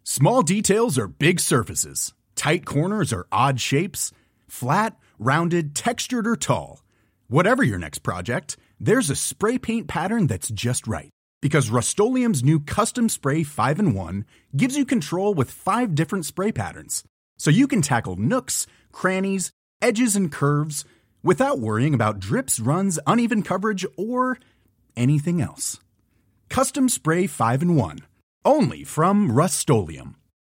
Small 0.03 0.43
details 0.43 0.97
are 0.97 1.09
big 1.09 1.41
surfaces. 1.41 2.15
Tight 2.37 2.65
corners 2.65 3.13
are 3.13 3.27
odd 3.31 3.61
shapes. 3.61 4.13
Flat, 4.49 4.97
rounded, 5.19 5.75
textured, 5.75 6.27
or 6.27 6.37
tall. 6.37 6.83
Whatever 7.29 7.63
your 7.63 7.79
next 7.79 7.99
project, 7.99 8.57
there's 8.81 9.11
a 9.11 9.17
spray 9.17 9.59
paint 9.59 9.89
pattern 9.89 10.27
that's 10.27 10.49
just 10.49 10.87
right. 10.87 11.11
Because 11.43 11.69
Rust 11.69 11.99
new 11.99 12.61
Custom 12.61 13.11
Spray 13.11 13.43
5 13.43 13.79
in 13.79 13.95
1 13.95 14.25
gives 14.57 14.75
you 14.75 14.87
control 14.87 15.35
with 15.35 15.51
five 15.51 15.95
different 15.95 16.25
spray 16.25 16.51
patterns 16.51 17.05
so 17.37 17.51
you 17.51 17.67
can 17.67 17.83
tackle 17.83 18.17
nooks, 18.17 18.67
crannies, 18.93 19.51
edges, 19.81 20.17
and 20.17 20.31
curves 20.33 20.85
without 21.23 21.59
worrying 21.59 21.95
about 21.95 22.21
drips, 22.21 22.61
runs, 22.61 22.99
uneven 23.07 23.43
coverage, 23.43 23.85
or 23.97 24.39
anything 24.97 25.41
else. 25.41 25.79
Custom 26.49 26.89
Spray 26.89 27.27
5 27.27 27.63
and 27.63 27.77
1. 27.77 27.99
Only 28.45 28.85
from 28.85 29.33
Rust 29.33 29.69